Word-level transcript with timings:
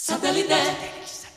Satellite. 0.00 1.27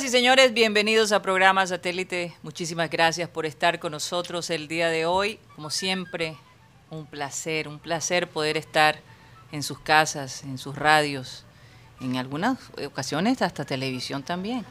Señoras 0.00 0.14
y 0.14 0.18
señores, 0.18 0.54
bienvenidos 0.54 1.12
a 1.12 1.20
programa 1.20 1.66
Satélite. 1.66 2.32
Muchísimas 2.42 2.88
gracias 2.88 3.28
por 3.28 3.44
estar 3.44 3.78
con 3.78 3.92
nosotros 3.92 4.48
el 4.48 4.66
día 4.66 4.88
de 4.88 5.04
hoy. 5.04 5.38
Como 5.54 5.68
siempre, 5.68 6.38
un 6.88 7.04
placer, 7.04 7.68
un 7.68 7.78
placer 7.78 8.26
poder 8.26 8.56
estar 8.56 8.98
en 9.52 9.62
sus 9.62 9.78
casas, 9.80 10.42
en 10.44 10.56
sus 10.56 10.74
radios, 10.74 11.44
en 12.00 12.16
algunas 12.16 12.56
ocasiones 12.86 13.42
hasta 13.42 13.66
televisión 13.66 14.22
también. 14.22 14.64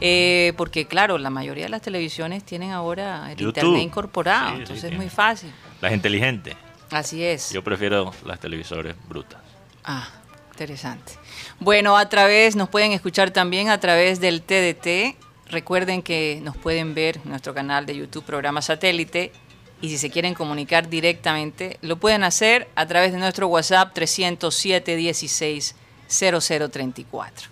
Eh, 0.00 0.54
porque 0.56 0.86
claro, 0.86 1.18
la 1.18 1.28
mayoría 1.28 1.64
de 1.64 1.70
las 1.70 1.82
televisiones 1.82 2.44
tienen 2.44 2.70
ahora 2.70 3.30
el 3.30 3.36
YouTube. 3.36 3.48
internet 3.58 3.82
incorporado, 3.82 4.48
Sí, 4.52 4.54
sí, 4.56 4.60
entonces 4.62 4.84
es 4.84 4.88
tiene. 4.90 5.04
muy 5.04 5.10
fácil. 5.10 5.52
Las 5.82 5.92
inteligentes. 5.92 6.56
Así 6.90 7.22
es. 7.22 7.52
Yo 7.52 7.62
prefiero 7.62 8.10
las 8.24 8.40
televisores 8.40 8.94
brutas. 9.06 9.42
Ah, 9.84 10.08
interesante. 10.52 11.12
Bueno, 11.60 11.96
a 11.96 12.08
través, 12.08 12.56
nos 12.56 12.68
pueden 12.68 12.92
escuchar 12.92 13.30
también 13.30 13.68
a 13.68 13.78
través 13.78 14.20
del 14.20 14.42
TDT. 14.42 15.16
Recuerden 15.50 16.02
que 16.02 16.40
nos 16.42 16.56
pueden 16.56 16.94
ver 16.94 17.20
en 17.24 17.30
nuestro 17.30 17.54
canal 17.54 17.86
de 17.86 17.96
YouTube, 17.96 18.24
programa 18.24 18.60
satélite. 18.60 19.32
Y 19.80 19.88
si 19.88 19.98
se 19.98 20.10
quieren 20.10 20.34
comunicar 20.34 20.88
directamente, 20.88 21.78
lo 21.82 21.96
pueden 21.96 22.24
hacer 22.24 22.68
a 22.74 22.86
través 22.86 23.12
de 23.12 23.18
nuestro 23.18 23.48
WhatsApp 23.48 23.92
307 23.94 24.96
16 24.96 25.74
0034. 26.08 27.48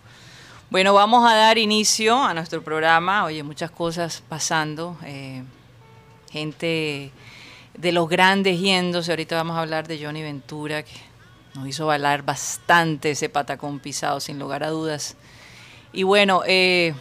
Bueno, 0.70 0.94
vamos 0.94 1.30
a 1.30 1.34
dar 1.34 1.58
inicio 1.58 2.22
a 2.22 2.32
nuestro 2.34 2.62
programa. 2.62 3.24
Oye, 3.24 3.42
muchas 3.42 3.70
cosas 3.70 4.22
pasando. 4.28 4.96
eh, 5.04 5.42
gente 6.32 7.10
de 7.76 7.92
los 7.92 8.08
grandes 8.08 8.58
yéndose. 8.58 9.12
Ahorita 9.12 9.36
vamos 9.36 9.56
a 9.56 9.60
hablar 9.60 9.86
de 9.86 10.02
Johnny 10.02 10.22
Ventura, 10.22 10.82
nos 11.54 11.66
hizo 11.68 11.86
bailar 11.86 12.22
bastante 12.22 13.10
ese 13.10 13.28
patacón 13.28 13.78
pisado, 13.78 14.20
sin 14.20 14.38
lugar 14.38 14.62
a 14.64 14.70
dudas. 14.70 15.16
Y 15.92 16.02
bueno, 16.04 16.42
eh, 16.46 16.94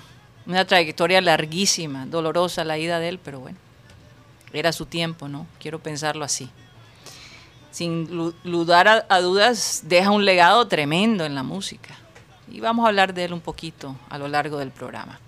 una 0.45 0.65
trayectoria 0.65 1.21
larguísima, 1.21 2.05
dolorosa 2.05 2.63
la 2.63 2.77
ida 2.77 2.99
de 2.99 3.09
él, 3.09 3.19
pero 3.19 3.39
bueno, 3.39 3.57
era 4.51 4.73
su 4.73 4.85
tiempo, 4.85 5.27
¿no? 5.27 5.47
Quiero 5.59 5.79
pensarlo 5.79 6.25
así. 6.25 6.49
Sin 7.71 8.13
lu- 8.13 8.35
ludar 8.43 8.87
a, 8.89 9.05
a 9.07 9.21
dudas, 9.21 9.83
deja 9.85 10.11
un 10.11 10.25
legado 10.25 10.67
tremendo 10.67 11.23
en 11.23 11.35
la 11.35 11.43
música. 11.43 11.95
Y 12.49 12.59
vamos 12.59 12.83
a 12.83 12.89
hablar 12.89 13.13
de 13.13 13.23
él 13.23 13.33
un 13.33 13.39
poquito 13.39 13.95
a 14.09 14.17
lo 14.17 14.27
largo 14.27 14.57
del 14.57 14.71
programa. 14.71 15.19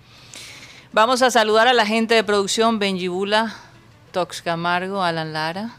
Vamos 0.92 1.22
a 1.22 1.30
saludar 1.30 1.66
a 1.68 1.72
la 1.72 1.86
gente 1.86 2.14
de 2.14 2.22
producción, 2.22 2.78
Benji 2.78 3.08
Bula, 3.08 3.56
Tox 4.12 4.42
Camargo, 4.42 5.02
Alan 5.02 5.32
Lara. 5.32 5.76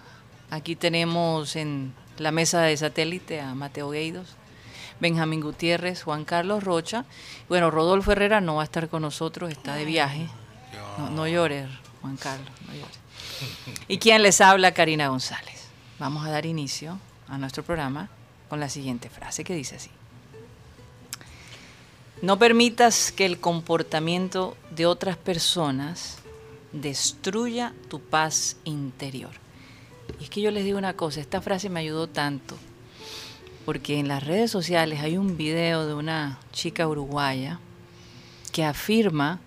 Aquí 0.50 0.76
tenemos 0.76 1.56
en 1.56 1.94
la 2.18 2.32
mesa 2.32 2.62
de 2.62 2.78
satélite 2.78 3.42
a 3.42 3.54
Mateo 3.56 3.90
Gueidos, 3.90 4.36
Benjamín 5.00 5.42
Gutiérrez, 5.42 6.04
Juan 6.04 6.26
Carlos 6.26 6.64
Rocha. 6.64 7.06
Bueno, 7.50 7.72
Rodolfo 7.72 8.12
Herrera 8.12 8.42
no 8.42 8.56
va 8.56 8.62
a 8.62 8.66
estar 8.66 8.88
con 8.90 9.02
nosotros, 9.02 9.52
está 9.52 9.76
de 9.76 9.86
viaje. 9.86 10.28
No, 11.12 11.28
llores, 11.28 11.68
Juan 12.02 12.16
Carlos, 12.16 12.50
no 12.68 12.74
llores. 12.74 13.00
Y 13.88 13.98
quien 13.98 14.24
les 14.24 14.40
habla, 14.40 14.74
Karina 14.74 15.10
González. 15.10 15.68
Vamos 16.00 16.26
a 16.26 16.30
dar 16.30 16.46
inicio 16.46 17.00
a 17.28 17.38
nuestro 17.38 17.64
programa 17.64 18.10
con 18.50 18.60
la 18.60 18.70
siguiente 18.70 19.10
frase 19.10 19.44
que 19.44 19.56
dice 19.56 19.76
así. 19.76 19.90
No 22.22 22.40
permitas 22.40 23.12
que 23.12 23.26
el 23.26 23.40
comportamiento 23.40 24.56
de 24.72 24.86
otras 24.86 25.18
personas 25.18 26.20
destruya 26.72 27.74
tu 27.90 28.00
paz 28.00 28.58
interior. 28.64 29.32
Y 30.20 30.24
es 30.26 30.30
que 30.30 30.42
yo 30.42 30.52
les 30.52 30.64
digo 30.64 30.78
una 30.78 30.94
cosa, 30.94 31.22
esta 31.22 31.42
frase 31.42 31.70
me 31.70 31.80
ayudó 31.80 32.08
tanto, 32.08 32.56
porque 33.66 34.00
en 34.00 34.08
las 34.08 34.24
redes 34.24 34.52
sociales 34.52 35.02
hay 35.02 35.18
un 35.18 35.38
video 35.38 35.86
de 35.88 35.94
una 35.94 36.40
chica 36.52 36.88
uruguaya 36.88 37.60
que 38.52 38.64
afirma 38.64 39.40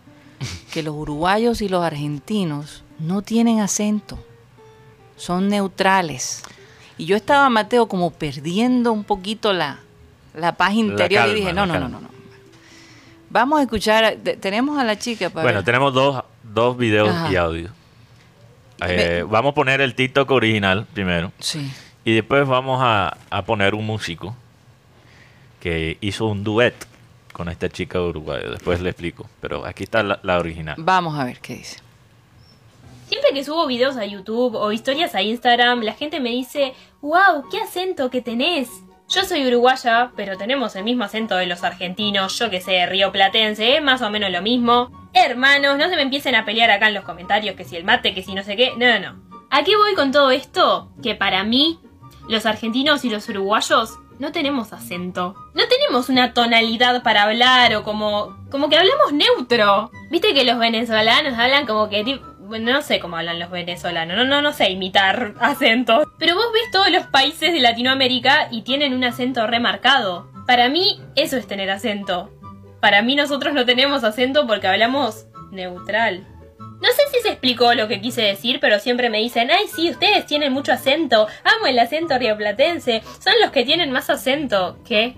que 0.72 0.82
los 0.82 0.94
uruguayos 0.94 1.62
y 1.62 1.68
los 1.68 1.82
argentinos 1.82 2.82
no 2.98 3.22
tienen 3.22 3.60
acento, 3.60 4.18
son 5.16 5.48
neutrales. 5.48 6.42
Y 6.96 7.06
yo 7.06 7.16
estaba, 7.16 7.48
Mateo, 7.48 7.86
como 7.86 8.10
perdiendo 8.10 8.92
un 8.92 9.04
poquito 9.04 9.52
la, 9.52 9.78
la 10.34 10.56
paz 10.56 10.74
interior 10.74 11.22
calma, 11.22 11.32
y 11.32 11.40
dije, 11.40 11.52
no, 11.52 11.66
no, 11.66 11.78
no, 11.78 11.88
no, 11.88 12.00
no. 12.00 12.08
Vamos 13.30 13.60
a 13.60 13.62
escuchar, 13.62 14.16
tenemos 14.40 14.78
a 14.78 14.84
la 14.84 14.98
chica 14.98 15.30
para 15.30 15.44
Bueno, 15.44 15.62
tenemos 15.62 15.92
dos, 15.92 16.24
dos 16.42 16.76
videos 16.76 17.10
Ajá. 17.10 17.30
y 17.30 17.36
audio. 17.36 17.77
Eh, 18.86 19.24
vamos 19.28 19.52
a 19.52 19.54
poner 19.54 19.80
el 19.80 19.94
TikTok 19.94 20.30
original 20.30 20.86
primero. 20.92 21.32
Sí. 21.38 21.70
Y 22.04 22.14
después 22.14 22.46
vamos 22.46 22.80
a, 22.82 23.16
a 23.30 23.42
poner 23.42 23.74
un 23.74 23.84
músico 23.86 24.36
que 25.60 25.98
hizo 26.00 26.26
un 26.26 26.44
duet 26.44 26.74
con 27.32 27.48
esta 27.48 27.68
chica 27.68 28.00
uruguaya. 28.00 28.50
Después 28.50 28.80
le 28.80 28.90
explico. 28.90 29.28
Pero 29.40 29.64
aquí 29.66 29.84
está 29.84 30.02
la, 30.02 30.20
la 30.22 30.38
original. 30.38 30.76
Vamos 30.78 31.18
a 31.18 31.24
ver 31.24 31.40
qué 31.40 31.54
dice. 31.56 31.78
Siempre 33.08 33.30
que 33.32 33.42
subo 33.42 33.66
videos 33.66 33.96
a 33.96 34.04
YouTube 34.04 34.54
o 34.54 34.70
historias 34.70 35.14
a 35.14 35.22
Instagram, 35.22 35.80
la 35.80 35.94
gente 35.94 36.20
me 36.20 36.30
dice, 36.30 36.74
wow, 37.00 37.48
qué 37.50 37.60
acento 37.60 38.10
que 38.10 38.20
tenés. 38.20 38.68
Yo 39.08 39.24
soy 39.24 39.46
uruguaya, 39.46 40.12
pero 40.16 40.36
tenemos 40.36 40.76
el 40.76 40.84
mismo 40.84 41.04
acento 41.04 41.34
de 41.36 41.46
los 41.46 41.64
argentinos, 41.64 42.38
yo 42.38 42.50
que 42.50 42.60
sé, 42.60 42.84
río 42.84 43.10
platense, 43.10 43.80
más 43.80 44.02
o 44.02 44.10
menos 44.10 44.30
lo 44.30 44.42
mismo. 44.42 45.08
Hermanos, 45.14 45.78
no 45.78 45.88
se 45.88 45.96
me 45.96 46.02
empiecen 46.02 46.34
a 46.34 46.44
pelear 46.44 46.70
acá 46.70 46.88
en 46.88 46.94
los 46.94 47.04
comentarios 47.04 47.56
que 47.56 47.64
si 47.64 47.76
el 47.76 47.84
mate, 47.84 48.12
que 48.12 48.22
si 48.22 48.34
no 48.34 48.42
sé 48.42 48.54
qué, 48.54 48.72
no, 48.76 48.86
no, 48.86 49.00
no. 49.00 49.22
¿A 49.50 49.64
qué 49.64 49.76
voy 49.76 49.94
con 49.94 50.12
todo 50.12 50.30
esto? 50.30 50.92
Que 51.02 51.14
para 51.14 51.42
mí, 51.42 51.78
los 52.28 52.44
argentinos 52.44 53.02
y 53.06 53.08
los 53.08 53.26
uruguayos 53.30 53.98
no 54.18 54.30
tenemos 54.30 54.74
acento. 54.74 55.34
No 55.54 55.66
tenemos 55.68 56.10
una 56.10 56.34
tonalidad 56.34 57.02
para 57.02 57.22
hablar 57.22 57.74
o 57.76 57.84
como 57.84 58.36
como 58.50 58.68
que 58.68 58.76
hablamos 58.76 59.12
neutro. 59.12 59.90
Viste 60.10 60.34
que 60.34 60.44
los 60.44 60.58
venezolanos 60.58 61.38
hablan 61.38 61.66
como 61.66 61.88
que 61.88 62.20
bueno, 62.48 62.72
no 62.72 62.82
sé 62.82 62.98
cómo 62.98 63.18
hablan 63.18 63.38
los 63.38 63.50
venezolanos, 63.50 64.16
no, 64.16 64.24
no, 64.24 64.40
no 64.40 64.52
sé 64.54 64.70
imitar 64.70 65.34
acentos. 65.38 66.06
Pero 66.18 66.34
vos 66.34 66.46
ves 66.52 66.70
todos 66.72 66.90
los 66.90 67.06
países 67.06 67.52
de 67.52 67.60
Latinoamérica 67.60 68.48
y 68.50 68.62
tienen 68.62 68.94
un 68.94 69.04
acento 69.04 69.46
remarcado. 69.46 70.32
Para 70.46 70.70
mí, 70.70 70.98
eso 71.14 71.36
es 71.36 71.46
tener 71.46 71.70
acento. 71.70 72.32
Para 72.80 73.02
mí 73.02 73.16
nosotros 73.16 73.52
no 73.52 73.66
tenemos 73.66 74.02
acento 74.02 74.46
porque 74.46 74.66
hablamos 74.66 75.26
neutral. 75.50 76.26
No 76.58 76.88
sé 76.88 77.02
si 77.12 77.20
se 77.20 77.28
explicó 77.28 77.74
lo 77.74 77.86
que 77.86 78.00
quise 78.00 78.22
decir, 78.22 78.60
pero 78.60 78.78
siempre 78.78 79.10
me 79.10 79.18
dicen, 79.18 79.50
ay 79.50 79.66
sí, 79.74 79.90
ustedes 79.90 80.24
tienen 80.24 80.52
mucho 80.52 80.72
acento, 80.72 81.26
amo 81.44 81.66
el 81.66 81.78
acento 81.78 82.16
rioplatense, 82.16 83.02
son 83.22 83.34
los 83.42 83.50
que 83.50 83.64
tienen 83.64 83.90
más 83.90 84.08
acento. 84.08 84.78
¿Qué? 84.86 85.16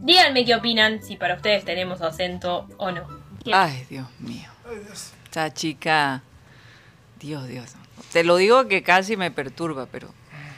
Díganme 0.00 0.44
qué 0.44 0.54
opinan, 0.54 1.02
si 1.02 1.16
para 1.16 1.36
ustedes 1.36 1.64
tenemos 1.64 2.02
acento 2.02 2.66
o 2.76 2.90
no. 2.90 3.06
Ay, 3.52 3.86
Dios 3.88 4.06
mío. 4.18 4.50
Esta 5.24 5.54
chica, 5.54 6.22
Dios, 7.18 7.46
Dios. 7.48 7.70
Te 8.12 8.24
lo 8.24 8.36
digo 8.36 8.68
que 8.68 8.82
casi 8.82 9.16
me 9.16 9.30
perturba, 9.30 9.86
pero 9.86 10.08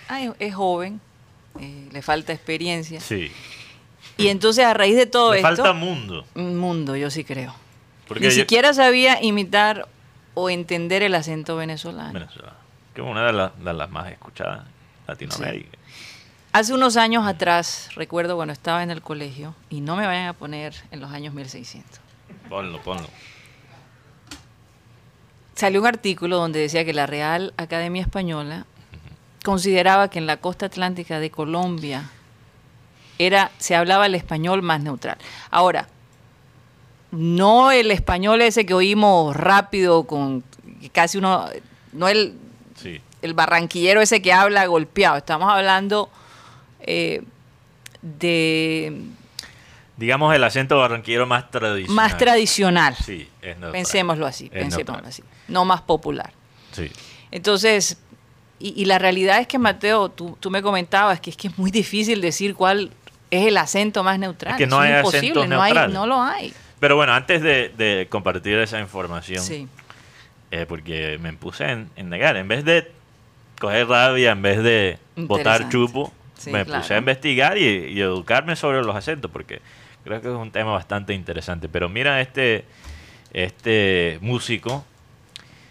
ay, 0.09 0.31
es 0.39 0.55
joven, 0.55 1.01
eh, 1.61 1.89
le 1.93 2.03
falta 2.03 2.33
experiencia. 2.33 3.01
Sí. 3.01 3.31
Y 4.17 4.29
entonces 4.29 4.65
a 4.65 4.75
raíz 4.75 4.97
de 4.97 5.07
todo 5.07 5.33
Le 5.33 5.39
esto, 5.39 5.49
falta 5.49 5.73
mundo. 5.73 6.27
un 6.35 6.57
mundo, 6.59 6.97
yo 6.97 7.11
sí 7.11 7.25
creo. 7.25 7.55
Porque 8.07 8.27
Ni 8.27 8.33
siquiera 8.33 8.75
sabía 8.75 9.23
imitar 9.23 9.89
o 10.35 10.51
entender 10.51 11.03
el 11.03 11.15
acento 11.15 11.57
venezolano. 11.57 12.13
Venezuela, 12.13 12.55
que 12.95 13.01
es 13.01 13.07
una 13.07 13.25
de, 13.27 13.33
las- 13.33 13.65
de 13.65 13.73
las 13.73 13.91
más 13.91 14.11
escuchadas 14.11 14.61
en 14.67 15.07
Latinoamérica. 15.07 15.79
Hace 16.53 16.75
unos 16.75 16.97
años 16.97 17.27
atrás, 17.27 17.89
recuerdo 17.95 18.35
cuando 18.37 18.53
estaba 18.53 18.83
en 18.83 18.91
el 18.91 19.01
colegio, 19.03 19.55
y 19.71 19.81
no 19.81 19.95
me 19.97 20.05
vayan 20.07 20.27
a 20.27 20.33
poner 20.33 20.75
en 20.91 21.01
los 21.01 21.13
años 21.13 21.33
1600. 21.33 22.01
Ponlo, 22.49 22.83
ponlo. 22.83 23.09
Salió 25.61 25.83
un 25.83 25.87
artículo 25.87 26.39
donde 26.39 26.59
decía 26.59 26.87
que 26.87 26.95
la 26.95 27.05
Real 27.05 27.53
Academia 27.59 28.01
Española 28.01 28.65
consideraba 29.45 30.09
que 30.09 30.19
en 30.19 30.27
la 30.27 30.39
costa 30.39 30.65
atlántica 30.65 31.21
de 31.21 31.31
Colombia 31.31 32.09
era 33.19 33.51
se 33.59 33.77
hablaba 33.77 34.07
el 34.07 34.15
español 34.15 34.63
más 34.63 34.81
neutral. 34.81 35.19
Ahora, 35.51 35.87
no 37.11 37.73
el 37.73 37.91
español 37.91 38.41
ese 38.41 38.65
que 38.65 38.73
oímos 38.73 39.37
rápido 39.37 40.05
con 40.05 40.43
casi 40.93 41.19
uno 41.19 41.45
no 41.93 42.09
el 42.09 42.39
Sí. 42.77 43.03
el 43.21 43.35
barranquillero 43.35 44.01
ese 44.01 44.23
que 44.23 44.33
habla 44.33 44.65
golpeado. 44.65 45.19
Estamos 45.19 45.53
hablando 45.53 46.09
eh, 46.81 47.23
de 48.01 48.99
Digamos 50.01 50.35
el 50.35 50.43
acento 50.43 50.79
barranquillero 50.79 51.27
más 51.27 51.51
tradicional. 51.51 51.95
más 51.95 52.17
tradicional. 52.17 52.97
Sí, 52.97 53.29
es 53.43 53.49
neutral. 53.51 53.73
Pensémoslo 53.73 54.27
así, 54.27 54.47
Es 54.47 54.51
pensémoslo 54.53 54.93
neutral. 54.95 55.05
así. 55.11 55.23
No 55.49 55.65
más 55.67 55.83
popular. 55.83 56.33
Sí. 56.73 56.91
Entonces, 57.31 57.99
y, 58.59 58.81
y 58.81 58.87
la 58.87 58.99
realidad 58.99 59.39
es 59.41 59.47
que, 59.47 59.59
Mateo, 59.59 60.09
tú, 60.09 60.37
tú 60.41 60.51
me 60.51 60.63
comentabas 60.63 61.21
que 61.21 61.31
es 61.31 61.37
que 61.37 61.49
es 61.49 61.59
muy 61.59 61.71
difícil 61.71 62.21
decir 62.23 62.55
cuál 62.55 62.91
es 63.31 63.47
el 63.47 63.57
acento 63.59 64.03
más 64.03 64.19
neutral. 64.19 64.55
Es 64.55 64.59
que 64.59 64.67
no 64.67 64.77
Eso 64.83 64.93
hay 64.93 64.99
imposible, 64.99 65.29
acentos 65.29 65.49
no, 65.49 65.63
hay, 65.63 65.75
no 65.93 66.07
lo 66.07 66.23
hay. 66.23 66.53
Pero 66.81 66.97
bueno, 66.97 67.13
antes 67.13 67.43
de, 67.43 67.69
de 67.77 68.07
compartir 68.09 68.59
esa 68.59 68.81
información, 68.81 69.43
Sí. 69.45 69.69
eh, 70.51 70.65
porque 70.67 71.19
me 71.21 71.33
puse 71.35 71.65
en, 71.71 71.91
en 71.97 72.09
negar, 72.09 72.37
en 72.39 72.49
vez 72.49 72.65
de 72.65 72.91
coger 73.61 73.87
rabia, 73.87 74.31
en 74.33 74.41
vez 74.41 74.63
de 74.63 74.99
botar 75.17 75.69
chupo, 75.69 76.11
Sí, 76.39 76.51
me 76.51 76.65
claro. 76.65 76.81
puse 76.81 76.95
a 76.95 76.99
investigar 76.99 77.59
y, 77.59 77.65
y 77.93 78.01
educarme 78.01 78.57
sobre 78.57 78.83
los 78.83 78.97
acentos, 78.97 79.31
porque 79.31 79.61
creo 80.05 80.21
que 80.21 80.29
es 80.29 80.35
un 80.35 80.51
tema 80.51 80.73
bastante 80.73 81.15
interesante. 81.15 81.69
Pero 81.69 81.89
mira 81.89 82.21
este, 82.21 82.65
este 83.33 84.19
músico 84.21 84.85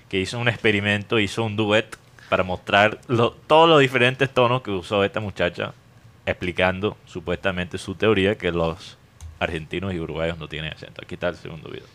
que 0.10 0.20
hizo 0.20 0.40
un 0.40 0.48
experimento, 0.48 1.20
hizo 1.20 1.44
un 1.44 1.56
duet 1.56 1.96
para 2.30 2.44
mostrar 2.44 3.00
lo- 3.08 3.32
todos 3.32 3.68
los 3.70 3.80
diferentes 3.80 4.30
tonos 4.34 4.62
que 4.62 4.72
usó 4.72 5.04
esta 5.04 5.20
muchacha, 5.20 5.74
explicando 6.26 6.98
supuestamente 7.06 7.78
su 7.78 7.96
teoría 7.96 8.38
que 8.38 8.52
los 8.52 8.98
argentinos 9.40 9.94
y 9.94 10.00
uruguayos 10.00 10.38
no 10.38 10.48
tienen 10.48 10.74
acento. 10.74 11.02
Aquí 11.04 11.16
está 11.16 11.30
el 11.30 11.36
segundo 11.36 11.70
video. 11.70 11.86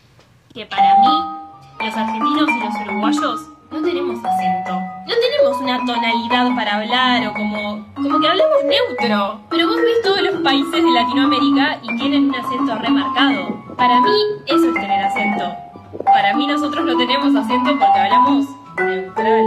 que 0.53 0.65
para 0.65 0.95
mí, 0.99 1.85
los 1.85 1.95
argentinos 1.95 2.49
y 2.49 2.59
los 2.59 2.75
uruguayos 2.87 3.41
no 3.71 3.81
tenemos 3.81 4.23
acento. 4.23 4.73
No 5.07 5.13
tenemos 5.21 5.61
una 5.61 5.85
tonalidad 5.85 6.55
para 6.55 6.75
hablar 6.77 7.27
o 7.27 7.33
como, 7.33 7.85
como 7.95 8.19
que 8.19 8.27
hablamos 8.27 8.63
neutro. 8.65 9.39
Pero 9.49 9.67
vos 9.67 9.77
ves 9.77 10.01
todos 10.03 10.21
los 10.21 10.41
países 10.41 10.83
de 10.83 10.91
Latinoamérica 10.91 11.79
y 11.83 11.97
tienen 11.97 12.29
un 12.29 12.35
acento 12.35 12.75
remarcado. 12.75 13.63
Para 13.75 13.99
mí, 14.01 14.15
eso 14.47 14.67
es 14.67 14.73
tener 14.73 15.03
acento. 15.03 15.55
Para 16.03 16.33
mí 16.35 16.47
nosotros 16.47 16.85
no 16.85 16.97
tenemos 16.97 17.35
acento 17.35 17.71
porque 17.71 17.99
hablamos 17.99 18.45
neutral. 18.77 19.45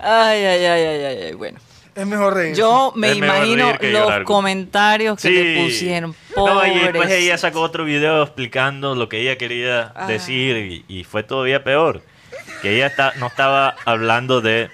Ay, 0.00 0.44
ay, 0.44 0.64
ay, 0.64 0.84
ay, 0.84 1.22
ay, 1.24 1.34
bueno. 1.34 1.58
Es 1.98 2.06
mejor 2.06 2.34
reír. 2.34 2.54
Yo 2.54 2.92
me 2.94 3.10
Es 3.10 3.16
imagino 3.16 3.76
que 3.78 3.90
los 3.90 4.02
llorar. 4.04 4.22
comentarios 4.24 5.20
que 5.20 5.30
le 5.30 5.54
Sí. 5.56 5.62
pusieron. 5.64 6.14
No, 6.36 6.64
y 6.66 6.78
después 6.78 7.10
ella 7.10 7.36
sacó 7.38 7.60
otro 7.60 7.84
video 7.84 8.22
explicando 8.22 8.94
lo 8.94 9.08
que 9.08 9.20
ella 9.20 9.36
quería 9.36 9.92
Ah. 9.96 10.06
decir 10.06 10.56
y, 10.56 10.84
y 10.88 11.04
fue 11.04 11.22
todavía 11.24 11.64
peor. 11.64 12.02
Que 12.62 12.76
ella 12.76 12.86
está, 12.86 13.12
no 13.18 13.26
estaba 13.26 13.74
hablando 13.84 14.40
de 14.40 14.70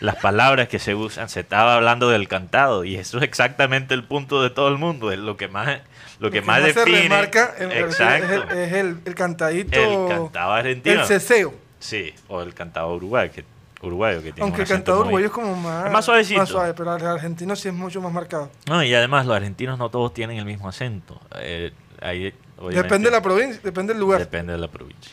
las 0.00 0.16
palabras 0.16 0.68
que 0.68 0.78
se 0.78 0.94
usan, 0.94 1.28
se 1.28 1.40
estaba 1.40 1.74
hablando 1.74 2.08
del 2.08 2.28
cantado 2.28 2.84
y 2.84 2.96
eso 2.96 3.18
es 3.18 3.24
exactamente 3.24 3.92
el 3.94 4.04
punto 4.04 4.42
de 4.42 4.50
todo 4.50 4.68
el 4.68 4.78
mundo, 4.78 5.10
es 5.12 5.18
lo 5.18 5.36
que 5.36 5.48
más 5.48 5.80
lo 6.20 6.30
que, 6.30 6.40
más, 6.42 6.60
se 6.62 6.72
define. 6.74 7.02
remarca 7.02 7.54
en- 7.58 7.72
exacto. 7.72 8.26
es, 8.26 8.32
el, 8.52 8.58
es 8.58 8.72
el- 8.74 8.98
el 9.06 9.14
cantadito. 9.14 9.78
El 10.08 10.08
cantado 10.16 10.52
argentino. 10.52 11.00
El 11.00 11.06
ceseo. 11.06 11.54
Sí, 11.78 12.14
o 12.28 12.42
el 12.42 12.52
cantado 12.54 12.94
uruguayo 12.94 13.32
que, 13.32 13.42
uruguayo 13.82 14.18
que 14.18 14.32
tiene 14.32 14.42
Aunque 14.42 14.56
un 14.62 14.66
el 14.66 14.72
acento 14.72 14.76
cantado 14.92 14.98
muy- 14.98 15.04
uruguayo 15.06 15.26
es 15.26 15.32
como 15.32 15.56
más, 15.56 15.86
Es 15.86 15.92
más 15.92 16.04
suavecito. 16.04 16.46
suave, 16.46 16.74
pero 16.74 16.94
el 16.96 17.06
argentino 17.06 17.56
sí 17.56 17.68
es 17.68 17.74
mucho 17.74 18.00
más 18.00 18.12
marcado. 18.12 18.50
No, 18.68 18.82
y 18.84 18.92
además 18.94 19.26
los 19.26 19.36
argentinos 19.36 19.78
no 19.78 19.88
todos 19.90 20.12
tienen 20.12 20.38
el 20.38 20.44
mismo 20.44 20.68
acento. 20.68 21.20
Eh, 21.38 21.72
ahí, 22.02 22.34
obviamente, 22.58 22.82
Depende 22.82 23.08
de 23.10 23.16
la 23.16 23.22
provincia, 23.22 23.60
depende 23.62 23.92
del 23.94 24.00
lugar. 24.00 24.20
Depende 24.20 24.52
de 24.52 24.58
la 24.58 24.68
provincia. 24.68 25.10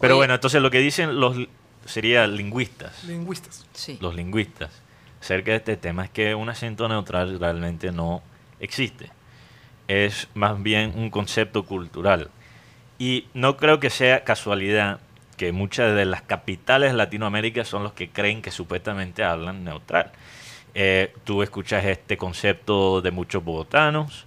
Pero 0.00 0.14
Oye. 0.14 0.20
bueno, 0.20 0.34
entonces 0.34 0.60
lo 0.62 0.70
que 0.70 0.78
dicen 0.78 1.18
los 1.18 1.36
sería 1.86 2.26
lingüistas, 2.26 3.04
Lingüistas. 3.04 3.66
Sí. 3.72 3.98
los 4.00 4.14
lingüistas, 4.14 4.70
acerca 5.20 5.50
de 5.52 5.56
este 5.58 5.76
tema 5.76 6.04
es 6.04 6.10
que 6.10 6.34
un 6.34 6.48
acento 6.50 6.88
neutral 6.88 7.38
realmente 7.40 7.90
no 7.90 8.22
existe. 8.60 9.10
Es 9.88 10.28
más 10.34 10.62
bien 10.62 10.92
un 10.96 11.10
concepto 11.10 11.64
cultural. 11.64 12.30
Y 12.98 13.26
no 13.34 13.56
creo 13.56 13.80
que 13.80 13.88
sea 13.90 14.24
casualidad 14.24 15.00
que 15.40 15.52
muchas 15.52 15.96
de 15.96 16.04
las 16.04 16.20
capitales 16.20 16.90
de 16.92 16.98
Latinoamérica 16.98 17.64
son 17.64 17.82
los 17.82 17.94
que 17.94 18.10
creen 18.10 18.42
que 18.42 18.50
supuestamente 18.50 19.24
hablan 19.24 19.64
neutral. 19.64 20.12
Eh, 20.74 21.14
tú 21.24 21.42
escuchas 21.42 21.82
este 21.86 22.18
concepto 22.18 23.00
de 23.00 23.10
muchos 23.10 23.42
bogotanos, 23.42 24.26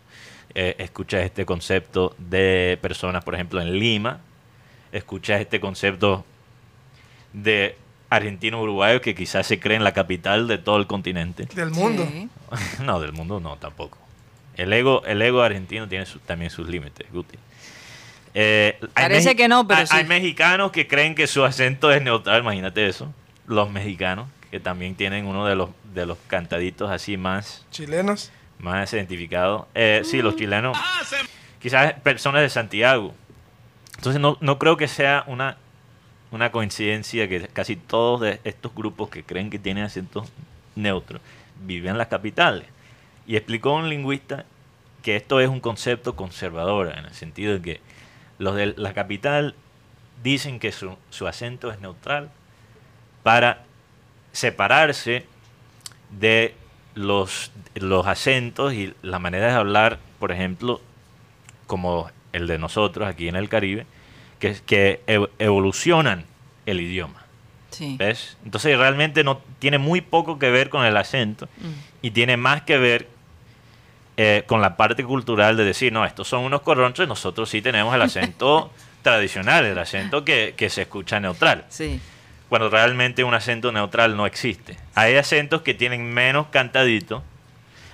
eh, 0.56 0.74
escuchas 0.80 1.22
este 1.24 1.46
concepto 1.46 2.16
de 2.18 2.80
personas, 2.82 3.24
por 3.24 3.36
ejemplo, 3.36 3.62
en 3.62 3.78
Lima, 3.78 4.22
escuchas 4.92 5.40
este 5.40 5.60
concepto 5.60 6.26
de 7.32 7.78
argentinos 8.10 8.62
uruguayos 8.64 9.02
que 9.02 9.14
quizás 9.14 9.46
se 9.46 9.60
creen 9.60 9.84
la 9.84 9.94
capital 9.94 10.48
de 10.48 10.58
todo 10.58 10.78
el 10.78 10.88
continente. 10.88 11.46
Del 11.54 11.70
mundo. 11.70 12.08
Sí. 12.12 12.28
no, 12.84 13.00
del 13.00 13.12
mundo 13.14 13.40
no, 13.40 13.58
tampoco. 13.58 14.00
El 14.58 14.74
ego, 14.74 15.04
el 15.06 15.22
ego 15.22 15.44
argentino 15.44 15.88
tiene 15.88 16.08
su- 16.08 16.18
también 16.18 16.50
sus 16.50 16.68
límites, 16.68 17.06
Guti. 17.12 17.38
Eh, 18.34 18.80
Parece 18.94 19.36
que 19.36 19.48
no, 19.48 19.68
pero 19.68 19.82
hay, 19.82 19.88
sí. 19.88 19.96
hay 19.96 20.06
mexicanos 20.06 20.72
que 20.72 20.88
creen 20.88 21.16
que 21.16 21.28
su 21.28 21.44
acento 21.44 21.92
es 21.92 22.02
neutral, 22.02 22.42
imagínate 22.42 22.88
eso. 22.88 23.14
Los 23.48 23.70
mexicanos, 23.70 24.28
que 24.50 24.60
también 24.60 24.96
tienen 24.96 25.26
uno 25.26 25.46
de 25.46 25.56
los, 25.56 25.70
de 25.94 26.06
los 26.06 26.18
cantaditos 26.28 26.90
así 26.90 27.18
más, 27.18 27.66
Chilenos. 27.72 28.32
más 28.60 28.92
identificados. 28.94 29.66
Eh, 29.76 30.02
sí, 30.04 30.22
los 30.22 30.36
chilenos, 30.36 30.78
quizás 31.62 31.94
personas 32.02 32.42
de 32.42 32.50
Santiago. 32.50 33.14
Entonces 33.98 34.20
no, 34.22 34.38
no 34.42 34.58
creo 34.60 34.78
que 34.78 34.88
sea 34.88 35.24
una, 35.28 35.58
una 36.32 36.52
coincidencia 36.52 37.30
que 37.30 37.48
casi 37.48 37.76
todos 37.76 38.22
de 38.22 38.40
estos 38.44 38.74
grupos 38.74 39.10
que 39.10 39.24
creen 39.24 39.50
que 39.50 39.60
tienen 39.60 39.84
acentos 39.84 40.30
neutros 40.76 41.22
viven 41.62 41.92
en 41.92 41.98
las 41.98 42.08
capitales. 42.08 42.66
Y 43.28 43.36
explicó 43.36 43.74
un 43.74 43.90
lingüista 43.90 44.46
que 45.04 45.16
esto 45.16 45.40
es 45.40 45.50
un 45.50 45.60
concepto 45.60 46.16
conservador, 46.16 46.94
en 46.98 47.06
el 47.06 47.14
sentido 47.14 47.54
de 47.54 47.62
que 47.62 47.82
los 48.44 48.56
de 48.56 48.74
la 48.78 48.94
capital 48.94 49.56
dicen 50.24 50.60
que 50.60 50.72
su, 50.72 50.96
su 51.10 51.28
acento 51.28 51.72
es 51.72 51.80
neutral 51.82 52.30
para 53.24 53.64
separarse 54.32 55.26
de 56.12 56.56
los, 56.96 57.52
los 57.76 58.06
acentos 58.08 58.74
y 58.74 58.94
la 59.02 59.20
manera 59.20 59.48
de 59.48 59.54
hablar, 59.54 60.00
por 60.20 60.32
ejemplo, 60.32 60.82
como 61.68 62.10
el 62.34 62.48
de 62.48 62.58
nosotros 62.58 63.08
aquí 63.08 63.28
en 63.28 63.36
el 63.36 63.50
Caribe, 63.50 63.86
que, 64.40 64.56
que 64.66 65.02
ev- 65.08 65.30
evolucionan 65.40 66.26
el 66.66 66.82
idioma. 66.82 67.24
Sí. 67.72 67.96
¿Ves? 67.98 68.38
Entonces 68.46 68.78
realmente 68.78 69.24
no 69.24 69.42
tiene 69.60 69.78
muy 69.80 70.02
poco 70.02 70.38
que 70.38 70.52
ver 70.52 70.70
con 70.70 70.86
el 70.86 70.96
acento 70.98 71.48
Mm. 71.58 71.72
y 72.04 72.12
tiene 72.12 72.38
más 72.38 72.62
que 72.64 72.78
ver 72.78 73.08
eh, 74.18 74.44
con 74.48 74.62
la 74.62 74.78
parte 74.78 75.04
cultural 75.04 75.58
de 75.58 75.64
decir, 75.66 75.92
no, 75.92 76.06
estos 76.06 76.28
son 76.28 76.44
unos 76.44 76.62
corronchos, 76.62 77.08
nosotros 77.08 77.50
sí 77.50 77.62
tenemos 77.62 77.94
el 77.96 78.02
acento 78.04 78.72
tradicional, 79.02 79.66
el 79.66 79.78
acento 79.78 80.24
que, 80.24 80.54
que 80.56 80.70
se 80.70 80.84
escucha 80.84 81.20
neutral 81.20 81.66
Sí. 81.70 82.00
cuando 82.50 82.70
realmente 82.70 83.24
un 83.24 83.34
acento 83.34 83.72
neutral 83.72 84.16
no 84.16 84.26
existe. 84.26 84.78
Hay 84.96 85.16
acentos 85.18 85.62
que 85.62 85.74
tienen 85.74 86.14
menos 86.14 86.48
cantadito, 86.52 87.24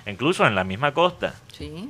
incluso 0.06 0.46
en 0.46 0.54
la 0.54 0.64
misma 0.64 0.92
costa. 0.92 1.34
Sí. 1.56 1.88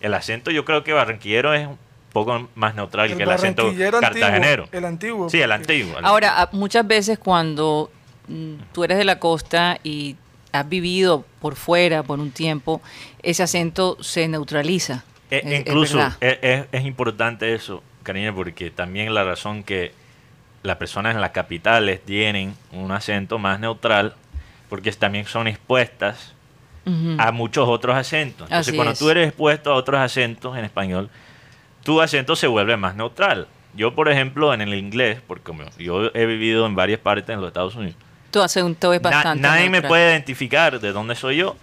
El 0.00 0.14
acento 0.14 0.50
yo 0.50 0.64
creo 0.64 0.84
que 0.84 0.92
barranquillero 0.92 1.54
es 1.54 1.66
un 1.66 1.78
poco 2.12 2.48
más 2.54 2.74
neutral 2.74 3.16
que 3.16 3.22
el 3.22 3.30
acento 3.30 3.72
cartagenero. 4.00 4.64
Antiguo, 4.64 4.78
el 4.78 4.84
antiguo. 4.84 5.30
Sí, 5.30 5.40
el 5.40 5.52
antiguo. 5.52 5.98
el 5.98 6.04
Ahora, 6.04 6.42
a- 6.42 6.48
muchas 6.52 6.86
veces 6.86 7.18
cuando 7.18 7.90
mm, 8.28 8.54
tú 8.72 8.84
eres 8.84 8.98
de 8.98 9.04
la 9.04 9.18
costa 9.18 9.78
y 9.82 10.16
has 10.52 10.68
vivido 10.68 11.24
por 11.40 11.56
fuera 11.56 12.02
por 12.02 12.18
un 12.20 12.30
tiempo, 12.30 12.80
ese 13.22 13.42
acento 13.42 13.96
se 14.02 14.28
neutraliza. 14.28 15.04
Eh, 15.30 15.42
Es- 15.44 15.60
incluso 15.60 16.00
es, 16.20 16.38
es- 16.42 16.64
es 16.72 16.84
importante 16.86 17.54
eso, 17.54 17.82
cariño, 18.02 18.34
porque 18.34 18.70
también 18.70 19.12
la 19.14 19.24
razón 19.24 19.62
que 19.62 19.92
las 20.62 20.76
personas 20.76 21.14
en 21.14 21.20
las 21.20 21.30
capitales 21.30 22.00
tienen 22.04 22.54
un 22.72 22.90
acento 22.90 23.38
más 23.38 23.60
neutral, 23.60 24.14
porque 24.68 24.90
también 24.92 25.26
son 25.26 25.46
expuestas 25.48 26.34
a 27.18 27.32
muchos 27.32 27.68
otros 27.68 27.94
acentos. 27.96 28.46
Entonces, 28.48 28.68
Así 28.68 28.76
cuando 28.76 28.94
tú 28.94 29.10
eres 29.10 29.28
expuesto 29.28 29.70
a 29.72 29.74
otros 29.74 30.00
acentos 30.00 30.56
en 30.56 30.64
español, 30.64 31.10
tu 31.84 32.00
acento 32.00 32.34
se 32.34 32.46
vuelve 32.46 32.78
más 32.78 32.96
neutral. 32.96 33.46
Yo, 33.74 33.94
por 33.94 34.08
ejemplo, 34.08 34.54
en 34.54 34.62
el 34.62 34.72
inglés, 34.74 35.20
porque 35.26 35.52
yo 35.78 36.10
he 36.14 36.24
vivido 36.24 36.64
en 36.66 36.74
varias 36.74 36.98
partes 37.00 37.28
en 37.34 37.40
los 37.42 37.48
Estados 37.48 37.74
Unidos, 37.76 37.96
Tu 38.30 38.40
acento 38.42 38.92
es 38.92 39.00
na- 39.02 39.10
bastante 39.10 39.42
nadie 39.42 39.70
me 39.70 39.80
puede 39.82 40.10
identificar 40.10 40.78
de 40.80 40.92
dónde 40.92 41.14
soy 41.14 41.36
yo. 41.38 41.56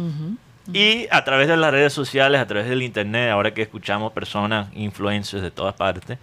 Y 0.73 1.07
a 1.11 1.23
través 1.23 1.47
de 1.47 1.57
las 1.57 1.71
redes 1.71 1.93
sociales, 1.93 2.41
a 2.41 2.47
través 2.47 2.67
del 2.67 2.81
internet, 2.81 3.29
ahora 3.29 3.53
que 3.53 3.61
escuchamos 3.61 4.11
personas, 4.13 4.67
influencers 4.73 5.43
de 5.43 5.51
todas 5.51 5.75
partes, 5.75 6.17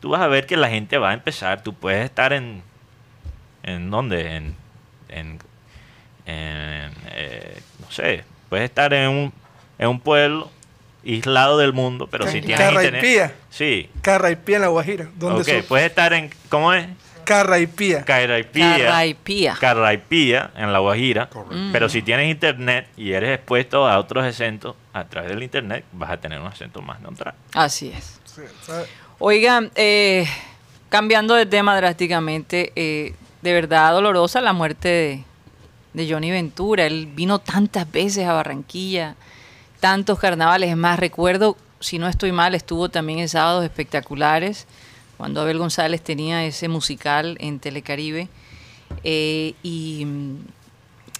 tú 0.00 0.10
vas 0.10 0.20
a 0.20 0.28
ver 0.28 0.46
que 0.46 0.56
la 0.56 0.68
gente 0.68 0.98
va 0.98 1.10
a 1.10 1.14
empezar. 1.14 1.62
Tú 1.62 1.74
puedes 1.74 2.04
estar 2.04 2.32
en. 2.32 2.62
¿En 3.64 3.90
dónde? 3.90 4.36
En. 4.36 4.54
en, 5.08 5.38
en, 6.26 6.92
eh, 7.12 7.60
no 7.80 7.90
sé. 7.90 8.24
Puedes 8.48 8.66
estar 8.66 8.94
en 8.94 9.08
un, 9.10 9.32
en 9.78 9.88
un 9.88 9.98
pueblo 10.00 10.48
aislado 11.04 11.58
del 11.58 11.72
mundo, 11.72 12.06
pero 12.10 12.26
si 12.28 12.40
tienes 12.40 12.58
Carraipía. 12.60 12.98
internet. 13.00 13.34
Sí. 13.50 13.90
Carraipía 14.02 14.56
en 14.56 14.62
La 14.62 14.68
Guajira. 14.68 15.08
¿Dónde 15.16 15.40
Ok, 15.42 15.48
son? 15.48 15.62
puedes 15.68 15.86
estar 15.86 16.12
en. 16.12 16.30
¿Cómo 16.48 16.72
es? 16.72 16.86
Carraipía. 17.28 18.04
Carraipía. 18.04 18.78
Carraipía. 18.78 19.56
Carraipía, 19.60 20.50
en 20.56 20.72
La 20.72 20.78
Guajira. 20.78 21.28
Correcto. 21.28 21.68
Pero 21.72 21.88
si 21.90 22.00
tienes 22.00 22.30
internet 22.30 22.88
y 22.96 23.12
eres 23.12 23.36
expuesto 23.36 23.86
a 23.86 23.98
otros 23.98 24.24
acentos 24.24 24.76
a 24.94 25.04
través 25.04 25.30
del 25.30 25.42
internet, 25.42 25.84
vas 25.92 26.10
a 26.10 26.16
tener 26.16 26.40
un 26.40 26.46
acento 26.46 26.80
más 26.80 27.00
neutral. 27.00 27.34
Así 27.52 27.92
es. 27.94 28.18
Oigan, 29.18 29.70
eh, 29.74 30.26
cambiando 30.88 31.34
de 31.34 31.44
tema 31.44 31.76
drásticamente, 31.76 32.72
eh, 32.76 33.14
de 33.42 33.52
verdad 33.52 33.92
dolorosa 33.92 34.40
la 34.40 34.52
muerte 34.52 34.88
de, 34.88 35.24
de 35.92 36.10
Johnny 36.10 36.30
Ventura. 36.30 36.86
Él 36.86 37.08
vino 37.12 37.40
tantas 37.40 37.90
veces 37.90 38.26
a 38.26 38.32
Barranquilla, 38.32 39.16
tantos 39.80 40.18
carnavales. 40.18 40.70
Es 40.70 40.76
más, 40.76 40.98
recuerdo, 40.98 41.56
si 41.80 41.98
no 41.98 42.08
estoy 42.08 42.32
mal, 42.32 42.54
estuvo 42.54 42.88
también 42.88 43.18
en 43.18 43.28
sábados 43.28 43.64
espectaculares, 43.64 44.66
cuando 45.18 45.42
Abel 45.42 45.58
González 45.58 46.00
tenía 46.02 46.44
ese 46.46 46.68
musical 46.68 47.36
en 47.40 47.58
Telecaribe. 47.60 48.28
Eh, 49.04 49.52
y 49.62 50.04
mm, 50.06 50.36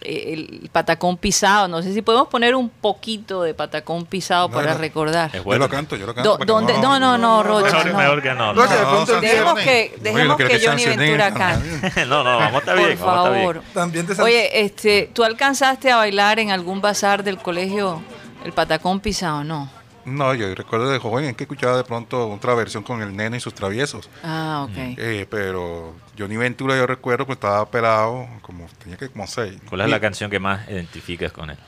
el 0.01 0.71
patacón 0.73 1.17
pisado, 1.17 1.67
no 1.67 1.83
sé 1.83 1.93
si 1.93 2.03
podemos 2.03 2.29
poner 2.29 2.55
un 2.55 2.69
poquito 2.71 3.43
de 3.43 3.53
patacón 3.53 4.07
pisado 4.07 4.47
No, 4.49 4.55
para 4.55 4.75
no. 4.75 4.79
recordar. 4.79 5.27
Es 5.33 5.39
Yo 5.39 5.45
bueno. 5.45 5.65
lo 5.65 5.69
canto, 5.71 5.97
yo 5.97 6.07
lo 6.07 6.15
canto. 6.15 6.39
Do- 6.39 6.45
¿dónde? 6.45 6.79
No, 6.79 7.01
no, 7.01 7.19
no, 7.19 7.43
Rocha, 7.43 7.67
Mejor, 7.79 7.87
no. 7.93 7.99
mejor 7.99 8.23
que 8.23 8.35
no. 8.35 8.55
Dejemos 8.55 9.59
que, 9.59 9.93
no, 9.97 10.03
dejemos 10.05 10.37
que 10.37 10.47
que 10.49 10.67
Johnny. 10.67 10.85
Ventura 10.87 11.27
Ah, 11.27 11.35
cante. 11.35 12.07
no, 12.07 12.23
no, 12.23 12.39
vamos 12.39 12.55
a 12.55 12.59
estar 12.59 12.77
Por 12.77 12.87
bien. 12.87 12.89
bien. 12.89 12.99
favor. 12.99 13.63
También 13.75 14.07
te 14.07 14.23
Oye, 14.23 14.61
este, 14.65 15.11
¿tú 15.13 15.25
alcanzaste 15.25 15.91
a 15.91 15.97
bailar 15.97 16.39
en 16.39 16.53
algún 16.53 16.81
bazar 16.81 17.25
del 17.25 17.39
colegio 17.39 18.01
el 18.45 18.53
patacón 18.53 19.01
pisado? 19.01 19.43
No. 19.43 19.69
No, 20.17 20.35
yo 20.35 20.55
recuerdo 20.55 20.91
de 20.91 20.99
joven 20.99 21.35
que 21.35 21.45
escuchaba 21.45 21.77
de 21.77 21.85
pronto 21.85 22.29
otra 22.31 22.55
versión 22.55 22.83
con 22.83 23.03
el 23.03 23.15
nene 23.17 23.37
y 23.37 23.41
sus 23.41 23.55
traviesos. 23.55 24.09
Ah, 24.23 24.67
ok. 24.69 24.77
Eh, 24.77 25.27
pero 25.31 25.95
Johnny 26.19 26.37
Ventura 26.37 26.77
yo 26.77 26.87
recuerdo 26.87 27.27
que 27.27 27.33
estaba 27.33 27.69
pelado, 27.71 28.27
como 28.43 28.67
tenía 28.83 28.97
que 28.97 29.09
como 29.09 29.27
seis. 29.27 29.57
¿Cuál 29.69 29.83
es 29.83 29.89
Y, 29.89 29.91
la 29.91 30.01
canción 30.01 30.31
que 30.31 30.39
más 30.39 30.69
identificas 30.69 31.33
con 31.33 31.51
él? 31.51 31.59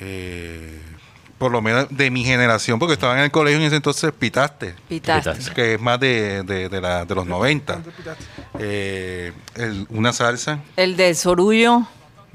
eh, 0.00 0.78
por 1.38 1.52
lo 1.52 1.60
menos 1.60 1.86
de 1.90 2.10
mi 2.10 2.24
generación, 2.24 2.78
porque 2.78 2.94
estaba 2.94 3.12
en 3.18 3.24
el 3.24 3.30
colegio 3.30 3.58
en 3.60 3.66
ese 3.66 3.76
entonces, 3.76 4.10
Pitaste, 4.10 4.74
Pitaste. 4.88 5.32
Pitaste. 5.32 5.54
que 5.54 5.74
es 5.74 5.80
más 5.80 6.00
de, 6.00 6.42
de, 6.44 6.70
de 6.70 6.80
la- 6.80 7.04
de 7.04 7.14
los 7.14 7.26
90. 7.26 7.82
Eh, 8.58 9.32
el- 9.54 9.86
una 9.90 10.12
salsa. 10.14 10.60
El 10.76 10.96
de 10.96 11.14
Sorullo, 11.14 11.82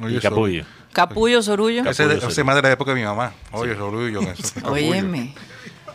Y 0.07 0.19
Capullo. 0.19 0.65
Capullo 0.93 1.41
Sorullo. 1.41 1.81
Ese, 1.89 2.05
Capullo, 2.07 2.27
es 2.29 2.45
más 2.45 2.55
de 2.55 2.61
la 2.61 2.71
época 2.71 2.91
de 2.93 2.99
mi 2.99 3.05
mamá. 3.05 3.33
Oye, 3.51 3.75
Sorullo, 3.75 4.21
eso. 4.21 4.53
Óyeme. 4.69 5.33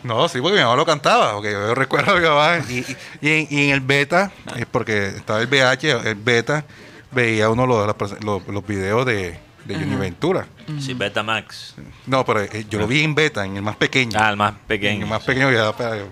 No, 0.03 0.29
sí, 0.29 0.41
porque 0.41 0.57
mi 0.59 0.63
mamá 0.63 0.77
lo 0.77 0.87
cantaba, 0.87 1.33
porque 1.35 1.51
yo 1.51 1.75
recuerdo 1.75 2.13
a 2.13 2.21
mi 2.21 2.27
mamá. 2.27 2.59
Y, 2.69 2.79
y- 2.79 2.97
y 3.21 3.29
en, 3.31 3.47
y 3.51 3.65
en 3.65 3.71
el 3.75 3.81
beta, 3.81 4.31
es 4.57 4.67
porque 4.67 5.07
estaba 5.09 5.41
el 5.41 5.49
VH, 5.49 6.09
el 6.09 6.15
beta, 6.15 6.65
veía 7.11 7.49
uno 7.51 7.67
los, 7.67 7.95
los, 8.23 8.47
los 8.47 8.67
videos 8.67 9.05
de, 9.07 9.39
de 9.65 9.75
Johnny 9.75 9.97
Ventura. 9.97 10.47
Sí, 10.81 10.95
Betamax. 10.95 11.75
No, 12.07 12.25
pero 12.25 12.43
eh, 12.43 12.67
yo 12.69 12.79
lo 12.79 12.87
vi 12.87 13.03
en 13.03 13.15
beta, 13.15 13.45
en 13.45 13.57
el 13.57 13.63
más 13.63 13.77
pequeño. 13.77 14.17
Ah, 14.21 14.31
el 14.31 14.37
más 14.37 14.53
en 14.53 14.59
pequeño. 14.69 15.05
el 15.05 15.11
más 15.11 15.23
pequeño 15.25 15.49
que 15.49 15.57
daba 15.57 15.77
para- 15.77 16.05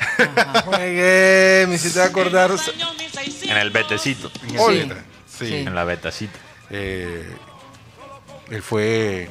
Juegué, 0.64 1.66
me 1.68 1.74
hiciste 1.74 2.00
acordar. 2.02 2.50
En 3.42 3.56
el 3.56 3.70
betecito. 3.70 4.30
en 4.48 4.54
el 4.56 4.60
Sí. 4.60 4.78
beta. 4.88 5.04
Sí. 5.28 5.46
Sí. 5.46 5.54
En 5.56 5.74
la 5.74 5.84
betacita. 5.84 6.38
Eh, 6.70 7.28
él 8.50 8.62
fue. 8.62 9.28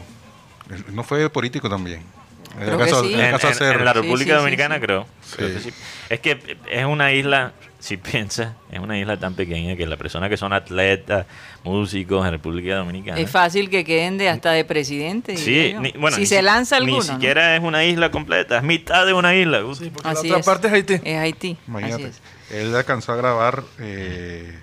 Él 0.70 0.86
no 0.94 1.04
fue 1.04 1.30
político 1.30 1.70
también. 1.70 2.02
Sí. 2.50 2.56
En, 2.60 3.86
la 3.86 3.94
República 3.94 4.34
sí, 4.34 4.38
Dominicana, 4.40 4.76
sí. 4.76 4.82
creo. 4.82 5.06
Creo 5.36 5.48
Sí. 5.50 5.54
que 5.56 5.60
sí. 5.62 5.74
Es 6.10 6.20
que 6.20 6.58
es 6.70 6.86
una 6.86 7.12
isla, 7.14 7.54
si 7.80 7.96
piensas, 7.98 8.54
es 8.72 8.80
una 8.80 8.98
isla 8.98 9.18
tan 9.18 9.36
pequeña 9.36 9.76
que 9.76 9.86
las 9.86 10.00
personas 10.00 10.30
que 10.30 10.38
son 10.38 10.52
atletas, 10.52 11.28
músicos 11.64 12.26
en 12.26 12.32
República 12.32 12.76
Dominicana. 12.76 13.20
Es 13.20 13.30
fácil 13.30 13.70
que 13.70 13.86
queden 13.86 14.18
de 14.18 14.30
hasta 14.30 14.52
de 14.52 14.66
presidente. 14.66 15.38
Sí, 15.38 15.76
ni- 15.80 15.92
bueno, 15.92 16.16
si 16.16 16.22
ni 16.22 16.26
se 16.28 16.42
lanza 16.42 16.78
alguno. 16.78 17.02
Ni 17.02 17.08
¿no? 17.08 17.14
siquiera 17.14 17.56
es 17.56 17.62
una 17.62 17.86
isla 17.86 18.10
completa, 18.12 18.58
es 18.58 18.64
mitad 18.64 19.06
de 19.06 19.14
una 19.14 19.36
isla. 19.36 19.62
Guti. 19.62 19.86
Sí, 19.86 19.92
porque 19.92 20.10
Así 20.10 20.28
la 20.28 20.38
otra 20.38 20.40
es. 20.40 20.46
parte 20.46 20.68
es 20.68 20.74
Haití. 20.74 20.94
Es 21.04 21.18
Haití. 21.18 21.58
Así 21.84 22.04
es. 22.04 22.22
Él 22.52 22.76
alcanzó 22.76 23.14
a 23.14 23.16
grabar 23.16 23.64
eh, 23.80 24.58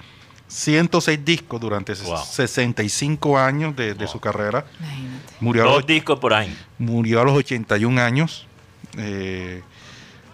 106 0.49 1.25
discos 1.25 1.61
durante 1.61 1.95
Wow. 1.95 2.19
65 2.25 3.39
años 3.39 3.75
de, 3.77 3.95
de 3.95 4.07
su 4.07 4.21
carrera. 4.21 4.65
Imagínate. 4.79 5.17
Murió 5.41 5.63
a, 5.63 5.67
Dos 5.67 5.77
los, 5.79 5.87
discos 5.87 6.19
por 6.19 6.33
año. 6.35 6.55
murió 6.79 7.21
a 7.21 7.25
los 7.25 7.37
81 7.37 8.01
años. 8.01 8.47
Eh, 8.99 9.63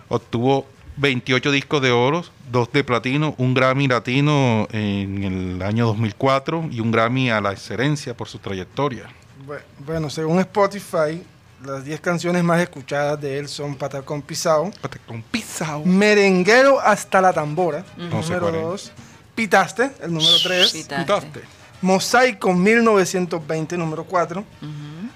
obtuvo 0.08 0.66
28 0.96 1.50
discos 1.50 1.80
de 1.82 1.90
oro, 1.90 2.24
dos 2.50 2.70
de 2.72 2.84
platino, 2.84 3.34
un 3.38 3.54
Grammy 3.54 3.88
latino 3.88 4.68
en 4.72 5.24
el 5.24 5.62
año 5.62 5.86
2004 5.86 6.68
y 6.70 6.80
un 6.80 6.90
Grammy 6.92 7.30
a 7.30 7.40
la 7.40 7.52
excelencia 7.52 8.14
por 8.14 8.28
su 8.28 8.38
trayectoria. 8.38 9.04
Bue- 9.46 9.62
Bueno, 9.78 10.10
según 10.10 10.38
Spotify, 10.40 11.22
las 11.64 11.84
10 11.84 12.00
canciones 12.00 12.44
más 12.44 12.60
escuchadas 12.60 13.20
de 13.20 13.38
él 13.38 13.48
son 13.48 13.74
Patacón 13.76 14.20
Pisado, 14.20 14.70
Con 15.06 15.22
pisao. 15.22 15.84
Merenguero 15.84 16.78
hasta 16.80 17.20
la 17.20 17.32
tambora, 17.32 17.84
sé 17.96 18.02
número 18.04 18.40
cuál 18.40 18.54
es. 18.56 18.62
2, 18.62 18.92
Pitaste, 19.34 19.90
el 20.02 20.12
número 20.12 20.36
3, 20.42 20.72
Pitaste. 20.72 20.96
Pitaste. 21.04 21.40
Mosaico 21.80 22.52
1920, 22.52 23.76
número 23.76 24.04
4, 24.04 24.44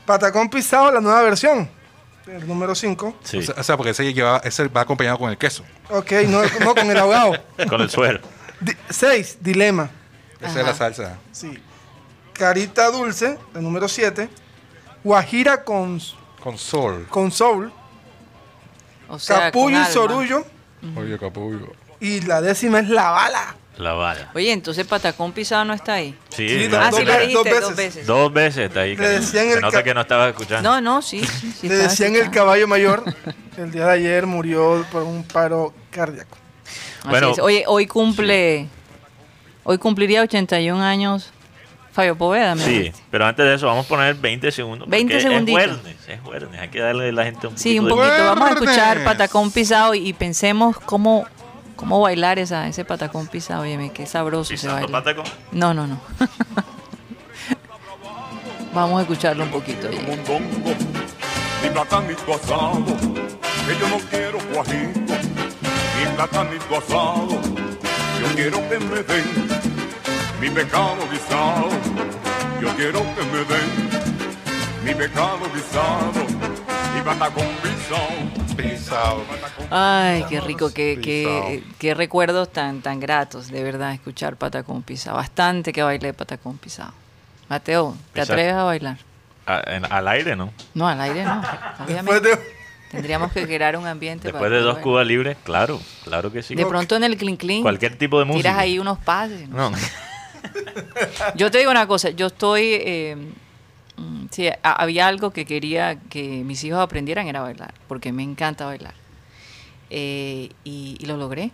Patacón 0.04 0.49
Pisado, 0.50 0.90
la 0.90 1.00
nueva 1.00 1.23
versión, 1.23 1.68
el 2.26 2.46
número 2.49 2.75
5, 2.75 3.18
Sí, 3.23 3.38
O, 3.38 3.42
sea, 3.42 3.54
o 3.58 3.62
sea, 3.62 3.76
porque 3.76 3.90
ese, 3.90 4.12
lleva, 4.12 4.38
ese 4.42 4.66
va 4.68 4.80
acompañado 4.80 5.18
con 5.18 5.30
el 5.30 5.38
queso. 5.38 5.62
ok, 5.90 6.11
no, 6.28 6.42
no 6.64 6.75
con 6.75 6.90
el 6.90 6.96
ahogado. 6.99 7.35
con 7.68 7.80
el 7.80 7.90
suero. 7.90 8.20
6, 8.90 9.38
Dilema, 9.40 9.90
Esa 10.40 10.61
es 10.61 10.66
la 10.66 10.75
salsa. 10.75 11.18
sí. 11.32 11.58
Carita 12.32 12.90
Dulce, 12.90 13.38
el 13.54 13.62
número 13.62 13.88
7, 13.88 14.28
Guajira 15.04 15.62
con, 15.64 15.99
Con 16.42 16.58
sol. 16.58 17.06
con 17.08 17.30
Soul, 17.32 17.73
O 19.08 19.18
sea, 19.18 19.38
Capullo 19.46 19.78
con 19.78 19.88
y. 19.88 19.92
Sorullo, 19.92 20.44
Oye, 20.96 21.18
capullo. 21.18 21.73
y 22.00 22.20
la 22.23 22.40
décima 22.42 22.80
es 22.80 22.88
La 22.90 23.11
Bala. 23.11 23.56
La 23.78 23.92
bala. 23.92 24.30
Oye, 24.35 24.52
entonces 24.52 24.87
patacón 24.87 25.33
pisado 25.33 25.64
no 25.66 25.75
está 25.75 25.95
ahí. 25.95 26.16
Sí, 26.30 26.49
Sí, 26.49 26.68
no, 26.71 26.78
ah, 26.78 26.90
dos 26.90 26.99
sí 27.00 27.04
dos 27.04 27.18
dijiste 27.21 27.42
veces. 27.50 27.61
dos 27.62 27.76
veces. 27.76 28.06
dos 28.06 28.33
veces 28.33 28.68
está 28.68 28.80
ahí. 28.80 28.97
Le 28.97 29.09
decían 29.09 29.45
Se 29.49 29.52
el 29.54 29.61
nota 29.61 29.83
que 29.83 29.92
no 29.95 30.00
estaba 30.00 30.28
escuchando. 30.30 30.71
No, 30.71 30.80
no, 30.80 31.02
sí. 31.02 31.23
sí, 31.25 31.52
sí 31.61 31.68
Le 31.68 31.75
decían 31.76 32.16
el 32.16 32.30
caballo 32.30 32.66
mayor. 32.66 33.04
El 33.59 33.71
día 33.73 33.87
de 33.87 33.92
ayer 33.92 34.26
murió 34.26 34.85
por 34.92 35.02
un 35.02 35.25
paro 35.25 35.73
cardíaco. 35.90 36.37
Así 37.00 37.09
Bueno. 37.09 37.30
es. 37.33 37.38
Oye, 37.38 37.64
hoy 37.66 37.87
cumple. 37.87 38.68
Hoy 39.64 39.78
cumpliría 39.78 40.23
81 40.23 40.83
años 40.83 41.30
Fabio 41.92 42.16
Poveda, 42.16 42.54
me 42.54 42.62
Sí, 42.64 42.71
dijiste. 42.78 43.00
pero 43.11 43.25
antes 43.26 43.45
de 43.47 43.54
eso 43.54 43.66
vamos 43.66 43.87
a 43.87 43.88
poner 43.88 44.14
20 44.14 44.52
segundos. 44.52 44.87
20 44.88 45.14
porque 45.14 45.28
segunditos. 45.28 45.62
Es 45.62 45.68
jueves, 45.80 45.97
es 46.09 46.21
jueves. 46.21 46.49
Hay 46.61 46.68
que 46.68 46.80
darle 46.80 47.09
a 47.09 47.12
la 47.12 47.25
gente 47.25 47.47
un 47.47 47.56
Sí, 47.59 47.78
un 47.78 47.88
poquito 47.88 48.02
de- 48.04 48.11
poquito. 48.11 48.25
Vamos 48.28 48.45
a 48.45 48.50
Viernes. 48.54 48.71
escuchar 48.71 49.04
patacón 49.04 49.50
pisado 49.50 49.95
y, 49.95 50.06
y 50.09 50.12
pensemos 50.12 50.76
cómo, 50.80 51.26
cómo 51.76 52.00
bailar 52.00 52.38
esa, 52.38 52.66
ese 52.66 52.85
patacón 52.85 53.26
pisado. 53.28 53.62
Oye, 53.62 53.90
qué 53.95 54.06
sabroso 54.06 54.49
se 54.49 54.54
Pisando 54.54 54.75
baila. 54.76 54.99
patacón. 54.99 55.25
No, 55.52 55.73
no, 55.75 55.87
no. 55.87 56.00
Vamos 58.75 58.99
a 58.99 59.02
escucharlo 59.02 59.45
un 59.45 59.50
poquito. 59.50 59.88
oye. 59.88 59.99
mi 61.62 61.68
platanito 61.71 62.35
asado, 62.35 62.85
que 62.85 63.78
yo 63.80 63.88
no 63.88 63.99
quiero 64.11 64.38
guajito, 64.52 65.14
mi 65.99 66.06
platanito 66.14 66.76
asado, 66.78 67.28
yo 68.21 68.26
quiero 68.35 68.59
que 68.68 68.78
me 68.78 69.02
den 69.02 69.25
mi 70.40 70.50
pecado 70.50 70.97
guisado, 71.11 71.68
yo 72.61 72.68
quiero 72.76 73.00
que 73.14 73.23
me 73.33 73.38
den 73.38 73.71
mi 74.85 74.95
pecado 74.95 75.38
guisado, 75.54 76.26
mi 76.95 77.00
patacón 77.02 77.47
pisado. 77.62 78.46
Pisao. 78.56 79.22
Ay, 79.70 80.25
qué 80.28 80.40
rico, 80.40 80.72
qué, 80.72 81.62
qué, 81.78 81.94
recuerdos 81.94 82.52
tan, 82.52 82.80
tan 82.82 83.00
gratos, 83.00 83.48
de 83.50 83.62
verdad, 83.62 83.92
escuchar 83.92 84.36
patacón 84.36 84.82
pisado. 84.82 85.16
Bastante 85.16 85.72
que 85.72 85.82
bailé 85.82 86.12
patacón 86.14 86.58
pisado. 86.58 86.92
Mateo, 87.48 87.96
¿te 88.12 88.20
Pisa- 88.22 88.32
atreves 88.32 88.54
a 88.54 88.64
bailar? 88.64 88.96
A- 89.46 89.62
en- 89.66 89.84
al 89.92 90.08
aire, 90.08 90.34
¿no? 90.36 90.52
No, 90.75 90.88
al 90.88 91.00
aire 91.00 91.25
no. 91.25 91.40
Después 91.40 91.80
Obviamente. 91.88 92.28
de, 92.30 92.56
Tendríamos 92.90 93.32
que 93.32 93.44
crear 93.46 93.76
un 93.76 93.86
ambiente 93.86 94.28
Después 94.28 94.42
para 94.42 94.56
de 94.56 94.62
dos 94.62 94.78
cubas 94.78 95.06
libres, 95.06 95.36
claro, 95.44 95.80
claro 96.04 96.32
que 96.32 96.42
sí. 96.42 96.54
De 96.54 96.64
pronto 96.66 96.96
en 96.96 97.04
el 97.04 97.16
clean 97.16 97.36
clean. 97.36 97.62
Cualquier 97.62 97.96
tipo 97.98 98.18
de 98.18 98.25
música. 98.25 98.48
Tiras 98.50 98.58
ahí 98.62 98.78
unos 98.78 98.98
pases. 98.98 99.48
¿no? 99.48 99.70
No, 99.70 99.76
Yo 101.34 101.50
te 101.50 101.58
digo 101.58 101.70
una 101.70 101.86
cosa, 101.86 102.10
yo 102.10 102.26
estoy 102.28 102.62
eh, 102.75 103.16
Sí, 104.31 104.49
a- 104.49 104.73
había 104.73 105.07
algo 105.07 105.31
que 105.31 105.47
quería 105.47 105.99
que 106.11 106.43
mis 106.45 106.62
hijos 106.65 106.81
aprendieran, 106.81 107.26
era 107.29 107.41
bailar, 107.41 107.73
porque 107.88 108.12
me 108.12 108.23
encanta 108.23 108.67
bailar. 108.67 108.95
Eh, 109.91 110.50
y, 110.65 110.97
y 110.99 111.07
lo 111.07 111.17
logré. 111.17 111.50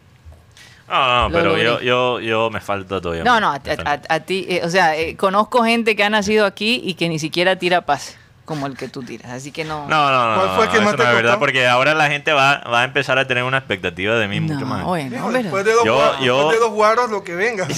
No, 0.89 1.07
no, 1.07 1.29
Lo 1.29 1.35
pero 1.39 1.49
logré. 1.51 1.65
yo, 1.65 1.81
yo, 1.81 2.21
yo 2.21 2.51
me 2.51 2.61
falta 2.61 3.01
todavía. 3.01 3.25
No, 3.25 3.39
no, 3.41 3.49
a, 3.53 3.55
a- 3.57 3.93
a- 3.93 4.15
a 4.15 4.21
ti, 4.21 4.47
eh, 4.49 4.63
o 4.65 4.69
sea, 4.71 4.97
eh, 4.97 5.17
conozco 5.17 5.63
gente 5.65 5.95
que 5.97 6.03
ha 6.05 6.11
nacido 6.11 6.45
aquí 6.47 6.81
y 6.85 6.95
que 6.95 7.09
ni 7.09 7.19
siquiera 7.19 7.57
tira 7.57 7.83
pase, 7.83 8.17
como 8.45 8.67
el 8.67 8.77
que 8.77 8.89
tú 8.89 9.03
tiras, 9.03 9.31
así 9.33 9.53
que 9.53 9.65
no. 9.65 9.87
No, 9.89 10.11
no, 10.11 10.31
no. 10.35 10.43
¿Cuál 10.43 10.57
fue 10.57 10.65
el 10.65 10.71
que 10.71 10.79
no, 10.79 10.85
más 10.85 10.95
eso 10.95 10.97
te 10.99 11.05
no 11.05 11.11
es 11.11 11.15
verdad, 11.17 11.39
porque 11.39 11.69
ahora 11.69 11.95
la 11.95 12.09
gente 12.09 12.33
va, 12.33 12.59
va 12.61 12.81
a 12.81 12.85
empezar 12.85 13.19
a 13.19 13.27
tener 13.27 13.45
una 13.45 13.59
expectativa 13.59 14.17
de 14.17 14.27
mí 14.29 14.41
mucho 14.41 14.67
más. 14.67 14.85
bueno, 14.85 15.15
Hijo, 15.17 15.27
pero- 15.29 15.39
después 15.43 15.65
de 15.65 15.73
dos 15.75 15.85
Yo- 15.85 15.95
guaros, 15.95 16.21
yo- 16.21 16.37
después 16.39 16.57
de 16.57 16.61
dos 16.65 16.73
guaros, 16.73 17.11
lo 17.11 17.23
que 17.25 17.35
venga. 17.37 17.69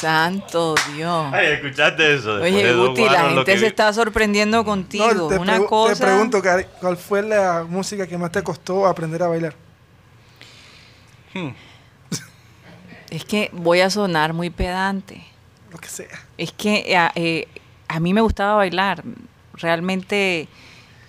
santo 0.00 0.74
Dios. 0.94 1.32
Ay, 1.32 1.46
¿escuchaste 1.52 2.14
eso? 2.14 2.36
Después 2.36 2.54
Oye, 2.54 2.74
Guti, 2.74 3.04
la 3.04 3.30
gente 3.30 3.44
que 3.44 3.58
se 3.58 3.66
está 3.66 3.92
sorprendiendo 3.92 4.64
contigo. 4.64 5.12
No, 5.12 5.28
te, 5.28 5.38
Una 5.38 5.58
cosa. 5.60 5.94
te 5.94 6.04
pregunto, 6.04 6.42
Cari, 6.42 6.64
¿cuál 6.80 6.96
fue 6.96 7.22
la 7.22 7.64
música 7.68 8.06
que 8.06 8.18
más 8.18 8.32
te 8.32 8.42
costó 8.42 8.86
aprender 8.86 9.22
a 9.22 9.28
bailar? 9.28 9.54
Es 13.10 13.24
que 13.24 13.50
voy 13.52 13.80
a 13.80 13.90
sonar 13.90 14.32
muy 14.32 14.50
pedante. 14.50 15.24
Lo 15.70 15.78
que 15.78 15.88
sea. 15.88 16.08
Es 16.38 16.52
que 16.52 16.84
eh, 16.86 17.10
eh, 17.14 17.48
a 17.88 18.00
mí 18.00 18.12
me 18.12 18.20
gustaba 18.20 18.56
bailar. 18.56 19.02
Realmente. 19.54 20.48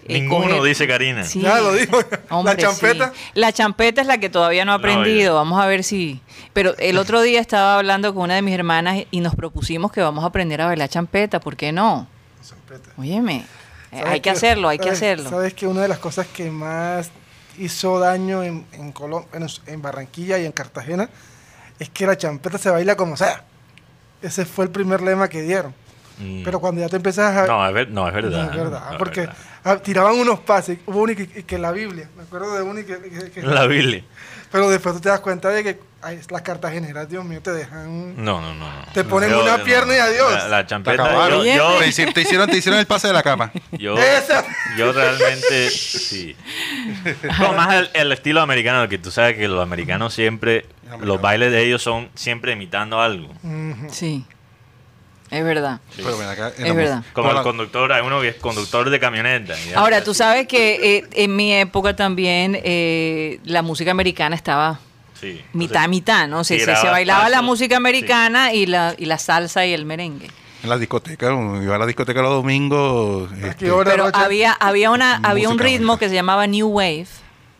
Eh, 0.08 0.20
Ninguno, 0.22 0.58
coger- 0.60 0.64
dice 0.68 0.88
Karina. 0.88 1.24
Sí. 1.24 1.42
Ya 1.42 1.60
lo 1.62 1.74
dijo. 1.74 1.98
Hombre, 2.30 2.54
la 2.56 2.60
champeta. 2.60 3.12
sí. 3.14 3.22
La 3.34 3.52
champeta 3.52 4.02
es 4.02 4.08
la 4.08 4.18
que 4.20 4.30
todavía 4.30 4.64
no 4.66 4.72
he 4.74 4.78
No, 4.78 4.80
aprendido. 4.80 5.36
Vamos 5.36 5.60
a 5.62 5.66
ver 5.66 5.84
si. 5.84 6.22
Pero 6.54 6.76
el 6.78 6.98
otro 6.98 7.22
día 7.22 7.40
estaba 7.42 7.78
hablando 7.78 8.14
con 8.14 8.24
una 8.24 8.36
de 8.36 8.42
mis 8.42 8.54
hermanas 8.54 9.04
y 9.12 9.20
nos 9.22 9.36
propusimos 9.36 9.92
que 9.92 10.02
vamos 10.02 10.24
a 10.24 10.28
aprender 10.28 10.62
a 10.62 10.68
bailar 10.68 10.90
champeta. 10.90 11.40
¿Por 11.40 11.56
qué 11.56 11.72
no? 11.72 12.08
Champeta. 12.48 12.92
Óyeme. 12.98 13.46
eh, 13.92 13.98
¿Sabes 13.98 14.06
hay 14.14 14.20
que 14.22 14.30
hacerlo, 14.30 14.70
hay 14.70 14.78
que 14.78 14.84
¿Sabes- 14.86 14.98
hacerlo. 14.98 15.30
Sabes 15.30 15.54
que 15.54 15.68
una 15.68 15.82
de 15.82 15.88
las 15.88 16.00
cosas 16.00 16.28
que 16.28 16.52
más 16.52 17.10
hizo 17.58 18.00
daño 18.00 18.44
en, 18.44 18.66
en, 18.74 18.94
Colom- 18.94 19.26
en, 19.34 19.48
en 19.74 19.82
Barranquilla 19.82 20.38
y 20.38 20.46
en 20.46 20.52
Cartagena 20.52 21.10
es 21.80 21.90
que 21.90 22.06
la 22.06 22.18
champeta 22.18 22.58
se 22.58 22.70
baila 22.70 22.96
como 22.96 23.16
sea. 23.18 23.44
Ese 24.22 24.46
fue 24.46 24.66
el 24.66 24.72
primer 24.72 25.02
lema 25.02 25.28
que 25.30 25.42
dieron. 25.42 25.74
Mm. 26.18 26.44
Pero 26.44 26.60
cuando 26.60 26.82
ya 26.82 26.88
te 26.90 26.96
empezás 26.96 27.36
a... 27.36 27.48
No, 27.48 27.68
es, 27.68 27.74
ver- 27.74 27.90
no, 27.90 28.08
es 28.08 28.14
verdad. 28.14 28.46
No, 28.46 28.52
es 28.52 28.58
verdad, 28.58 28.84
No, 28.88 28.92
es 28.94 28.98
porque 28.98 29.28
verdad. 29.64 29.82
tiraban 29.82 30.16
unos 30.16 30.40
pases. 30.40 30.78
Hubo 30.86 31.00
uno 31.04 31.16
que, 31.16 31.28
que 31.28 31.58
la 31.58 31.72
Biblia, 31.72 32.10
me 32.16 32.24
acuerdo 32.24 32.56
de 32.56 32.62
uno 32.62 32.76
que, 32.86 32.98
que- 33.10 33.32
que- 33.32 33.42
La 33.42 33.68
Biblia. 33.68 34.04
Pero 34.52 34.70
después 34.70 34.96
tú 34.96 35.02
te 35.02 35.10
das 35.10 35.20
cuenta 35.20 35.50
de 35.50 35.64
que 35.64 35.80
ay, 36.02 36.22
las 36.30 36.42
cartageneras, 36.44 37.10
Dios 37.10 37.26
mío, 37.26 37.42
te 37.42 37.52
dejan... 37.52 38.16
No, 38.24 38.40
no, 38.40 38.54
no. 38.54 38.70
no. 38.70 38.86
Te 38.94 39.04
ponen 39.04 39.30
Yo- 39.32 39.44
una 39.44 39.58
pierna 39.64 39.96
y 39.96 39.98
adiós. 39.98 40.32
La, 40.32 40.48
la 40.48 40.64
Te 40.64 40.70
champeta. 40.70 41.30
Yo, 41.30 41.44
yo, 41.44 41.80
Te, 41.80 41.88
hici- 41.88 42.14
te 42.14 42.22
hicieron, 42.22 42.50
te 42.50 42.58
hicieron 42.58 42.80
el 42.80 42.86
pase 42.86 43.08
de 43.08 43.14
la 43.14 43.24
cama. 43.24 43.52
yo, 43.74 43.98
Esa. 43.98 44.46
yo 44.78 44.94
realmente 44.94 45.70
sí. 45.72 46.36
No, 47.40 47.52
más 47.54 47.74
el, 47.76 47.90
el 47.94 48.12
estilo 48.14 48.40
americano, 48.42 48.88
que 48.88 48.98
tú 48.98 49.12
sabes 49.12 49.36
que 49.36 49.48
los 49.50 49.62
americanos 49.62 50.14
siempre, 50.14 50.66
Americano. 50.84 51.06
los 51.06 51.22
bailes 51.22 51.52
de 51.52 51.64
ellos 51.64 51.82
son 51.82 52.10
siempre 52.16 52.54
imitando 52.54 53.02
algo. 53.02 53.34
Sí. 53.90 54.26
Es 55.36 55.44
verdad. 55.44 55.80
Pero 55.96 56.18
ven 56.18 56.28
acá, 56.30 56.52
en 56.58 56.66
Es 56.68 56.76
verdad. 56.76 57.04
Como 57.14 57.32
el 57.32 57.42
conductor, 57.42 57.92
hay 57.92 58.06
uno 58.06 58.22
que 58.22 58.30
es 58.30 58.36
conductor 58.36 58.90
de 58.90 59.00
camioneta. 59.00 59.54
Ahora, 59.76 60.04
tú 60.04 60.14
sabes 60.14 60.48
que 60.48 60.98
eh, 60.98 61.04
en 61.12 61.36
mi 61.36 61.54
época 61.54 61.96
también 61.96 62.60
eh, 62.64 63.40
la 63.44 63.62
música 63.62 63.92
americana 63.92 64.36
estaba 64.36 64.80
Sí. 65.20 65.42
mitad 65.54 65.84
a 65.84 65.88
mitad, 65.88 66.28
¿no? 66.28 66.44
Se, 66.44 66.60
se- 66.60 66.72
bailaba 66.90 67.30
la 67.30 67.42
música 67.42 67.78
americana 67.78 68.54
y, 68.54 68.66
la, 68.66 68.96
y 68.98 69.06
la 69.06 69.18
salsa 69.18 69.66
y 69.66 69.74
el 69.74 69.86
merengue. 69.86 70.30
En 70.64 70.70
la 70.70 70.78
discoteca, 70.78 71.34
uno 71.34 71.62
iba 71.64 71.76
a 71.76 71.78
la 71.80 71.86
discoteca 71.86 72.22
los 72.22 72.32
domingos. 72.32 73.30
este? 73.44 73.72
Pero 73.86 74.10
había, 74.14 74.52
había, 74.54 74.92
una, 74.92 75.18
había 75.24 75.50
un 75.50 75.58
ritmo 75.60 75.98
que 75.98 76.10
se 76.10 76.16
llamaba 76.16 76.48
New 76.48 76.68
Wave. 76.68 77.08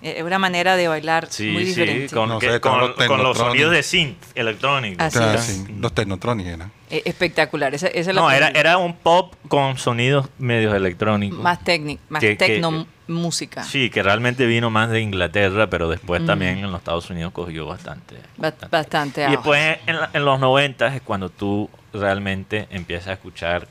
Eh, 0.02 0.22
una 0.24 0.38
manera 0.38 0.76
de 0.76 0.88
bailar 0.88 1.28
Sí, 1.32 1.48
muy 1.48 1.64
sí, 1.64 1.70
diferente. 1.70 2.14
con, 2.14 2.30
No 2.30 2.38
que- 2.40 2.52
sé, 2.52 2.60
con- 2.60 2.74
con 2.74 2.80
los 2.82 2.90
con 2.92 2.98
los 2.98 3.08
Technotronic. 3.08 3.48
sonidos 3.52 3.72
de 3.72 3.84
synth 3.84 4.18
electrónico. 4.36 5.02
Así 5.04 5.18
o 5.18 5.22
sea, 5.22 5.34
es. 5.36 5.42
sí, 5.46 5.66
los 5.80 5.94
Technotronic 5.94 6.48
eran. 6.48 6.72
Eh, 6.90 7.02
espectacular. 7.06 7.74
Esa, 7.74 7.88
esa 7.88 8.12
es 8.12 8.16
la 8.16 8.22
No, 8.22 8.30
era, 8.32 8.50
era 8.50 8.78
un 8.78 8.96
pop 8.96 9.34
con 9.48 9.78
sonidos 9.78 10.28
medios 10.38 10.74
electrónicos. 10.76 11.40
más 11.40 11.64
técnico, 11.64 12.02
más 12.10 12.20
que- 12.22 12.38
que- 12.38 12.46
tecno 12.48 12.86
música. 13.08 13.64
Sí, 13.64 13.90
que 13.90 14.02
realmente 14.04 14.46
vino 14.46 14.70
más 14.70 14.90
de 14.90 15.00
Inglaterra, 15.02 15.70
pero 15.70 15.90
después 15.90 16.26
también 16.26 16.58
en 16.60 16.72
los 16.72 16.80
Estados 16.80 17.10
Unidos 17.10 17.32
cogió 17.34 17.66
bastante. 17.68 18.18
Ba- 18.38 18.54
bastante 18.70 19.26
Y 19.28 19.32
después 19.32 19.78
en, 19.88 19.96
en 20.14 20.26
los 20.26 20.40
90 20.40 20.88
es 20.96 21.02
cuando 21.02 21.30
tú 21.30 21.70
realmente 21.94 22.68
empiezas 22.72 23.08
a 23.10 23.14
escuchar 23.14 23.68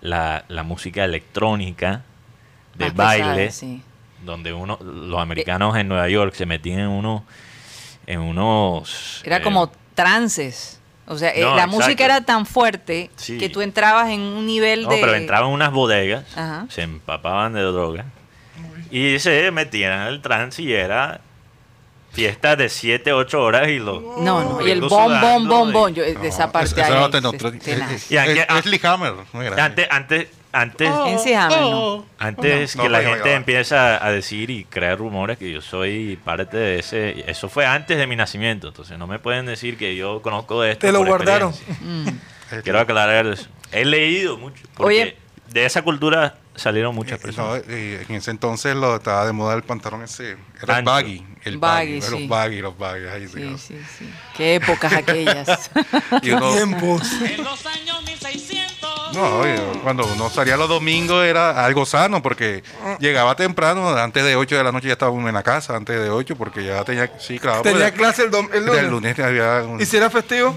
la, 0.00 0.44
la 0.48 0.62
música 0.64 1.04
electrónica 1.04 2.02
de 2.76 2.86
Más 2.86 2.92
pesada, 2.94 3.26
baile, 3.34 3.50
sí. 3.52 3.82
donde 4.24 4.52
uno, 4.52 4.78
los 4.82 5.20
americanos 5.20 5.76
en 5.76 5.86
Nueva 5.88 6.08
York 6.08 6.34
se 6.34 6.44
metían 6.46 6.80
en 6.80 6.88
unos, 6.88 7.22
en 8.06 8.20
unos 8.20 9.22
Era 9.24 9.36
eh, 9.38 9.42
como 9.42 9.70
trances. 9.94 10.80
O 11.12 11.18
sea, 11.18 11.30
eh, 11.30 11.40
No, 11.42 11.50
la 11.54 11.64
exacto. 11.64 11.76
música 11.76 12.04
era 12.04 12.20
tan 12.22 12.46
fuerte 12.46 13.10
Sí. 13.16 13.38
que 13.38 13.48
tú 13.48 13.60
entrabas 13.62 14.08
en 14.10 14.20
un 14.20 14.46
nivel 14.46 14.82
No, 14.84 14.90
de... 14.90 14.98
pero 14.98 15.14
entraban 15.14 15.48
en 15.48 15.54
unas 15.54 15.70
bodegas, 15.72 16.24
Ajá. 16.36 16.66
se 16.68 16.82
empapaban 16.82 17.52
de 17.52 17.60
droga 17.62 18.04
y 18.90 19.18
se 19.18 19.50
metían 19.50 19.92
en 20.02 20.06
el 20.08 20.20
trance 20.22 20.62
y 20.62 20.72
era 20.72 21.20
fiesta 22.12 22.56
de 22.56 22.68
7, 22.68 23.12
8 23.14 23.42
horas 23.42 23.68
y 23.68 23.78
los 23.78 24.02
No, 24.02 24.18
no, 24.44 24.60
y 24.60 24.64
el 24.70 24.80
gringos 24.80 24.90
bom, 24.90 25.08
bom, 25.08 25.18
sudando 25.18 25.56
bom, 25.56 25.68
y- 25.68 25.72
bom. 25.72 25.94
Yo, 25.94 26.02
de 26.02 26.28
esa 26.28 26.46
No, 26.46 26.52
parte 26.52 26.68
esa 26.80 26.86
ahí, 26.86 26.92
es- 26.92 27.24
es. 27.24 27.68
Es- 27.68 28.10
es- 28.10 28.46
es 28.58 28.66
Lee 28.66 28.80
Hammer. 28.82 29.14
Antes, 29.58 29.86
antes, 29.90 30.28
antes, 30.52 30.90
sí, 31.22 31.32
Hammer, 31.34 31.60
no. 31.60 32.06
antes 32.18 32.76
No, 32.76 32.82
que 32.82 32.88
la 32.90 33.00
gente 33.02 33.20
vaya. 33.20 33.36
empieza 33.36 34.04
a 34.04 34.10
decir 34.12 34.50
y 34.50 34.64
crear 34.64 34.98
rumores 34.98 35.38
que 35.38 35.50
yo 35.50 35.60
soy 35.62 36.18
parte 36.24 36.56
de 36.56 36.78
ese, 36.78 37.24
eso 37.30 37.48
fue 37.48 37.64
antes 37.66 37.96
de 37.98 38.06
mi 38.06 38.16
nacimiento, 38.16 38.68
entonces 38.68 38.98
no 38.98 39.06
me 39.06 39.18
pueden 39.18 39.46
decir 39.46 39.76
que 39.78 39.96
yo 39.96 40.20
conozco 40.22 40.60
de 40.62 40.72
esto. 40.72 40.86
Te 40.86 40.92
lo 40.92 40.98
por 41.00 41.08
guardaron. 41.08 41.52
Quiero 42.62 42.80
aclarar 42.80 43.26
eso. 43.26 43.46
He 43.70 43.84
leído 43.84 44.36
mucho. 44.36 44.62
Porque 44.74 45.02
Oye. 45.02 45.16
de 45.48 45.64
esa 45.64 45.80
cultura 45.82 46.36
salieron 46.54 46.94
muchas 46.94 47.18
eh, 47.18 47.22
personas. 47.22 47.66
no, 47.66 47.72
eh, 47.74 48.04
en 48.06 48.14
ese 48.16 48.30
entonces 48.30 48.76
lo 48.76 48.96
estaba 48.96 49.24
de 49.24 49.32
moda 49.32 49.54
el 49.54 49.62
pantalón 49.62 50.02
ese. 50.02 50.36
Era 50.62 50.78
el 50.80 50.84
baggy. 50.84 51.26
El 51.44 51.56
Baggy, 51.56 51.98
baggy. 51.98 52.02
sí. 52.02 52.10
Los 52.20 52.28
baggy, 52.28 52.60
los 52.60 52.78
baggy. 52.78 53.06
ahí 53.06 53.26
sí, 53.26 53.32
Sí, 53.38 53.56
sí, 53.56 53.80
sí. 53.98 54.10
Qué 54.36 54.56
épocas 54.56 54.92
aquellas. 54.92 55.70
Uno- 56.22 56.52
Tiempos. 56.52 57.10
En 57.22 57.42
los 57.42 57.64
años 57.66 58.02
1600. 58.04 58.41
No, 59.14 59.38
oye, 59.38 59.56
cuando 59.82 60.06
uno 60.06 60.30
salía 60.30 60.56
los 60.56 60.68
domingos 60.68 61.24
era 61.24 61.64
algo 61.64 61.84
sano 61.86 62.22
porque 62.22 62.62
llegaba 62.98 63.34
temprano, 63.36 63.88
antes 63.96 64.24
de 64.24 64.36
8 64.36 64.56
de 64.56 64.64
la 64.64 64.72
noche 64.72 64.86
ya 64.88 64.94
estaba 64.94 65.10
uno 65.12 65.28
en 65.28 65.34
la 65.34 65.42
casa, 65.42 65.76
antes 65.76 66.00
de 66.00 66.10
8 66.10 66.36
porque 66.36 66.64
ya 66.64 66.82
tenía, 66.84 67.10
sí, 67.18 67.38
claro. 67.38 67.62
Tenía 67.62 67.88
pues, 67.88 67.92
clase 67.92 68.22
el, 68.24 68.30
dom- 68.30 68.48
el 68.52 68.64
lunes. 68.66 68.82
el 68.82 68.90
lunes 68.90 69.18
había 69.18 69.62
un- 69.64 69.80
¿Y 69.80 69.86
si 69.86 69.96
era 69.96 70.08
festivo? 70.10 70.56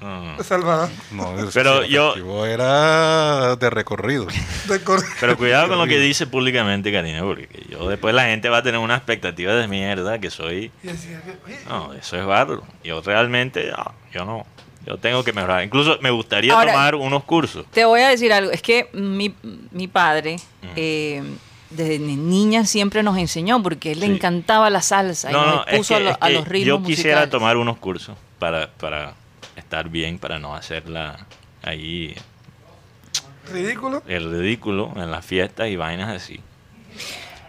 No, 0.00 0.22
no. 0.22 0.36
Te 0.36 0.44
salvaba. 0.44 0.90
no, 1.12 1.38
el- 1.38 1.48
Pero 1.54 1.80
el 1.82 1.88
yo- 1.88 2.12
festivo 2.12 2.44
era 2.44 3.56
de 3.56 3.70
recorrido. 3.70 4.26
De 4.68 4.82
cor- 4.82 5.02
Pero 5.18 5.36
cuidado 5.38 5.68
con 5.68 5.78
lo 5.78 5.86
que 5.86 5.98
dice 5.98 6.26
públicamente, 6.26 6.92
Karina, 6.92 7.22
porque 7.22 7.48
yo 7.70 7.88
después 7.88 8.14
la 8.14 8.24
gente 8.24 8.50
va 8.50 8.58
a 8.58 8.62
tener 8.62 8.80
una 8.80 8.96
expectativa 8.96 9.54
de 9.54 9.66
mierda 9.66 10.18
que 10.18 10.28
soy. 10.30 10.70
No, 11.68 11.94
eso 11.94 12.18
es 12.18 12.26
bárbaro. 12.26 12.64
Yo 12.82 13.00
realmente, 13.00 13.72
ah, 13.74 13.92
yo 14.12 14.24
no. 14.26 14.44
Yo 14.86 14.98
tengo 14.98 15.24
que 15.24 15.32
mejorar. 15.32 15.64
Incluso 15.64 15.98
me 16.02 16.10
gustaría 16.10 16.52
Ahora- 16.54 16.72
tomar 16.72 16.94
unos 16.94 17.24
cursos. 17.24 17.64
Te 17.72 17.84
voy 17.84 18.00
a 18.02 18.08
decir 18.08 18.32
algo. 18.32 18.50
Es 18.50 18.60
que 18.62 18.88
mi, 18.92 19.34
mi 19.70 19.88
padre, 19.88 20.36
Mm. 20.62 20.66
eh, 20.76 21.22
desde 21.70 21.98
niña 21.98 22.66
siempre 22.66 23.02
nos 23.02 23.16
enseñó 23.18 23.62
porque 23.62 23.92
él 23.92 24.00
le 24.00 24.06
encantaba 24.06 24.70
la 24.70 24.80
salsa 24.82 25.30
y 25.30 25.32
No, 25.32 25.44
nos 25.46 25.54
no, 25.56 25.64
es 25.66 25.88
que, 25.88 25.94
a, 25.94 26.00
lo- 26.00 26.10
es 26.10 26.16
a 26.20 26.26
que 26.28 26.32
los 26.34 26.48
ritmos 26.48 26.66
yo 26.82 26.86
quisiera 26.86 27.20
musicales. 27.20 27.30
tomar 27.30 27.56
unos 27.56 27.78
cursos 27.78 28.16
para, 28.38 28.68
para 28.72 29.14
estar 29.56 29.88
bien, 29.88 30.18
para 30.18 30.38
no 30.38 30.54
hacerla 30.54 31.26
ahí 31.62 32.14
ridículo. 33.52 34.02
el 34.06 34.30
ridículo 34.38 34.92
en 34.96 35.10
las 35.10 35.24
fiestas 35.24 35.68
y 35.68 35.76
vainas 35.76 36.10
así. 36.10 36.40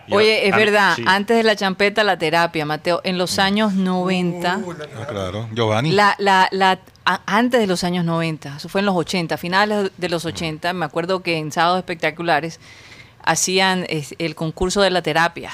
Yo- 0.08 0.18
Oye, 0.18 0.48
es 0.48 0.56
verdad, 0.56 0.94
sí. 0.96 1.04
antes 1.08 1.36
de 1.36 1.44
la 1.44 1.56
champeta, 1.56 2.04
la 2.04 2.18
terapia, 2.18 2.64
Mateo, 2.66 3.02
en 3.04 3.18
los 3.18 3.40
años 3.40 3.74
90, 3.74 4.58
Uh, 4.64 4.74
la- 4.74 4.86
Ah, 5.02 5.06
claro, 5.08 5.50
Giovanni. 5.52 5.92
la, 5.92 6.16
la, 6.20 6.48
la, 6.52 6.80
antes 7.06 7.60
de 7.60 7.68
los 7.68 7.84
años 7.84 8.04
90, 8.04 8.58
eso 8.58 8.68
fue 8.68 8.82
en 8.82 8.86
los 8.86 8.96
80, 8.96 9.38
finales 9.38 9.92
de 9.98 10.10
los 10.10 10.26
80, 10.26 10.74
me 10.74 10.86
acuerdo 10.86 11.22
que 11.22 11.38
en 11.38 11.52
sábados 11.52 11.80
espectaculares 11.80 12.60
hacían 13.24 13.86
el 13.90 14.36
concurso 14.36 14.82
de 14.82 14.90
la 14.90 15.02
terapia. 15.02 15.52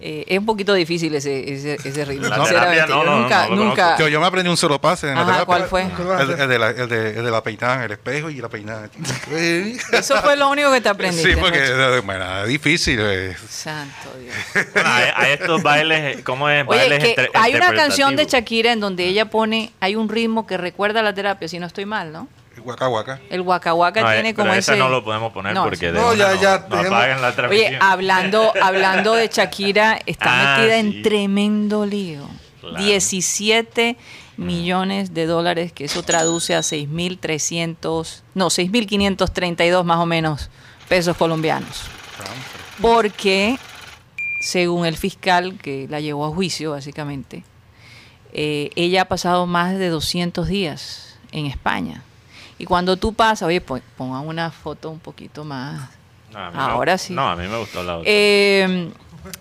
Eh, 0.00 0.24
es 0.28 0.38
un 0.38 0.46
poquito 0.46 0.74
difícil 0.74 1.12
ese, 1.16 1.52
ese, 1.52 1.74
ese 1.84 2.04
ritmo. 2.04 2.28
La 2.28 2.36
sinceramente. 2.36 2.74
terapia, 2.86 2.94
no, 2.94 3.02
Yo 3.04 3.10
no, 3.10 3.20
nunca, 3.20 3.48
no 3.48 3.56
nunca. 3.56 3.98
Yo, 3.98 4.06
yo 4.08 4.20
me 4.20 4.26
aprendí 4.28 4.48
un 4.48 4.56
solo 4.56 4.80
pase 4.80 5.08
en 5.08 5.14
la 5.16 5.22
Ajá, 5.22 5.30
terapia. 5.32 5.46
¿cuál 5.46 5.64
fue? 5.64 5.82
El, 6.22 6.30
el 6.40 6.48
de 6.48 6.58
la, 6.58 6.68
el, 6.70 6.88
de, 6.88 7.08
el 7.18 7.24
de 7.24 7.30
la 7.32 7.42
peinada 7.42 7.74
en 7.76 7.82
el 7.82 7.90
espejo 7.92 8.30
y 8.30 8.36
la 8.40 8.48
peinada. 8.48 8.88
Eso 9.92 10.20
fue 10.22 10.36
lo 10.36 10.48
único 10.50 10.70
que 10.72 10.80
te 10.80 10.88
aprendiste. 10.88 11.32
Sí, 11.34 11.36
porque 11.40 11.58
eh, 11.64 12.00
bueno, 12.04 12.42
es 12.42 12.48
difícil. 12.48 12.98
eh. 13.02 13.36
Santo 13.48 14.10
Dios. 14.20 14.34
Bueno, 14.72 14.88
hay, 14.88 15.10
hay 15.16 15.32
estos 15.32 15.62
bailes, 15.62 16.22
¿cómo 16.22 16.48
es? 16.48 16.64
Oye, 16.68 16.78
Bailes 16.78 16.98
que 17.02 17.08
entre- 17.10 17.30
hay 17.34 17.54
una 17.56 17.72
canción 17.74 18.14
de. 18.16 18.26
Shakira 18.26 18.72
en 18.72 18.80
donde 18.80 19.04
ella 19.06 19.24
pone, 19.30 19.72
hay 19.80 19.96
un 19.96 20.08
ritmo 20.08 20.46
que 20.46 20.56
recuerda 20.58 21.00
a 21.00 21.02
la 21.02 21.14
terapia, 21.14 21.48
si 21.48 21.58
no 21.58 21.66
estoy 21.66 21.86
mal, 21.86 22.12
¿no? 22.12 22.28
Waka 22.60 22.88
Waka. 22.88 23.20
El 23.30 23.40
Waka 23.42 23.74
Waka 23.74 24.00
No, 24.02 24.10
eh, 24.10 24.14
tiene 24.14 24.34
como 24.34 24.52
esa 24.52 24.72
ese... 24.72 24.76
no 24.78 24.88
lo 24.88 25.02
podemos 25.04 25.32
poner 25.32 25.54
No, 25.54 25.64
porque 25.64 25.86
de 25.92 25.98
No, 26.00 26.14
ya, 26.14 26.34
no, 26.34 26.40
ya, 26.40 26.66
no 26.68 26.82
la 26.82 26.88
Oye, 27.28 27.32
transmisión. 27.34 27.82
hablando, 27.82 28.52
hablando 28.62 29.14
de 29.14 29.28
Shakira, 29.28 29.98
está 30.06 30.56
Ah, 30.56 30.58
metida 30.58 30.74
sí. 30.74 30.80
en 30.80 31.02
tremendo 31.02 31.86
lío. 31.86 32.28
Claro. 32.60 32.76
17 32.84 33.96
millones 34.36 35.14
de 35.14 35.26
dólares, 35.26 35.72
que 35.72 35.84
eso 35.86 36.02
traduce 36.02 36.54
a 36.54 36.60
6.300, 36.60 38.22
no, 38.34 38.46
6.532 38.48 39.84
más 39.84 39.98
o 39.98 40.06
menos 40.06 40.50
pesos 40.88 41.16
colombianos. 41.16 41.82
Porque, 42.80 43.58
según 44.40 44.86
el 44.86 44.96
fiscal 44.96 45.58
que 45.60 45.86
la 45.90 46.00
llevó 46.00 46.26
a 46.26 46.30
juicio, 46.30 46.72
básicamente, 46.72 47.42
eh, 48.32 48.70
ella 48.76 49.02
ha 49.02 49.04
pasado 49.06 49.46
más 49.46 49.76
de 49.78 49.88
200 49.88 50.46
días 50.48 51.16
en 51.32 51.46
España. 51.46 52.02
Y 52.58 52.64
cuando 52.64 52.96
tú 52.96 53.12
pasas, 53.12 53.46
oye, 53.46 53.60
pon- 53.60 53.82
pongan 53.96 54.26
una 54.26 54.50
foto 54.50 54.90
un 54.90 54.98
poquito 54.98 55.44
más 55.44 55.90
No, 56.32 56.38
Ahora 56.60 56.92
me- 56.94 56.98
sí. 56.98 57.12
No, 57.14 57.28
a 57.28 57.36
mí 57.36 57.46
me 57.48 57.56
gustó 57.58 57.82
la 57.82 57.96
otra. 57.98 58.10
eh, 58.10 58.90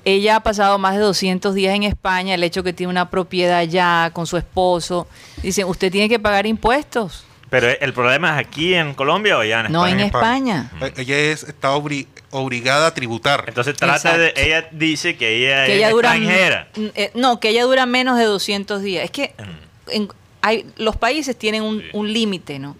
ella 0.06 0.38
ha 0.38 0.39
pasado 0.41 0.77
más 0.77 0.95
de 0.95 1.01
200 1.01 1.53
días 1.53 1.75
en 1.75 1.84
España, 1.84 2.34
el 2.36 2.43
hecho 2.43 2.63
que 2.63 2.73
tiene 2.73 2.89
una 2.91 3.10
propiedad 3.10 3.58
allá 3.60 4.10
con 4.13 4.25
su 4.27 4.38
esposo. 4.38 5.08
Dicen, 5.41 5.65
usted 5.67 5.91
tiene 5.91 6.08
que 6.10 6.19
pagar 6.19 6.45
impuestos. 6.45 7.25
Pero 7.49 7.67
el 7.69 7.93
problema 7.93 8.34
es 8.39 8.45
aquí 8.47 8.73
en 8.73 8.93
Colombia 8.93 9.38
o 9.38 9.43
ya 9.43 9.62
en 9.62 9.71
No 9.71 9.86
España. 9.86 10.01
en 10.01 10.06
España. 10.08 10.71
Eh, 10.82 10.93
Ella 10.97 11.17
es, 11.17 11.43
está 11.43 11.73
obri- 11.75 12.08
obligada 12.32 12.88
a 12.88 12.93
tributar. 12.93 13.45
Entonces 13.47 13.75
trata 13.77 14.17
de, 14.17 14.34
ella 14.36 14.67
dice 14.71 15.15
que 15.15 15.38
ella 15.38 15.65
Que 15.65 15.71
es 15.73 15.77
ella 15.77 15.89
dura... 15.91 16.15
extranjera. 16.15 16.67
eh, 16.75 17.12
no, 17.15 17.39
que 17.39 17.49
ella 17.49 17.63
dura 17.63 17.86
menos 17.86 18.17
de 18.17 18.25
200 18.25 18.82
días. 18.82 19.06
Es 19.06 19.12
que 19.12 19.34
Mm. 19.38 19.91
en- 19.91 20.10
hay, 20.41 20.65
los 20.77 20.97
países 20.97 21.38
tienen 21.38 21.63
un, 21.63 21.80
Sí. 21.80 21.86
un 21.93 22.12
límite, 22.12 22.60
¿no? 22.60 22.75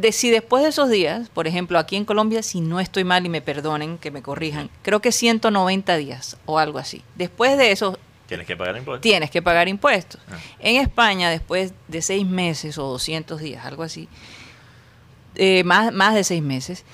De, 0.00 0.12
si 0.12 0.30
después 0.30 0.62
de 0.62 0.68
esos 0.68 0.88
días, 0.90 1.28
por 1.28 1.48
ejemplo, 1.48 1.78
aquí 1.78 1.96
en 1.96 2.04
Colombia, 2.04 2.42
si 2.44 2.60
no 2.60 2.78
estoy 2.78 3.02
mal 3.04 3.26
y 3.26 3.28
me 3.28 3.40
perdonen, 3.42 3.98
que 3.98 4.10
me 4.12 4.22
corrijan, 4.22 4.70
creo 4.82 5.00
que 5.00 5.10
190 5.10 5.96
días 5.96 6.36
o 6.46 6.58
algo 6.60 6.78
así. 6.78 7.02
Después 7.16 7.58
de 7.58 7.72
eso, 7.72 7.98
Tienes 8.28 8.46
que 8.46 8.56
pagar 8.56 8.76
impuestos. 8.76 9.00
tienes 9.02 9.30
que 9.30 9.42
pagar 9.42 9.66
impuestos. 9.68 10.20
Ah. 10.30 10.36
En 10.60 10.76
España, 10.80 11.30
después 11.30 11.72
de 11.88 12.00
seis 12.02 12.24
meses 12.26 12.78
o 12.78 12.84
200 12.84 13.40
días, 13.40 13.64
algo 13.64 13.82
así, 13.82 14.08
eh, 15.34 15.64
más, 15.64 15.92
más 15.92 16.14
de 16.14 16.22
seis 16.24 16.42
meses, 16.42 16.84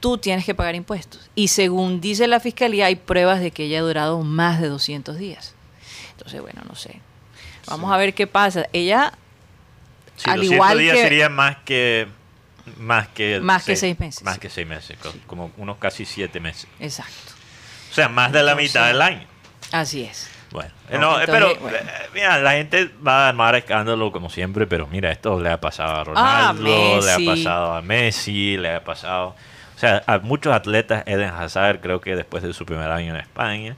tú 0.00 0.16
tienes 0.18 0.44
que 0.44 0.54
pagar 0.54 0.74
impuestos. 0.74 1.30
Y 1.34 1.48
según 1.48 2.00
dice 2.00 2.26
la 2.28 2.40
fiscalía, 2.40 2.86
hay 2.86 2.96
pruebas 2.96 3.40
de 3.40 3.50
que 3.50 3.64
ella 3.64 3.80
ha 3.80 3.82
durado 3.82 4.22
más 4.22 4.60
de 4.60 4.68
200 4.68 5.18
días. 5.18 5.54
Entonces, 6.12 6.40
bueno, 6.40 6.62
no 6.68 6.74
sé. 6.74 7.00
Vamos 7.66 7.92
a 7.92 7.96
ver 7.98 8.14
qué 8.14 8.26
pasa. 8.26 8.66
Ella, 8.72 9.12
Sí, 10.16 10.30
al 10.30 10.38
200 10.38 10.52
igual 10.54 10.78
días 10.78 10.96
que- 10.96 11.02
sería 11.02 11.28
más 11.28 11.56
que 11.64 12.08
más 12.76 13.08
que 13.08 13.40
Más 13.40 13.64
que 13.64 13.76
seis 13.76 13.98
meses. 13.98 14.22
Más 14.24 14.38
que 14.38 14.50
seis 14.50 14.66
meses, 14.66 14.96
co- 15.02 15.12
como 15.26 15.50
unos 15.56 15.78
casi 15.78 16.04
siete 16.04 16.40
meses. 16.40 16.68
exacto. 16.80 17.32
O 17.90 17.94
sea, 17.94 18.08
más 18.08 18.30
de 18.32 18.42
la 18.42 18.52
Entonces- 18.52 18.74
mitad 18.74 18.86
del 18.88 19.00
año. 19.02 19.26
Así 19.72 20.04
es. 20.04 20.28
Bueno, 20.50 20.70
No, 20.90 20.98
no, 20.98 21.20
entonces, 21.20 21.28
pero 21.30 21.56
bueno. 21.60 21.76
eh, 21.76 21.82
mira, 22.14 22.38
la 22.38 22.52
gente 22.52 22.90
va 23.06 23.26
a 23.26 23.28
armar 23.28 23.54
escándalo 23.54 24.10
como 24.12 24.30
siempre, 24.30 24.66
pero 24.66 24.86
mira, 24.86 25.10
esto 25.10 25.38
le 25.40 25.50
ha 25.50 25.60
pasado 25.60 25.90
a 25.92 26.00
Ah, 26.00 26.04
Ronaldo, 26.52 26.62
le 27.04 27.12
ha 27.12 27.18
Messi. 27.18 27.26
pasado 27.26 27.74
a 27.74 27.82
Messi, 27.82 28.56
le 28.56 28.74
ha 28.76 28.82
pasado, 28.84 29.36
o 29.76 29.78
sea, 29.78 30.02
a 30.06 30.18
muchos 30.20 30.54
atletas, 30.54 31.02
Eden 31.06 31.28
Hazard, 31.30 31.80
creo 31.80 32.00
que 32.00 32.16
después 32.16 32.42
de 32.42 32.54
su 32.54 32.64
primer 32.64 32.90
año 32.90 33.14
en 33.14 33.20
España, 33.20 33.76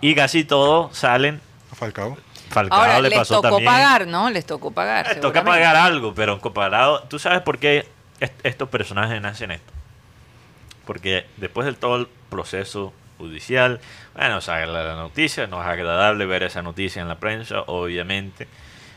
y 0.00 0.14
casi 0.14 0.44
todos 0.44 0.96
salen. 0.96 1.42
A 1.70 1.74
Falcao. 1.74 2.16
Falcao 2.48 2.78
Ahora, 2.80 3.00
le 3.02 3.10
les 3.10 3.18
pasó 3.18 3.34
tocó 3.42 3.48
también. 3.56 3.66
pagar, 3.70 4.06
¿no? 4.06 4.30
Les 4.30 4.46
tocó 4.46 4.70
pagar. 4.70 5.12
Eh, 5.12 5.14
toca 5.16 5.44
pagar 5.44 5.76
algo, 5.76 6.14
pero 6.14 6.40
comparado, 6.40 7.02
¿tú 7.02 7.18
sabes 7.18 7.42
por 7.42 7.58
qué 7.58 7.86
est- 8.20 8.40
estos 8.44 8.68
personajes 8.68 9.22
hacen 9.24 9.50
esto? 9.52 9.72
Porque 10.86 11.26
después 11.36 11.66
de 11.66 11.72
todo 11.74 11.96
el 11.96 12.08
proceso 12.30 12.92
judicial, 13.18 13.80
bueno, 14.14 14.40
sale 14.40 14.66
la 14.66 14.94
noticia, 14.94 15.46
no 15.46 15.60
es 15.60 15.66
agradable 15.68 16.24
ver 16.26 16.42
esa 16.44 16.62
noticia 16.62 17.02
en 17.02 17.08
la 17.08 17.16
prensa, 17.18 17.62
obviamente. 17.66 18.48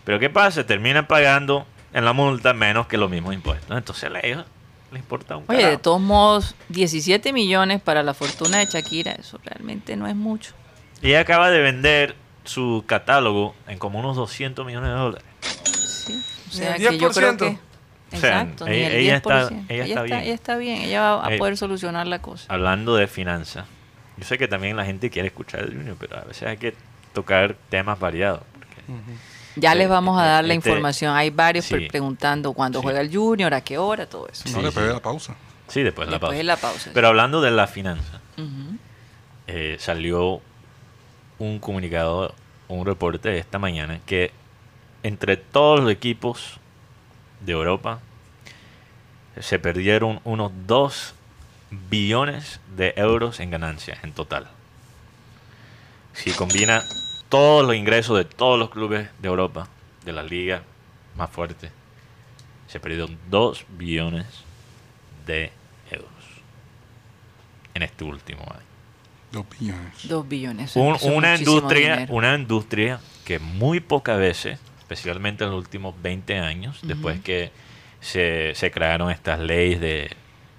Pero 0.03 0.19
¿qué 0.19 0.29
pasa? 0.29 0.65
Terminan 0.65 1.07
pagando 1.07 1.65
en 1.93 2.05
la 2.05 2.13
multa 2.13 2.53
menos 2.53 2.87
que 2.87 2.97
los 2.97 3.09
mismos 3.09 3.33
impuestos. 3.33 3.75
Entonces 3.77 4.09
a 4.13 4.19
ellos 4.25 4.45
les 4.91 5.01
importa 5.01 5.37
un 5.37 5.45
Oye, 5.47 5.65
de 5.67 5.77
todos 5.77 5.99
modos, 6.01 6.55
17 6.69 7.33
millones 7.33 7.81
para 7.81 8.03
la 8.03 8.13
fortuna 8.13 8.59
de 8.59 8.65
Shakira, 8.65 9.11
eso 9.13 9.39
realmente 9.43 9.95
no 9.95 10.07
es 10.07 10.15
mucho. 10.15 10.53
Y 11.01 11.07
ella 11.09 11.21
acaba 11.21 11.49
de 11.49 11.59
vender 11.61 12.15
su 12.43 12.83
catálogo 12.87 13.55
en 13.67 13.79
como 13.79 13.99
unos 13.99 14.15
200 14.15 14.65
millones 14.65 14.89
de 14.89 14.95
dólares. 14.95 15.27
Sí, 15.73 16.23
o 16.49 16.51
sea 16.53 16.75
que 16.75 16.97
yo 16.97 17.09
creo 17.11 17.33
10%. 17.33 17.59
Que... 18.11 18.17
O 18.17 18.19
sea, 18.19 18.41
Exacto, 18.41 18.65
ni 18.67 18.75
ella- 18.75 18.87
el 18.87 18.93
ella 18.93 19.15
está- 19.15 19.49
10%. 19.49 19.65
ella 19.69 19.83
está 19.85 20.03
bien. 20.03 20.19
Ella 20.19 20.33
está 20.33 20.57
bien, 20.57 20.81
ella 20.83 21.01
va 21.01 21.27
a 21.27 21.33
Eh, 21.33 21.37
poder 21.39 21.57
solucionar 21.57 22.05
la 22.07 22.21
cosa. 22.21 22.45
hablando 22.53 22.95
de 22.95 23.07
finanzas, 23.07 23.65
yo 24.17 24.23
sé 24.25 24.37
que 24.37 24.47
también 24.47 24.77
la 24.77 24.85
gente 24.85 25.09
quiere 25.09 25.29
escuchar 25.29 25.61
el 25.61 25.75
Junior, 25.75 25.95
pero 25.99 26.17
a 26.17 26.21
veces 26.25 26.43
hay 26.43 26.57
que 26.57 26.75
tocar 27.13 27.55
temas 27.69 27.99
variados. 27.99 28.41
porque- 28.53 28.81
Ya 29.55 29.71
sí, 29.73 29.77
les 29.79 29.89
vamos 29.89 30.19
a 30.19 30.25
dar 30.25 30.45
la 30.45 30.53
este- 30.53 30.69
información. 30.69 31.15
Hay 31.15 31.29
varios 31.29 31.65
sí. 31.65 31.73
pre- 31.75 31.87
preguntando 31.87 32.53
cuándo 32.53 32.79
Sí. 32.79 32.83
juega 32.83 33.01
el 33.01 33.13
Junior, 33.13 33.53
a 33.53 33.61
qué 33.61 33.77
hora, 33.77 34.05
todo 34.05 34.27
eso. 34.29 34.43
No, 34.49 34.57
Sí, 34.59 34.63
después 34.63 34.83
sí. 34.83 34.87
de 34.87 34.93
la 34.93 35.01
pausa. 35.01 35.35
Sí, 35.67 35.83
después 35.83 36.07
de 36.07 36.11
la 36.11 36.15
Después 36.15 36.29
pausa. 36.29 36.37
de 36.37 36.43
la 36.43 36.55
pausa. 36.57 36.91
Pero 36.93 37.07
hablando 37.07 37.41
de 37.41 37.51
la 37.51 37.67
finanza, 37.67 38.19
eh, 39.47 39.75
salió 39.79 40.41
un 41.39 41.59
comunicado, 41.59 42.33
un 42.67 42.85
reporte 42.85 43.37
esta 43.37 43.59
mañana 43.59 43.99
que 44.05 44.31
entre 45.03 45.35
todos 45.37 45.79
los 45.81 45.91
equipos 45.91 46.59
de 47.41 47.51
Europa 47.53 47.99
se 49.39 49.59
perdieron 49.59 50.19
unos 50.23 50.51
2 50.67 51.13
billones 51.89 52.59
de 52.75 52.93
euros 52.97 53.39
en 53.39 53.49
ganancias 53.51 54.03
en 54.03 54.11
total. 54.13 54.47
Si 56.13 56.31
combina 56.31 56.83
todos 57.29 57.65
los 57.65 57.75
ingresos 57.75 58.17
de 58.17 58.25
todos 58.25 58.59
los 58.59 58.69
clubes 58.69 59.09
de 59.19 59.27
Europa, 59.27 59.67
de 60.03 60.11
la 60.11 60.23
liga 60.23 60.63
más 61.15 61.29
fuerte, 61.29 61.71
se 62.67 62.79
perdieron 62.79 63.17
2 63.29 63.65
billones 63.77 64.25
de 65.25 65.51
euros 65.89 66.09
en 67.73 67.83
este 67.83 68.03
último 68.03 68.41
año. 68.43 68.65
Dos 69.31 69.45
billones. 69.57 70.07
Dos 70.09 70.27
billones. 70.27 70.75
Un- 70.75 70.97
una 71.03 71.35
industria 71.35 71.93
dinero. 71.95 72.13
una 72.13 72.35
industria 72.35 72.99
que 73.23 73.39
muy 73.39 73.79
pocas 73.79 74.17
veces 74.19 74.59
especialmente 74.91 75.43
en 75.43 75.51
los 75.51 75.59
últimos 75.59 75.95
20 76.01 76.37
años 76.39 76.79
después 76.83 77.19
que 77.21 77.51
se, 77.99 78.53
se 78.55 78.71
crearon 78.71 79.11
estas 79.11 79.39
leyes 79.39 79.79
de 79.79 80.11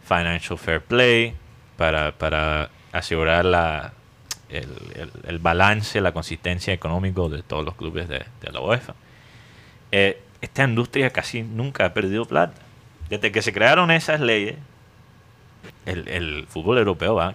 financial 0.04 0.58
fair 0.58 0.80
play 0.80 1.34
para, 1.76 2.12
para 2.12 2.70
asegurar 2.92 3.44
la, 3.44 3.92
el, 4.48 4.68
el- 4.94 5.10
el 5.26 5.38
balance 5.38 6.00
la 6.00 6.12
consistencia 6.12 6.72
económica 6.72 7.22
de 7.28 7.42
todos 7.42 7.64
los 7.64 7.74
clubes 7.74 8.08
de, 8.08 8.24
de 8.40 8.52
la 8.52 8.60
UEFA 8.60 8.94
Eh, 9.92 10.20
esta 10.40 10.64
industria 10.64 11.10
casi 11.10 11.42
nunca 11.42 11.84
ha 11.86 11.92
perdido 11.94 12.24
plata 12.24 12.60
desde 13.10 13.30
que 13.30 13.42
se 13.42 13.52
crearon 13.52 13.90
esas 13.90 14.20
leyes 14.20 14.56
el, 15.86 16.08
el 16.08 16.46
fútbol 16.48 16.78
europeo 16.78 17.14
va 17.14 17.34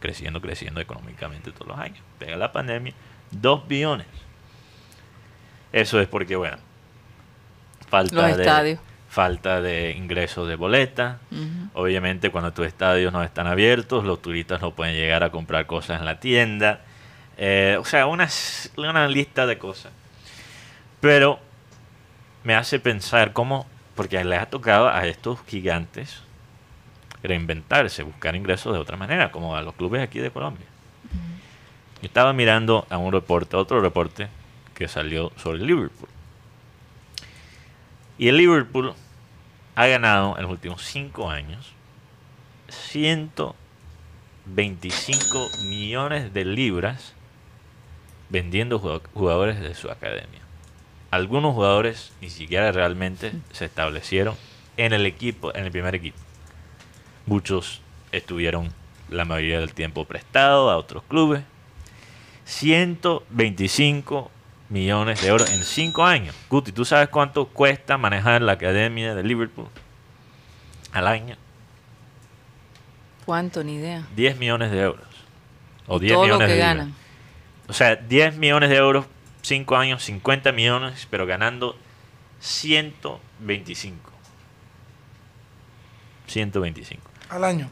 creciendo, 0.00 0.40
creciendo 0.40 0.80
económicamente 0.80 1.50
todos 1.50 1.68
los 1.68 1.78
años. 1.78 2.00
Pega 2.18 2.36
la 2.36 2.52
pandemia, 2.52 2.92
2 3.30 3.66
billones. 3.66 4.06
Eso 5.74 6.00
es 6.00 6.06
porque, 6.06 6.36
bueno, 6.36 6.56
falta 7.88 8.14
Los 8.14 8.36
de, 8.36 8.42
estadios. 8.44 8.80
falta 9.08 9.60
de 9.60 9.90
ingresos 9.90 10.46
de 10.46 10.54
boleta. 10.54 11.18
Obviamente, 11.72 12.30
cuando 12.30 12.52
tus 12.52 12.68
estadios 12.68 13.12
no 13.12 13.24
están 13.24 13.48
abiertos, 13.48 14.04
los 14.04 14.22
turistas 14.22 14.60
no 14.60 14.70
pueden 14.70 14.94
llegar 14.94 15.24
a 15.24 15.30
comprar 15.30 15.66
cosas 15.66 15.98
en 15.98 16.06
la 16.06 16.20
tienda. 16.20 16.82
Eh, 17.36 17.76
o 17.80 17.84
sea, 17.84 18.06
una, 18.06 18.28
lista 19.08 19.46
de 19.46 19.58
cosas. 19.58 19.90
Pero 21.00 21.40
me 22.44 22.54
hace 22.54 22.78
pensar 22.78 23.32
cómo, 23.32 23.66
porque 23.96 24.22
les 24.22 24.40
ha 24.40 24.46
tocado 24.46 24.88
a 24.88 25.04
estos 25.08 25.40
gigantes 25.48 26.22
reinventarse, 27.24 28.04
buscar 28.04 28.36
ingresos 28.36 28.72
de 28.74 28.78
otra 28.78 28.96
manera, 28.96 29.32
como 29.32 29.56
a 29.56 29.62
los 29.62 29.74
clubes 29.74 30.04
aquí 30.04 30.20
de 30.20 30.30
Colombia. 30.30 30.66
Yo 32.00 32.06
estaba 32.06 32.32
mirando 32.32 32.86
a 32.90 32.96
un 32.96 33.12
reporte, 33.12 33.56
otro 33.56 33.80
reporte 33.80 34.28
que 34.74 34.88
salió 34.88 35.32
sobre 35.36 35.58
el 35.58 35.66
Liverpool. 35.66 36.08
Y 38.18 38.28
el 38.28 38.36
Liverpool 38.36 38.94
ha 39.74 39.86
ganado 39.86 40.36
en 40.36 40.42
los 40.42 40.52
últimos 40.52 40.82
cinco 40.82 41.30
años 41.30 41.72
125 42.68 45.48
millones 45.68 46.32
de 46.32 46.44
libras 46.44 47.14
vendiendo 48.28 48.78
jugado- 48.78 49.02
jugadores 49.14 49.60
de 49.60 49.74
su 49.74 49.90
academia. 49.90 50.40
Algunos 51.10 51.54
jugadores 51.54 52.12
ni 52.20 52.30
siquiera 52.30 52.72
realmente 52.72 53.32
se 53.52 53.64
establecieron 53.66 54.36
en 54.76 54.92
el 54.92 55.06
equipo, 55.06 55.54
en 55.54 55.64
el 55.64 55.70
primer 55.70 55.94
equipo. 55.94 56.18
Muchos 57.26 57.80
estuvieron 58.12 58.72
la 59.08 59.24
mayoría 59.24 59.60
del 59.60 59.72
tiempo 59.74 60.04
prestados 60.04 60.72
a 60.72 60.76
otros 60.76 61.04
clubes. 61.04 61.42
125 62.44 64.30
millones 64.74 65.22
de 65.22 65.28
euros 65.28 65.50
en 65.52 65.62
5 65.62 66.04
años. 66.04 66.34
Guti, 66.50 66.72
¿tú 66.72 66.84
sabes 66.84 67.08
cuánto 67.08 67.46
cuesta 67.46 67.96
manejar 67.96 68.42
la 68.42 68.52
academia 68.52 69.14
de 69.14 69.22
Liverpool? 69.22 69.68
al 70.92 71.06
año 71.08 71.36
¿Cuánto? 73.24 73.64
Ni 73.64 73.76
idea. 73.76 74.06
10 74.14 74.36
millones 74.38 74.70
de 74.70 74.80
euros. 74.82 75.06
O 75.86 75.96
Y 75.96 76.00
10 76.00 76.12
todo 76.12 76.26
lo 76.26 76.34
millones 76.34 76.46
que 76.48 76.52
de 76.52 76.58
libras. 76.58 76.76
ganan. 76.76 76.94
O 77.68 77.72
sea, 77.72 77.96
10 77.96 78.36
millones 78.36 78.68
de 78.70 78.76
euros, 78.76 79.06
5 79.42 79.76
años, 79.76 80.04
50 80.04 80.52
millones, 80.52 81.06
pero 81.10 81.24
ganando 81.24 81.76
125. 82.40 84.10
125. 86.26 87.02
Al 87.30 87.44
año. 87.44 87.68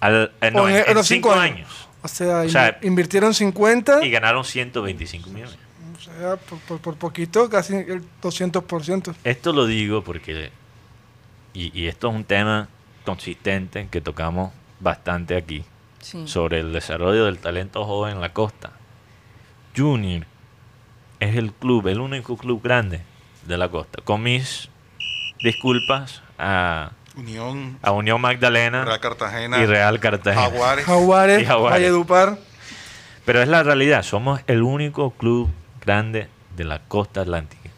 Al, 0.00 0.32
eh, 0.40 0.50
no, 0.50 0.62
O 0.64 0.68
en- 0.68 0.76
en, 0.76 0.84
en 0.88 0.94
los 0.94 1.06
cinco 1.06 1.30
cinco 1.30 1.40
años. 1.40 1.88
O 2.02 2.08
sea, 2.08 2.40
O 2.40 2.48
sea, 2.48 2.80
inv- 2.80 2.84
invirtieron 2.86 3.32
50, 3.32 4.04
Y 4.04 4.10
ganaron 4.10 4.44
125 4.44 5.30
millones. 5.30 5.56
Sea, 6.04 6.36
por, 6.36 6.58
por- 6.60 6.80
por 6.80 6.96
poquito, 6.96 7.48
casi 7.48 7.74
el 7.74 8.02
200%. 8.22 9.14
Esto 9.24 9.52
lo 9.52 9.66
digo 9.66 10.02
porque, 10.02 10.50
y, 11.52 11.78
y 11.78 11.86
esto 11.88 12.08
es 12.08 12.14
un 12.14 12.24
tema 12.24 12.68
consistente 13.04 13.88
que 13.90 14.00
tocamos 14.00 14.52
bastante 14.80 15.36
aquí, 15.36 15.64
Sí. 16.00 16.26
sobre 16.28 16.60
el 16.60 16.72
desarrollo 16.72 17.24
del 17.24 17.38
talento 17.38 17.84
joven 17.86 18.16
en 18.16 18.20
la 18.20 18.32
costa. 18.34 18.72
Junior 19.76 20.26
es 21.20 21.36
el 21.36 21.52
club, 21.52 21.86
el 21.88 22.00
único 22.00 22.36
club 22.36 22.62
grande 22.62 23.00
de 23.46 23.56
la 23.58 23.68
costa. 23.70 24.02
Con 24.04 24.22
mis 24.22 24.68
disculpas 25.42 26.22
a, 26.38 26.92
Unión, 27.16 27.78
a 27.82 27.92
Unión 27.92 28.20
Magdalena 28.20 28.84
Real 28.84 29.00
Cartagena, 29.00 29.60
y 29.62 29.66
Real 29.66 29.98
Cartagena. 30.00 30.42
Jaguares. 30.50 30.84
Jaguares, 30.84 31.42
Y 31.42 31.44
Jaguares. 31.46 31.80
Valledupar. 31.80 32.38
Pero 33.24 33.40
es 33.42 33.48
la 33.48 33.62
realidad, 33.62 34.02
somos 34.02 34.40
el 34.46 34.62
único 34.62 35.10
club 35.12 35.48
grande 35.84 36.28
de 36.56 36.64
la 36.64 36.80
costa 36.80 37.22
atlántica. 37.22 37.70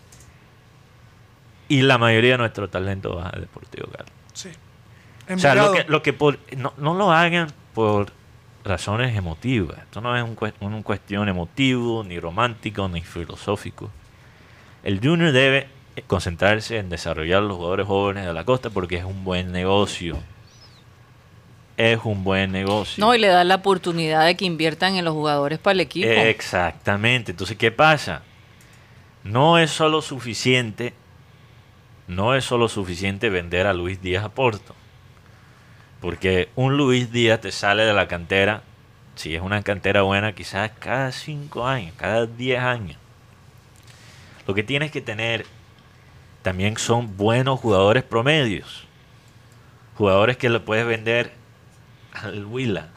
Y 1.68 1.82
la 1.82 1.98
mayoría 1.98 2.32
de 2.32 2.38
nuestro 2.38 2.68
talento 2.68 3.16
va 3.16 3.28
al 3.28 3.40
Deportivo 3.40 3.88
Cali. 3.88 4.10
Sí. 4.32 4.50
O 5.32 5.38
sea, 5.38 5.54
lo 5.54 5.72
que, 5.72 5.84
lo 5.88 6.02
que 6.02 6.12
por, 6.12 6.38
no, 6.56 6.72
no 6.76 6.94
lo 6.94 7.10
hagan 7.10 7.48
por 7.74 8.12
razones 8.64 9.16
emotivas. 9.16 9.78
Esto 9.78 10.00
no 10.00 10.16
es 10.16 10.22
un, 10.22 10.36
una 10.60 10.82
cuestión 10.82 11.28
emotivo, 11.28 12.04
ni 12.04 12.20
romántico, 12.20 12.88
ni 12.88 13.02
filosófico. 13.02 13.90
El 14.82 15.00
Junior 15.00 15.32
debe 15.32 15.68
concentrarse 16.06 16.78
en 16.78 16.88
desarrollar 16.88 17.42
los 17.42 17.56
jugadores 17.56 17.86
jóvenes 17.86 18.26
de 18.26 18.32
la 18.32 18.44
costa 18.44 18.70
porque 18.70 18.96
es 18.96 19.04
un 19.04 19.24
buen 19.24 19.50
negocio. 19.50 20.18
Es 21.76 22.00
un 22.04 22.24
buen 22.24 22.52
negocio. 22.52 23.04
No, 23.04 23.14
y 23.14 23.18
le 23.18 23.28
da 23.28 23.44
la 23.44 23.56
oportunidad 23.56 24.24
de 24.24 24.36
que 24.36 24.46
inviertan 24.46 24.96
en 24.96 25.04
los 25.04 25.12
jugadores 25.12 25.58
para 25.58 25.74
el 25.74 25.80
equipo. 25.80 26.08
Exactamente. 26.08 27.32
Entonces, 27.32 27.56
¿qué 27.58 27.70
pasa? 27.70 28.22
No 29.24 29.58
es 29.58 29.70
solo 29.70 30.00
suficiente, 30.00 30.94
no 32.08 32.34
es 32.34 32.44
solo 32.44 32.68
suficiente 32.68 33.28
vender 33.28 33.66
a 33.66 33.74
Luis 33.74 34.00
Díaz 34.00 34.24
a 34.24 34.30
Porto. 34.30 34.74
Porque 36.00 36.48
un 36.54 36.76
Luis 36.76 37.12
Díaz 37.12 37.40
te 37.40 37.52
sale 37.52 37.84
de 37.84 37.92
la 37.92 38.08
cantera, 38.08 38.62
si 39.16 39.34
es 39.34 39.42
una 39.42 39.62
cantera 39.62 40.02
buena, 40.02 40.32
quizás 40.32 40.70
cada 40.78 41.12
cinco 41.12 41.66
años, 41.66 41.94
cada 41.96 42.26
10 42.26 42.60
años. 42.60 42.96
Lo 44.46 44.54
que 44.54 44.62
tienes 44.62 44.92
que 44.92 45.00
tener 45.00 45.44
también 46.42 46.78
son 46.78 47.16
buenos 47.16 47.58
jugadores 47.58 48.04
promedios. 48.04 48.84
Jugadores 49.96 50.36
que 50.36 50.48
le 50.48 50.60
puedes 50.60 50.86
vender 50.86 51.32
al 52.24 52.44
Huila, 52.46 52.88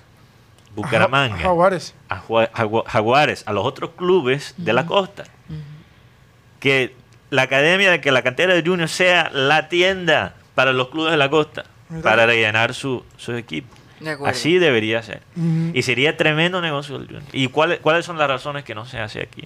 Bucaramanga 0.76 1.36
Ja- 1.38 1.44
Jaguares. 1.44 1.96
a 2.10 2.22
Jaguares, 2.88 3.44
a 3.48 3.54
los 3.54 3.66
otros 3.66 3.92
clubes 3.96 4.54
de 4.58 4.74
la 4.74 4.86
costa. 4.86 5.24
Que 6.60 6.96
la 7.30 7.44
academia, 7.44 7.92
de 7.92 8.02
que 8.02 8.12
la 8.12 8.22
cantera 8.22 8.54
de 8.54 8.62
Junior 8.64 8.90
sea 8.90 9.30
la 9.34 9.70
tienda 9.70 10.36
para 10.56 10.74
los 10.74 10.90
clubes 10.90 11.12
de 11.12 11.18
la 11.18 11.30
costa, 11.30 11.66
Mira. 11.90 12.04
para 12.04 12.26
rellenar 12.26 12.74
su, 12.74 13.04
su 13.18 13.34
equipo. 13.36 13.76
De 14.00 14.12
acuerdo. 14.12 14.32
Así 14.32 14.58
debería 14.60 15.02
ser. 15.04 15.22
Y 15.74 15.82
sería 15.84 16.16
tremendo 16.18 16.62
negocio 16.62 16.98
del 16.98 17.08
Junior. 17.08 17.24
¿Y 17.34 17.48
cuáles, 17.48 17.80
cuáles 17.80 18.06
son 18.06 18.18
las 18.18 18.28
razones 18.28 18.64
que 18.64 18.74
no 18.76 18.86
se 18.86 19.00
hace 19.00 19.22
aquí? 19.22 19.44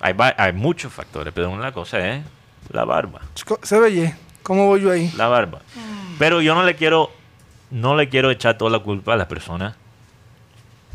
Hay, 0.00 0.14
hay 0.36 0.52
muchos 0.52 0.92
factores, 0.92 1.32
pero 1.34 1.50
una 1.50 1.72
cosa 1.72 1.98
es 2.06 2.24
la 2.70 2.84
barba. 2.84 3.20
Se 3.62 3.78
ve, 3.80 4.14
¿cómo 4.42 4.66
voy 4.66 4.82
yo 4.82 4.90
ahí? 4.90 5.10
La 5.16 5.28
barba. 5.28 5.60
Pero 6.18 6.42
yo 6.42 6.54
no 6.54 6.62
le 6.62 6.74
quiero, 6.76 7.10
no 7.74 7.96
le 7.96 8.08
quiero 8.08 8.30
echar 8.30 8.56
toda 8.56 8.70
la 8.70 8.78
culpa 8.78 9.14
a 9.14 9.16
las 9.16 9.26
personas 9.26 9.74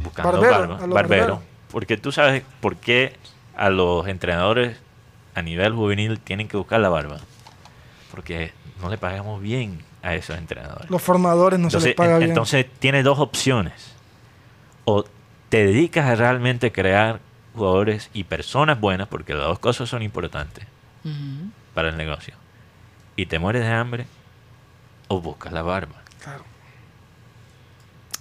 buscando 0.02 0.32
Barbero, 0.39 0.78
barba, 0.78 0.88
barbero, 0.88 1.42
porque 1.72 1.98
tú 1.98 2.13
sabes 2.13 2.42
por 2.62 2.78
qué 2.78 3.18
a 3.58 3.70
los 3.70 4.08
entrenadores 4.08 4.78
a 5.36 5.42
nivel 5.42 5.74
juvenil 5.74 6.20
tienen 6.22 6.48
que 6.48 6.56
buscar 6.56 6.80
la 6.80 6.88
barba, 6.88 7.18
porque 8.12 8.54
no 8.82 8.89
le 8.89 8.98
pagamos 8.98 9.42
bien 9.42 9.84
a 10.02 10.15
esos 10.15 10.38
entrenadores. 10.38 10.89
Los 10.89 11.02
formadores 11.02 11.60
no 11.60 11.65
entonces, 11.68 11.82
se 11.84 11.88
les 11.89 11.96
paga 11.98 12.13
en- 12.13 12.20
bien. 12.20 12.32
entonces 12.32 12.65
tienes 12.80 13.04
dos 13.04 13.20
opciones: 13.20 13.94
o 14.86 15.04
te 15.50 15.65
dedicas 15.65 16.06
a 16.06 16.15
realmente 16.15 16.72
crear 16.72 17.20
jugadores 17.54 18.10
y 18.13 18.24
personas 18.24 18.80
buenas, 18.80 19.10
porque 19.10 19.34
las 19.34 19.44
dos 19.44 19.60
cosas 19.60 19.89
son 19.89 20.02
importantes 20.02 20.65
para 21.74 21.89
el 21.89 21.98
negocio, 21.98 22.36
y 23.18 23.26
te 23.26 23.38
mueres 23.38 23.63
de 23.63 23.72
hambre, 23.74 24.06
o 25.10 25.20
buscas 25.20 25.52
la 25.52 25.62
barba. 25.62 25.96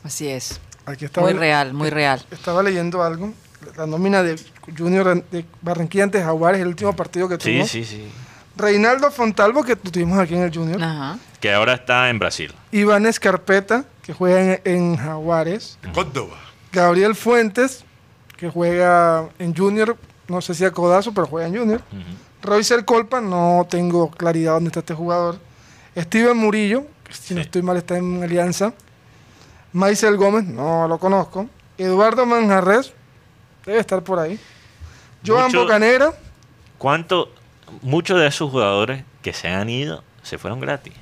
Así 0.05 0.29
es. 0.29 0.61
Aquí 0.87 1.05
estaba, 1.05 1.27
Muy 1.29 1.39
real, 1.39 1.75
muy 1.75 1.91
real. 1.91 2.25
estaba 2.31 2.63
leyendo 2.63 3.03
algo. 3.03 3.33
La 3.77 3.87
nómina 3.87 4.23
de 4.23 4.39
Junior 4.77 5.23
de 5.31 5.45
Barranquilla 5.61 6.05
ante 6.05 6.23
Jaguares, 6.23 6.61
el 6.61 6.69
último 6.69 6.95
partido 6.95 7.29
que 7.29 7.37
Sí, 7.41 7.57
tuvo. 7.59 7.67
sí, 7.67 7.85
sí. 7.85 8.09
Reinaldo 8.57 9.11
Fontalvo, 9.11 9.63
que 9.65 9.77
tuvimos 9.77 10.19
aquí 10.19 10.35
en 10.35 10.43
el 10.43 10.55
Junior. 10.55 10.83
Ajá. 10.83 11.19
Que 11.41 11.53
ahora 11.53 11.75
está 11.75 12.09
en 12.11 12.19
Brasil. 12.19 12.53
Iván 12.73 13.07
Escarpeta, 13.07 13.85
que 14.03 14.13
juega 14.13 14.41
en, 14.55 14.61
en 14.65 14.97
Jaguares. 14.97 15.79
Córdoba. 15.93 16.37
Gabriel 16.73 17.15
Fuentes, 17.15 17.85
que 18.37 18.49
juega 18.49 19.29
en 19.39 19.55
Junior. 19.55 19.97
No 20.29 20.41
sé 20.41 20.55
si 20.55 20.65
a 20.65 20.71
codazo, 20.73 21.13
pero 21.13 21.27
juega 21.27 21.49
en 21.49 21.57
Junior. 21.57 21.83
Ujú. 21.93 22.03
Roycer 22.51 22.85
Colpa, 22.85 23.21
no 23.21 23.67
tengo 23.69 24.11
claridad 24.11 24.53
dónde 24.55 24.69
está 24.69 24.81
este 24.81 24.95
jugador. 24.95 25.39
Steven 25.97 26.37
Murillo, 26.37 26.85
que 27.05 27.13
si 27.15 27.35
no 27.35 27.41
Sí. 27.41 27.47
estoy 27.47 27.63
mal 27.63 27.77
está 27.77 27.97
en 27.99 28.23
Alianza. 28.23 28.73
Maisel 29.73 30.17
Gómez, 30.17 30.45
no 30.45 30.89
lo 30.89 30.99
conozco. 30.99 31.49
Eduardo 31.77 32.27
Manjarres, 32.27 32.93
debe 33.65 33.79
estar 33.81 34.03
por 34.03 34.19
ahí. 34.19 34.39
Joan 35.27 35.47
Mucho- 35.47 35.63
Bocanera, 35.63 36.13
¿Cuánto? 36.79 37.33
Muchos 37.83 38.19
de 38.21 38.27
esos 38.29 38.51
jugadores 38.51 39.05
que 39.21 39.33
se 39.33 39.49
han 39.49 39.69
ido 39.69 40.03
se 40.23 40.39
fueron 40.39 40.61
gratis. 40.61 40.95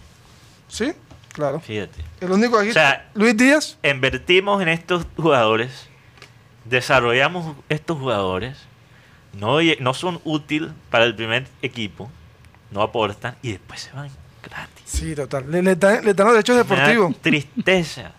sí, 0.69 0.93
claro. 1.33 1.61
Fíjate. 1.61 2.03
El 2.21 2.33
único 2.33 2.59
aquí, 2.59 2.71
O 2.71 2.73
sea- 2.73 3.09
Luis 3.15 3.37
Díaz, 3.37 3.77
Invertimos 3.83 4.61
en 4.63 4.69
estos 4.69 5.07
jugadores, 5.17 5.87
desarrollamos 6.65 7.55
estos 7.69 7.99
jugadores, 7.99 8.57
no, 9.35 9.61
son 9.95 10.21
útiles 10.25 10.71
para 10.91 11.05
el 11.05 11.15
primer 11.15 11.47
equipo, 11.63 12.11
no 12.71 12.81
aportan 12.83 13.37
y 13.43 13.53
después 13.53 13.81
se 13.83 13.93
van 13.93 14.09
gratis. 14.43 14.83
sí, 14.87 15.15
total. 15.15 15.51
Le, 15.51 15.63
le 15.63 15.77
dan, 15.77 16.05
le 16.05 16.15
dan 16.15 16.27
los 16.27 16.35
derechos 16.37 16.57
deportivos. 16.57 17.15
tristeza. 17.21 18.13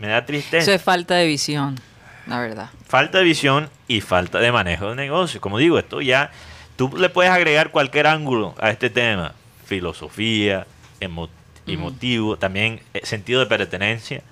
Me 0.00 0.08
da 0.08 0.24
tristeza. 0.26 0.58
Eso 0.62 0.72
es 0.72 0.82
falta 0.82 1.14
de 1.14 1.26
visión, 1.26 1.78
la 2.26 2.40
verdad. 2.40 2.70
Falta 2.88 3.18
de 3.18 3.24
visión 3.24 3.68
y 3.86 4.00
falta 4.00 4.38
de 4.40 4.50
manejo 4.50 4.88
de 4.90 4.96
negocio. 4.96 5.40
Como 5.40 5.58
digo, 5.58 5.78
esto 5.78 6.00
ya, 6.00 6.30
tú 6.76 6.90
le 6.96 7.08
puedes 7.10 7.30
agregar 7.30 7.70
cualquier 7.70 8.06
ángulo 8.06 8.54
a 8.58 8.70
este 8.70 8.90
tema. 8.90 9.34
Filosofía, 9.66 10.66
emo- 11.00 11.28
emotivo, 11.66 12.36
también 12.36 12.80
eh, 12.94 13.00
sentido 13.04 13.40
de 13.40 13.46
pertenencia. 13.46 14.22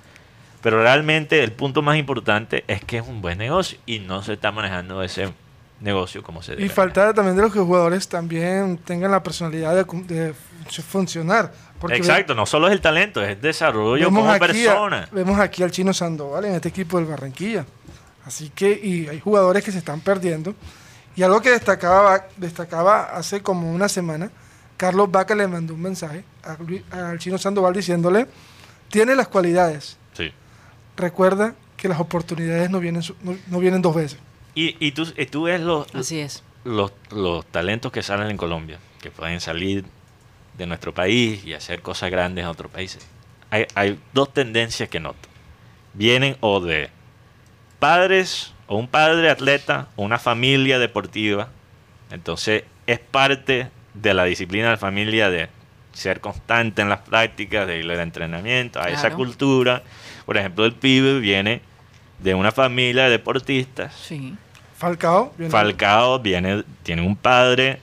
Pero 0.63 0.83
realmente 0.83 1.45
el 1.45 1.53
punto 1.53 1.83
más 1.83 1.97
importante 1.97 2.65
es 2.67 2.85
que 2.85 2.99
es 2.99 3.07
un 3.07 3.23
buen 3.23 3.39
negocio 3.39 3.79
y 3.87 4.01
no 4.01 4.23
se 4.23 4.33
está 4.33 4.51
manejando 4.51 5.03
ese 5.05 5.29
negocio 5.81 6.23
como 6.25 6.43
se 6.43 6.53
debe. 6.53 6.65
Y 6.67 6.69
falta 6.69 7.15
también 7.15 7.37
de 7.37 7.43
los 7.43 7.53
que 7.53 7.59
los 7.61 7.67
jugadores 7.69 8.09
también 8.09 8.77
tengan 8.79 9.13
la 9.13 9.23
personalidad 9.23 9.73
de, 9.77 9.85
de 10.15 10.35
fun- 10.35 10.83
funcionar. 10.85 11.53
Porque 11.81 11.95
ve- 11.95 11.99
Exacto, 12.01 12.35
no 12.35 12.45
solo 12.47 12.67
es 12.67 12.73
el 12.73 12.81
talento, 12.81 13.23
es 13.23 13.31
el 13.31 13.41
desarrollo 13.41 14.07
como 14.07 14.29
a- 14.31 14.39
persona. 14.39 15.09
vemos 15.13 15.39
aquí 15.39 15.63
al 15.63 15.71
chino 15.71 15.93
Sandoval 15.95 16.45
en 16.47 16.55
este 16.55 16.69
equipo 16.69 16.99
del 16.99 17.07
Barranquilla. 17.07 17.65
Así 18.25 18.51
que, 18.55 18.71
y 18.73 19.09
hay 19.09 19.21
jugadores 19.21 19.63
que 19.65 19.73
se 19.73 19.79
están 19.79 20.01
perdiendo. 20.01 20.55
Y 21.17 21.23
algo 21.23 21.41
que 21.41 21.51
destacaba, 21.51 22.27
destacaba 22.37 23.05
hace 23.17 23.43
como 23.43 23.73
una 23.73 23.89
semana, 23.89 24.31
Carlos 24.77 25.11
Vaca 25.11 25.35
le 25.35 25.47
mandó 25.49 25.75
un 25.75 25.83
mensaje 25.83 26.25
a 26.45 26.57
al 27.09 27.19
chino 27.19 27.39
Sandoval 27.39 27.75
diciéndole, 27.75 28.27
tiene 28.91 29.15
las 29.17 29.29
cualidades, 29.29 29.97
Sí. 30.15 30.31
recuerda 30.97 31.55
que 31.77 31.89
las 31.89 32.01
oportunidades 32.01 32.71
no 32.71 32.81
vienen, 32.81 33.03
su- 33.03 33.17
no, 33.23 33.37
no 33.49 33.59
vienen 33.61 33.83
dos 33.83 33.95
veces. 33.95 34.19
Y, 34.55 34.77
y 34.85 34.93
tú, 34.93 35.07
y 35.17 35.27
tú 35.27 35.45
ves 35.45 35.61
los, 35.61 35.93
Así 35.95 36.19
es. 36.21 36.43
los, 36.65 36.93
los 37.11 37.47
talentos 37.47 37.93
que 37.93 38.03
salen 38.03 38.31
en 38.31 38.37
Colombia, 38.37 38.79
que 39.01 39.11
pueden 39.11 39.41
salir 39.41 39.85
de 40.59 40.67
nuestro 40.67 40.93
país 40.93 41.45
y 41.45 41.55
hacer 41.55 41.81
cosas 41.81 42.11
grandes 42.11 42.43
en 42.43 42.49
otros 42.49 42.71
países. 42.71 43.07
Hay, 43.51 43.67
hay 43.75 43.99
dos 44.13 44.35
tendencias 44.35 44.89
que 44.89 45.01
noto. 45.01 45.29
Vienen 45.95 46.37
o 46.41 46.61
de 46.61 46.91
padres, 47.79 48.53
o 48.67 48.77
un 48.77 48.89
padre 48.89 49.31
atleta, 49.31 49.89
o 49.97 50.03
una 50.05 50.19
familia 50.19 50.79
deportiva. 50.79 51.49
Entonces 52.11 52.65
es 52.87 52.99
parte 52.99 53.69
de 53.95 54.15
la 54.15 54.25
disciplina 54.25 54.67
de 54.67 54.71
la 54.73 54.77
familia, 54.79 55.31
de 55.31 55.49
ser 55.93 56.21
constante 56.21 56.83
en 56.83 56.89
las 56.89 57.01
prácticas, 57.01 57.67
de 57.67 57.79
ir 57.79 57.91
al 57.91 58.01
entrenamiento, 58.01 58.81
a 58.81 58.89
esa 58.89 59.09
cultura. 59.17 59.83
Por 60.27 60.37
ejemplo, 60.37 60.65
el 60.65 60.73
pibe 60.75 61.19
viene 61.21 61.61
de 62.19 62.35
una 62.35 62.53
familia 62.53 63.05
de 63.05 63.11
deportistas. 63.11 63.95
Sí. 63.95 64.35
Falcao. 64.77 65.33
viene- 65.37 65.51
Falcao 65.51 66.19
viene, 66.21 66.63
tiene 66.85 67.03
un 67.03 67.17
padre 67.17 67.81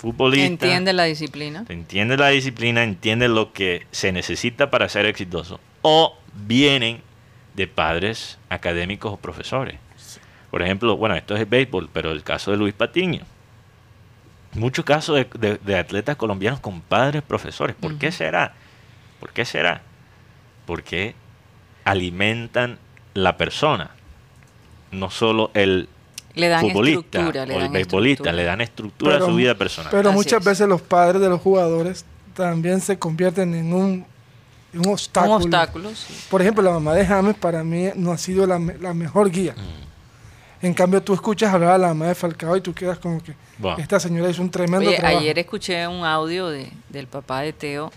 futbolista. 0.00 0.46
Entiende 0.66 0.92
la 0.92 1.04
disciplina. 1.04 1.64
entiende 1.68 2.16
la 2.16 2.28
disciplina, 2.28 2.82
entiende 2.82 3.28
lo 3.28 3.52
que 3.52 3.86
se 3.90 4.12
necesita 4.12 4.70
para 4.70 4.88
ser 4.88 5.06
exitoso. 5.06 5.60
O 5.82 6.16
vienen 6.34 7.02
de 7.54 7.66
padres 7.66 8.38
académicos 8.48 9.12
o 9.12 9.16
profesores. 9.18 9.78
Por 10.50 10.62
ejemplo, 10.62 10.96
bueno, 10.96 11.14
esto 11.14 11.34
es 11.34 11.40
el 11.40 11.46
béisbol, 11.46 11.90
pero 11.92 12.10
el 12.12 12.22
caso 12.22 12.50
de 12.50 12.56
Luis 12.56 12.74
Patiño. 12.74 13.20
Muchos 14.54 14.84
casos 14.84 15.16
de, 15.16 15.28
de- 15.38 15.58
de 15.58 15.78
atletas 15.78 16.16
colombianos 16.16 16.58
con 16.60 16.80
padres 16.80 17.22
profesores. 17.22 17.76
¿Por 17.76 17.98
qué 17.98 18.10
será? 18.10 18.54
¿Por 19.20 19.30
qué 19.32 19.44
será? 19.44 19.82
Porque 20.66 21.14
alimentan 21.84 22.78
la 23.14 23.36
persona, 23.36 23.90
no 24.90 25.10
solo 25.10 25.50
el 25.54 25.88
Le 26.34 26.48
dan 26.48 26.60
futbolista 26.62 27.00
estructura. 27.18 27.46
Le 27.46 27.52
o 27.54 27.56
el 27.56 27.62
dan 27.64 27.72
beisbolista, 27.72 28.12
estructura. 28.22 28.32
le 28.32 28.44
dan 28.44 28.60
estructura 28.60 29.16
a 29.16 29.20
su 29.20 29.34
vida 29.34 29.54
personal. 29.56 29.90
Pero 29.90 30.08
Así 30.10 30.16
muchas 30.18 30.40
es. 30.40 30.44
veces 30.46 30.68
los 30.68 30.80
padres 30.80 31.20
de 31.20 31.28
los 31.28 31.40
jugadores 31.40 32.04
también 32.34 32.80
se 32.80 32.98
convierten 32.98 33.54
en 33.54 33.72
un, 33.72 34.04
en 34.72 34.80
un 34.80 34.88
obstáculo. 34.92 35.34
Un 35.36 35.42
obstáculo, 35.42 35.90
sí. 35.94 36.14
Por 36.30 36.40
ejemplo, 36.40 36.62
la 36.62 36.70
mamá 36.70 36.94
de 36.94 37.04
James 37.04 37.34
para 37.36 37.64
mí 37.64 37.88
no 37.96 38.12
ha 38.12 38.18
sido 38.18 38.46
la, 38.46 38.58
la 38.80 38.94
mejor 38.94 39.30
guía. 39.30 39.54
Mm. 39.56 40.66
En 40.66 40.74
cambio, 40.74 41.02
tú 41.02 41.14
escuchas 41.14 41.52
hablar 41.52 41.72
a 41.72 41.78
la 41.78 41.88
mamá 41.88 42.08
de 42.08 42.14
Falcao 42.14 42.54
y 42.56 42.60
tú 42.60 42.74
quedas 42.74 42.98
como 42.98 43.22
que 43.22 43.34
Bueno. 43.58 43.78
esta 43.78 43.98
señora 43.98 44.28
hizo 44.30 44.42
un 44.42 44.50
tremendo 44.50 44.88
Oye, 44.88 44.98
trabajo. 44.98 45.18
ayer 45.20 45.38
escuché 45.38 45.88
un 45.88 46.04
audio 46.04 46.48
de, 46.48 46.70
del 46.90 47.06
papá 47.06 47.40
de 47.40 47.52
Teo. 47.54 47.90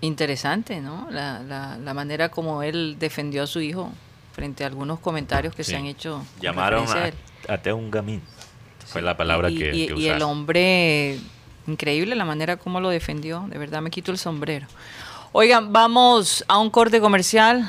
Interesante, 0.00 0.80
¿no? 0.80 1.08
La, 1.10 1.40
la, 1.40 1.76
la 1.78 1.94
manera 1.94 2.28
como 2.28 2.62
él 2.62 2.96
defendió 3.00 3.42
a 3.42 3.46
su 3.48 3.60
hijo 3.60 3.90
frente 4.38 4.62
a 4.62 4.68
algunos 4.68 5.00
comentarios 5.00 5.52
que 5.52 5.64
Sí. 5.64 5.72
se 5.72 5.76
han 5.76 5.86
hecho. 5.86 6.24
Llamaron 6.40 6.86
a 6.88 6.92
a, 6.92 7.08
él. 7.08 7.14
a 7.48 7.58
Teo 7.58 7.74
un 7.76 7.90
gamín. 7.90 8.22
Fue 8.86 9.02
la 9.02 9.16
palabra 9.16 9.50
y, 9.50 9.58
que, 9.58 9.74
y- 9.74 9.86
que 9.88 9.94
y 9.98 10.06
el 10.08 10.22
hombre, 10.22 11.18
increíble 11.66 12.14
la 12.14 12.24
manera 12.24 12.56
como 12.56 12.78
lo 12.80 12.88
defendió. 12.88 13.44
De 13.48 13.58
verdad 13.58 13.82
me 13.82 13.90
quito 13.90 14.12
el 14.12 14.18
sombrero. 14.18 14.68
Oigan, 15.32 15.72
vamos 15.72 16.44
a 16.46 16.58
un 16.58 16.70
corte 16.70 17.00
comercial 17.00 17.68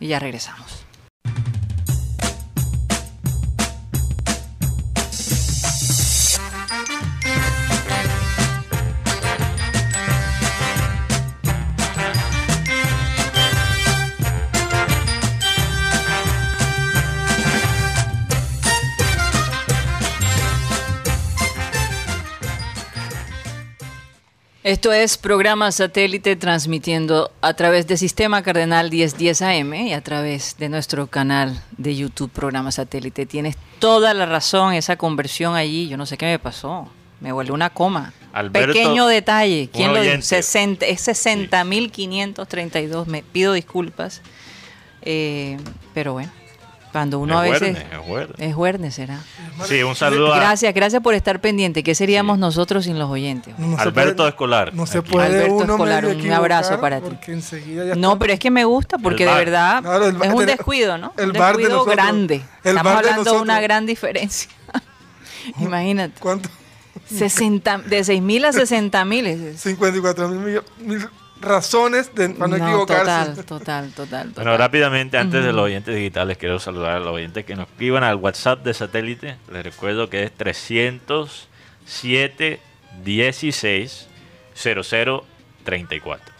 y 0.00 0.08
ya 0.08 0.18
regresamos. 0.18 0.81
Esto 24.72 24.90
es 24.90 25.18
programa 25.18 25.70
satélite 25.70 26.34
transmitiendo 26.34 27.30
a 27.42 27.52
través 27.52 27.86
de 27.88 27.98
Sistema 27.98 28.42
Cardenal 28.42 28.90
1010 28.90 29.42
AM 29.42 29.74
y 29.74 29.92
a 29.92 30.00
través 30.00 30.56
de 30.56 30.70
nuestro 30.70 31.08
canal 31.08 31.62
de 31.76 31.94
YouTube 31.94 32.30
programa 32.30 32.72
satélite. 32.72 33.26
Tienes 33.26 33.58
toda 33.80 34.14
la 34.14 34.24
razón, 34.24 34.72
esa 34.72 34.96
conversión 34.96 35.56
allí, 35.56 35.90
yo 35.90 35.98
no 35.98 36.06
sé 36.06 36.16
qué 36.16 36.24
me 36.24 36.38
pasó. 36.38 36.88
Me 37.20 37.32
vuelve 37.32 37.52
una 37.52 37.68
coma. 37.68 38.14
Alberto, 38.32 38.72
Pequeño 38.72 39.06
detalle. 39.06 39.68
¿Quién 39.70 39.88
lo 39.88 40.00
dijo? 40.00 40.12
oyente. 40.12 40.24
60, 40.26 40.86
es 40.86 41.06
60.532. 41.06 43.04
Me 43.04 43.22
pido 43.22 43.52
disculpas. 43.52 44.22
Eh, 45.02 45.58
pero 45.92 46.14
bueno, 46.14 46.32
cuando 46.92 47.18
uno 47.18 47.38
a 47.38 47.46
Es 47.48 47.52
veces... 47.60 47.74
Werner, 48.08 48.36
es 48.40 48.56
Werner. 48.56 48.88
Es 48.88 48.94
será. 48.94 49.20
Sí, 49.66 49.82
un 49.82 49.96
saludo 49.96 50.32
a 50.32 50.36
Gracias, 50.36 50.72
gracias 50.74 51.02
por 51.02 51.14
estar 51.14 51.40
pendiente. 51.40 51.82
¿Qué 51.82 51.94
seríamos 51.94 52.38
nosotros 52.38 52.84
sin 52.84 52.98
los 52.98 53.08
oyentes? 53.10 53.58
No 53.58 53.78
Alberto 53.78 54.16
puede- 54.16 54.28
Escolar. 54.28 54.74
No 54.74 54.86
se 54.86 54.98
aquí. 54.98 55.10
puede 55.10 55.26
Alberto 55.26 55.54
uno 55.54 55.72
Escolar, 55.74 56.04
un 56.06 56.32
abrazo 56.32 56.80
para 56.80 57.00
ti. 57.00 57.16
No, 57.96 58.18
pero 58.18 58.34
es 58.34 58.38
que 58.38 58.50
me 58.50 58.64
gusta 58.64 58.98
porque 58.98 59.24
de 59.26 59.34
verdad 59.34 59.82
Claro, 59.82 60.06
el 60.06 60.12
bar- 60.16 60.28
es 60.28 60.34
un 60.34 60.46
descuido, 60.46 60.98
¿no? 60.98 61.12
el 61.16 61.30
un 61.30 61.32
bar 61.32 61.56
de 61.56 61.62
descuido 61.62 61.70
nosotros. 61.70 61.96
grande. 61.96 62.34
El 62.62 62.76
Estamos 62.76 62.84
bar 62.94 62.96
hablando 63.04 63.34
de 63.34 63.40
una 63.40 63.60
gran 63.60 63.86
diferencia. 63.86 64.50
Imagínate. 65.60 66.20
¿Cuánto? 66.20 66.48
60, 67.06 67.78
de 67.78 68.04
6 68.04 68.22
mil 68.22 68.44
a 68.44 68.52
60 68.52 69.04
mil. 69.04 69.54
54 69.56 70.28
mil 70.28 70.38
millo- 70.40 70.64
mil 70.78 71.08
razones 71.42 72.14
de, 72.14 72.30
para 72.30 72.56
no, 72.56 72.58
equivocarse. 72.64 73.04
total, 73.04 73.44
total, 73.44 73.90
total, 73.92 74.22
Bueno, 74.30 74.52
total. 74.52 74.58
rápidamente, 74.58 75.18
antes 75.18 75.44
de 75.44 75.52
los 75.52 75.64
oyentes 75.64 75.94
digitales, 75.94 76.38
quiero 76.38 76.58
saludar 76.58 76.96
a 76.96 77.00
los 77.00 77.12
oyentes 77.14 77.44
que 77.44 77.54
nos 77.56 77.68
escriban 77.68 78.04
al 78.04 78.16
WhatsApp 78.16 78.62
de 78.64 78.72
satélite. 78.74 79.36
Les 79.50 79.62
recuerdo 79.64 80.08
que 80.08 80.22
es 80.22 80.32
307 80.32 82.60
16 83.04 84.08
0034. 84.54 86.32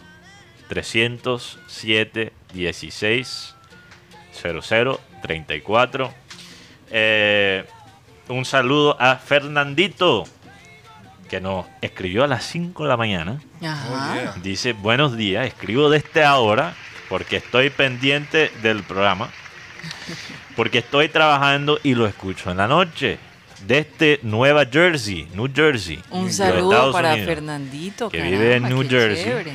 307 0.69 2.33
16 2.53 3.55
0034. 4.41 6.13
Eh, 6.91 7.65
un 8.29 8.45
saludo 8.45 8.95
a 8.99 9.17
Fernandito, 9.17 10.23
que 11.33 11.41
nos 11.41 11.65
escribió 11.81 12.23
a 12.23 12.27
las 12.27 12.45
5 12.45 12.83
de 12.83 12.89
la 12.89 12.95
mañana. 12.95 13.41
Ajá. 13.59 14.35
Dice, 14.43 14.73
buenos 14.73 15.17
días, 15.17 15.47
escribo 15.47 15.89
desde 15.89 16.23
ahora 16.23 16.75
porque 17.09 17.37
estoy 17.37 17.71
pendiente 17.71 18.51
del 18.61 18.83
programa, 18.83 19.31
porque 20.55 20.77
estoy 20.77 21.09
trabajando 21.09 21.79
y 21.81 21.95
lo 21.95 22.05
escucho 22.05 22.51
en 22.51 22.57
la 22.57 22.67
noche, 22.67 23.17
desde 23.65 24.19
Nueva 24.21 24.67
Jersey, 24.71 25.27
New 25.33 25.49
Jersey. 25.51 26.03
Un 26.11 26.31
saludo 26.31 26.71
Estados 26.71 26.93
para 26.93 27.13
Unidos. 27.13 27.27
Fernandito. 27.27 28.09
que 28.11 28.21
vive 28.21 28.57
en 28.57 28.69
New 28.69 28.87
Jersey. 28.87 29.23
chévere. 29.23 29.53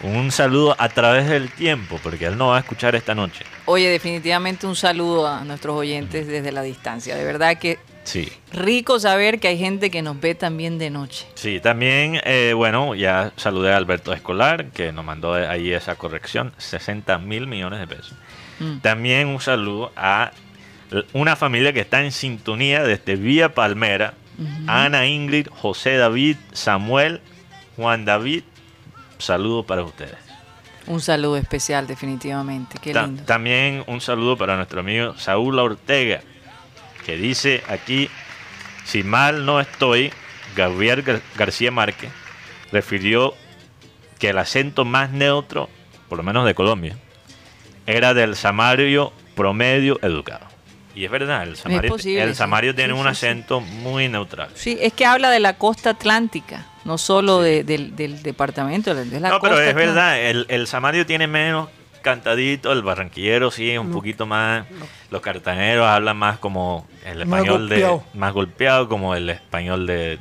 Un 0.00 0.32
saludo 0.32 0.76
a 0.78 0.88
través 0.88 1.28
del 1.28 1.50
tiempo, 1.50 2.00
porque 2.02 2.24
él 2.24 2.38
no 2.38 2.48
va 2.48 2.56
a 2.56 2.60
escuchar 2.60 2.94
esta 2.94 3.14
noche. 3.14 3.44
Oye, 3.66 3.90
definitivamente 3.90 4.66
un 4.66 4.76
saludo 4.76 5.28
a 5.28 5.44
nuestros 5.44 5.76
oyentes 5.76 6.26
desde 6.26 6.52
la 6.52 6.62
distancia. 6.62 7.16
De 7.16 7.24
verdad 7.24 7.58
que 7.58 7.78
Sí. 8.08 8.32
rico 8.52 8.98
saber 8.98 9.38
que 9.38 9.48
hay 9.48 9.58
gente 9.58 9.90
que 9.90 10.00
nos 10.00 10.18
ve 10.18 10.34
también 10.34 10.78
de 10.78 10.88
noche. 10.88 11.26
Sí, 11.34 11.60
también, 11.60 12.20
eh, 12.24 12.54
bueno, 12.56 12.94
ya 12.94 13.32
saludé 13.36 13.72
a 13.72 13.76
Alberto 13.76 14.14
Escolar, 14.14 14.70
que 14.70 14.92
nos 14.92 15.04
mandó 15.04 15.34
ahí 15.34 15.72
esa 15.72 15.94
corrección, 15.96 16.52
60 16.56 17.18
mil 17.18 17.46
millones 17.46 17.80
de 17.80 17.86
pesos. 17.86 18.14
Mm. 18.60 18.78
También 18.78 19.28
un 19.28 19.40
saludo 19.40 19.92
a 19.94 20.30
una 21.12 21.36
familia 21.36 21.74
que 21.74 21.80
está 21.80 22.02
en 22.02 22.10
sintonía 22.12 22.82
desde 22.82 23.16
Vía 23.16 23.54
Palmera, 23.54 24.14
Ana 24.66 25.06
Ingrid, 25.06 25.48
José 25.50 25.96
David, 25.96 26.36
Samuel, 26.52 27.20
Juan 27.76 28.04
David, 28.06 28.42
saludo 29.18 29.64
para 29.64 29.82
ustedes. 29.82 30.14
Un 30.86 31.00
saludo 31.02 31.36
especial, 31.36 31.86
definitivamente. 31.86 32.78
Qué 32.80 32.94
Ta- 32.94 33.04
lindo. 33.06 33.22
También 33.24 33.84
un 33.86 34.00
saludo 34.00 34.38
para 34.38 34.56
nuestro 34.56 34.80
amigo 34.80 35.14
Saúl 35.18 35.58
Ortega, 35.58 36.22
que 37.08 37.16
dice 37.16 37.62
aquí, 37.68 38.10
si 38.84 39.02
mal 39.02 39.46
no 39.46 39.60
estoy, 39.60 40.12
Gabriel 40.54 41.02
Gar- 41.02 41.22
García 41.36 41.70
Márquez 41.70 42.10
refirió 42.70 43.32
que 44.18 44.28
el 44.28 44.36
acento 44.36 44.84
más 44.84 45.10
neutro, 45.10 45.70
por 46.10 46.18
lo 46.18 46.22
menos 46.22 46.44
de 46.44 46.54
Colombia, 46.54 46.98
era 47.86 48.12
del 48.12 48.36
samario 48.36 49.14
promedio 49.34 49.98
educado. 50.02 50.46
Y 50.94 51.06
es 51.06 51.10
verdad, 51.10 51.44
el 51.44 51.56
samario, 51.56 51.90
posible, 51.92 52.22
el 52.24 52.30
sí. 52.30 52.34
samario 52.34 52.74
tiene 52.74 52.92
Sí, 52.92 52.98
un 53.00 53.04
sí. 53.06 53.10
acento 53.10 53.60
muy 53.62 54.08
neutral. 54.10 54.50
Sí, 54.54 54.76
es 54.78 54.92
que 54.92 55.06
habla 55.06 55.30
de 55.30 55.40
la 55.40 55.54
costa 55.54 55.90
atlántica, 55.90 56.66
no 56.84 56.98
solo 56.98 57.40
de- 57.40 57.64
del, 57.64 57.96
del 57.96 58.22
departamento, 58.22 58.94
de 58.94 59.18
la 59.18 59.30
No, 59.30 59.40
pero 59.40 59.54
es 59.54 59.60
atlántica. 59.70 59.86
verdad, 59.86 60.20
el, 60.20 60.44
el 60.50 60.66
samario 60.66 61.06
tiene 61.06 61.26
menos 61.26 61.70
cantadito, 62.00 62.72
el 62.72 62.82
barranquillero 62.82 63.50
sí, 63.50 63.76
un 63.78 63.90
poquito 63.90 64.26
más. 64.26 64.66
Los 65.10 65.20
cartaneros 65.20 65.86
hablan 65.86 66.16
más 66.16 66.38
como 66.38 66.86
el 67.04 67.26
Más 67.26 67.40
español 67.40 67.68
de. 67.68 67.74
golpeado. 67.76 68.04
Más 68.14 68.32
golpeado, 68.32 68.88
como 68.88 69.14
el 69.14 69.30
español 69.30 69.86
de 69.86 70.18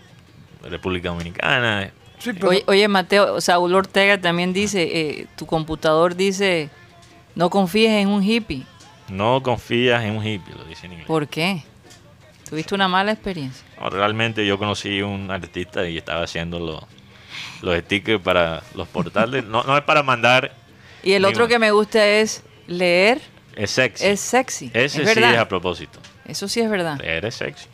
República 0.63 1.09
Dominicana. 1.09 1.91
Sí, 2.19 2.33
pero 2.33 2.49
Oye, 2.49 2.63
oye, 2.67 2.87
Mateo, 2.87 3.39
Saúl 3.41 3.75
Ortega 3.75 4.19
también 4.19 4.51
dice, 4.53 4.83
eh, 4.83 5.27
tu 5.35 5.45
computador 5.45 6.15
dice, 6.15 6.69
no 7.35 7.49
confíes 7.49 7.91
en 7.91 8.07
un 8.09 8.23
hippie. 8.23 8.63
No 9.09 9.41
confías 9.43 10.03
en 10.03 10.17
un 10.17 10.25
hippie, 10.25 10.53
lo 10.55 10.63
dice 10.65 10.87
en 10.87 10.93
inglés. 10.93 11.07
¿Por 11.07 11.27
qué? 11.27 11.63
¿Tuviste 12.49 12.73
una 12.75 12.87
mala 12.87 13.11
experiencia? 13.11 13.65
No, 13.79 13.89
realmente 13.89 14.45
yo 14.45 14.57
conocí 14.57 15.01
un 15.01 15.29
artista 15.29 15.87
y 15.87 15.97
estaba 15.97 16.23
haciendo 16.23 16.59
los, 16.59 16.83
los 17.61 17.77
stickers 17.83 18.21
para 18.21 18.63
los 18.73 18.87
portales. 18.87 19.43
No, 19.43 19.63
no 19.63 19.77
es 19.77 19.83
para 19.83 20.01
mandar, 20.01 20.53
Y 21.07 21.13
el 21.13 21.25
otro 21.25 21.47
que 21.47 21.57
me 21.59 21.71
gusta 21.71 22.05
es 22.05 22.43
leer 22.67 23.21
es 23.55 23.71
sexy. 23.71 24.05
es 24.05 24.19
sexy. 24.19 24.65
Ese 24.73 24.85
es 24.85 24.91
sí 24.93 25.01
verdad. 25.15 25.33
es 25.33 25.39
a 25.39 25.47
propósito. 25.47 25.99
Eso 26.25 26.47
sí 26.49 26.59
es 26.59 26.69
verdad. 26.69 26.99
Leer 26.99 27.25
es 27.25 27.35
sexy. 27.35 27.67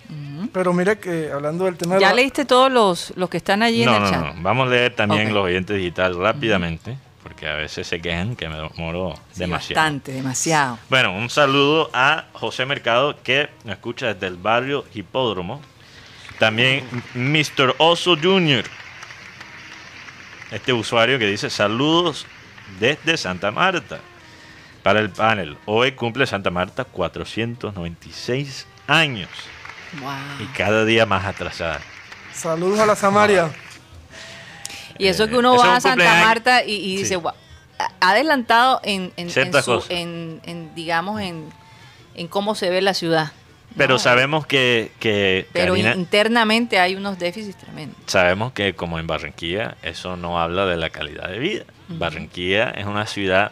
Pero 0.54 0.72
mira 0.74 0.96
que 0.98 1.32
hablando 1.32 1.66
del 1.66 1.76
tema 1.76 1.96
de 1.96 2.02
¿Ya 2.02 2.10
la- 2.10 2.16
leíste 2.16 2.46
todos 2.46 2.72
los, 2.72 3.12
los 3.16 3.30
que 3.30 3.38
están 3.38 3.64
allí 3.64 3.84
No, 3.86 3.96
en 3.96 4.04
el 4.04 4.04
no, 4.04 4.10
chat? 4.12 4.36
no. 4.36 4.42
Vamos 4.44 4.68
a 4.68 4.70
leer 4.70 4.96
también 4.96 5.34
los 5.34 5.44
oyentes 5.46 5.76
digital 5.78 6.16
rápidamente, 6.18 6.96
porque 7.24 7.48
a 7.48 7.56
veces 7.56 7.88
se 7.88 8.00
quejan 8.00 8.36
que 8.36 8.48
me 8.50 8.56
demoro 8.58 9.16
Sí, 9.32 9.40
demasiado. 9.40 9.82
Bastante, 9.82 10.12
demasiado. 10.12 10.78
Bueno, 10.90 11.12
un 11.18 11.30
saludo 11.32 11.90
a 11.94 12.26
José 12.34 12.66
Mercado 12.68 13.16
que 13.24 13.50
nos 13.64 13.74
escucha 13.78 14.14
desde 14.14 14.28
el 14.28 14.36
barrio 14.38 14.86
Hipódromo. 14.94 15.60
También 16.38 16.84
Mr. 17.16 17.74
Oso 17.80 18.16
Jr. 18.22 18.66
Este 20.52 20.72
usuario 20.74 21.18
que 21.18 21.26
dice 21.26 21.50
saludos 21.50 22.28
desde 22.80 23.18
Santa 23.18 23.52
Marta 23.52 24.00
para 24.84 25.00
el 25.00 25.10
panel. 25.10 25.58
Hoy 25.66 25.94
cumple 25.94 26.26
Santa 26.28 26.50
Marta 26.52 26.84
496 26.86 28.68
años 28.88 29.30
Wow. 30.02 30.12
y 30.40 30.46
cada 30.58 30.86
día 30.86 31.06
más 31.06 31.26
atrasada. 31.26 31.80
Saludos 32.34 32.80
a 32.80 32.86
la 32.86 32.96
Samaria. 32.96 33.52
Y 34.98 35.08
eso 35.08 35.24
Eh, 35.26 35.30
que 35.30 35.38
uno 35.38 35.54
eso 35.56 35.64
es 35.64 35.70
va 35.70 35.76
a 35.76 35.82
Santa 35.82 36.04
cumpleaños. 36.04 36.26
Marta 36.28 36.64
y, 36.66 36.74
y 36.74 36.96
dice, 36.98 37.10
Sí. 37.10 37.16
"Guau, 37.16 37.36
ha 37.80 37.90
ha 38.00 38.10
adelantado 38.12 38.80
en, 38.84 39.04
en, 39.04 39.12
en 39.18 39.30
Ciertas 39.30 39.66
su- 39.66 39.72
cosas. 39.76 39.92
en- 39.92 40.42
en, 40.46 40.74
digamos, 40.76 41.22
en, 41.22 41.50
en 42.16 42.28
cómo 42.28 42.56
se 42.56 42.70
ve 42.70 42.82
la 42.82 42.94
ciudad. 42.94 43.32
Pero 43.76 43.94
No, 43.96 44.00
sabemos 44.00 44.46
que, 44.46 44.92
que 45.00 45.48
Pero 45.52 45.74
Karina- 45.74 45.96
internamente 45.96 46.80
hay 46.80 46.96
unos 46.96 47.18
déficits 47.18 47.58
tremendos. 47.58 47.98
sabemos 48.06 48.54
que 48.54 48.76
como 48.76 49.00
en 49.00 49.08
Barranquilla, 49.08 49.78
eso 49.82 50.16
no 50.16 50.40
habla 50.40 50.68
de 50.68 50.78
la 50.78 50.92
calidad 50.92 51.28
de 51.28 51.40
vida. 51.40 51.64
Barranquilla 51.90 52.70
es 52.72 52.86
una 52.86 53.06
ciudad 53.06 53.52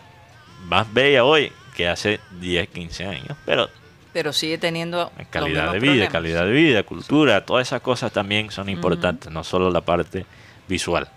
más 0.65 0.91
bella 0.93 1.23
hoy 1.23 1.51
que 1.75 1.87
hace 1.87 2.19
10, 2.39 2.69
15 2.69 3.05
años, 3.05 3.37
pero 3.45 3.69
Pero 4.13 4.33
sigue 4.33 4.57
teniendo 4.57 5.11
calidad 5.29 5.71
de 5.71 5.79
vida, 5.79 5.91
problemas. 5.91 6.11
calidad 6.11 6.45
de 6.45 6.51
vida, 6.51 6.83
cultura, 6.83 7.45
todas 7.45 7.67
esas 7.67 7.81
cosas 7.81 8.11
también 8.11 8.51
son 8.51 8.69
importantes, 8.69 9.31
no 9.31 9.43
solo 9.43 9.69
la 9.69 9.81
parte 9.81 10.25
visual. 10.67 11.07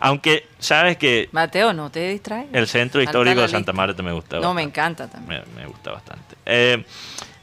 Aunque 0.00 0.48
sabes 0.58 0.96
que 0.96 1.28
Mateo, 1.30 1.72
no 1.72 1.90
te 1.90 2.08
distraigas. 2.08 2.52
el 2.52 2.66
centro 2.66 3.00
histórico 3.00 3.40
de 3.42 3.48
Santa. 3.48 3.72
Marta 3.72 4.02
me 4.02 4.12
gusta. 4.12 4.40
No, 4.40 4.52
me 4.52 4.62
encanta 4.62 5.08
también. 5.08 5.42
Me, 5.54 5.60
me 5.62 5.66
gusta 5.68 5.92
bastante. 5.92 6.34
Eh, 6.44 6.84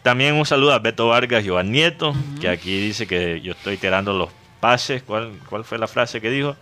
también 0.04 0.34
un 0.36 0.46
saludo 0.46 0.74
a 0.74 0.80
Beto 0.80 1.08
Vargas 1.08 1.46
y 1.46 1.50
Joan 1.50 1.72
Nieto, 1.72 2.14
que 2.42 2.50
aquí 2.50 2.82
dice 2.82 3.08
que 3.08 3.40
yo 3.40 3.54
estoy 3.54 3.78
tirando 3.78 4.12
los 4.12 4.30
pases. 4.60 5.04
¿Cuál, 5.04 5.40
¿Cuál 5.50 5.64
fue 5.64 5.78
la 5.78 5.88
frase 5.88 6.20
que 6.20 6.30
dijo? 6.30 6.58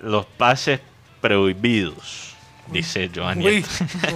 Los 0.00 0.24
pases 0.24 0.80
prohibidos, 1.28 2.34
dice 2.66 3.10
Joan 3.14 3.38
Uy, 3.42 3.64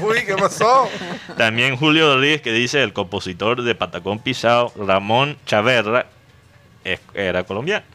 uy, 0.03 0.25
¿qué 0.27 0.35
pasó? 0.37 0.87
También 1.39 1.75
Julio 1.77 2.15
Rodríguez 2.15 2.43
que 2.43 2.53
dice 2.53 2.83
el 2.83 2.93
compositor 2.93 3.63
de 3.63 3.75
Patacón 3.75 4.19
Pisado, 4.19 4.71
Ramón 4.77 5.39
Chaverra, 5.47 6.05
es- 6.85 7.01
era 7.15 7.45
colombiano. 7.45 7.87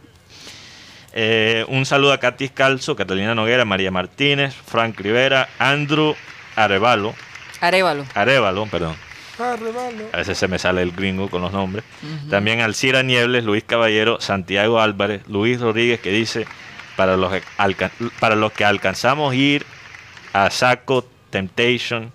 Eh, 1.14 1.64
un 1.68 1.86
saludo 1.86 2.11
a 2.11 2.18
Katy 2.20 2.49
Calzo, 2.49 2.95
Catalina 2.95 3.36
Noguera, 3.36 3.66
María 3.66 3.91
Martínez, 3.91 4.55
Frank 4.66 4.99
Rivera, 4.99 5.47
Andrew 5.59 6.16
Arevalo, 6.55 7.14
Arévalo. 7.61 8.05
Arevalo, 8.16 8.66
perdón. 8.66 8.95
A 10.11 10.18
veces 10.18 10.38
se 10.39 10.47
me 10.47 10.57
sale 10.57 10.82
el 10.82 10.91
gringo 10.91 11.30
con 11.30 11.41
los 11.43 11.51
nombres. 11.51 11.84
También 12.32 12.61
Alcira 12.61 13.03
Niebles, 13.03 13.43
Luis 13.43 13.64
Caballero, 13.64 14.20
Santiago 14.22 14.80
Álvarez, 14.82 15.22
Luis 15.28 15.59
Rodríguez 15.61 15.99
que 15.99 16.09
dice, 16.11 16.45
para 16.95 17.17
los, 17.17 17.33
para 18.19 18.35
los 18.35 18.51
que 18.51 18.65
alcanzamos 18.65 19.33
ir 19.35 19.65
a 20.33 20.49
Saco, 20.49 21.05
Temptation, 21.29 22.11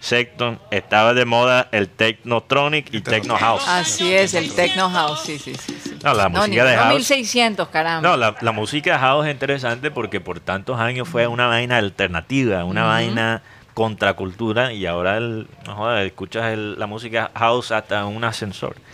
Secton, 0.00 0.60
estaba 0.70 1.14
de 1.14 1.24
moda 1.24 1.68
el 1.72 1.88
Technotronic 1.88 2.92
y 2.92 3.00
Techno 3.00 3.36
House. 3.36 3.64
Así 3.66 4.12
es, 4.14 4.34
el 4.34 4.52
Techno 4.54 4.88
House, 4.90 5.20
sí, 5.24 5.38
sí, 5.38 5.54
sí. 5.54 5.76
sí. 5.82 5.98
No, 6.04 6.14
la 6.14 6.24
No, 6.28 6.40
música 6.40 6.64
ni- 6.64 6.70
de 6.70 6.76
house. 6.76 6.94
1600, 6.94 7.68
caramba. 7.68 8.08
No, 8.08 8.16
la, 8.16 8.36
la 8.40 8.52
música 8.52 8.92
de 8.92 8.98
house 8.98 9.26
es 9.26 9.32
interesante 9.32 9.90
porque 9.90 10.20
por 10.20 10.38
tantos 10.40 10.78
años 10.78 11.08
fue 11.08 11.26
una 11.26 11.46
vaina 11.48 11.78
alternativa, 11.78 12.64
una 12.64 12.84
vaina 12.84 13.42
contracultura 13.74 14.72
y 14.72 14.86
ahora 14.86 15.16
el, 15.16 15.48
no 15.66 15.96
escuchas 15.98 16.52
el- 16.52 16.78
la 16.78 16.86
música 16.86 17.30
house 17.34 17.72
hasta 17.72 18.00
en 18.00 18.06
un 18.06 18.24
ascensor. 18.24 18.76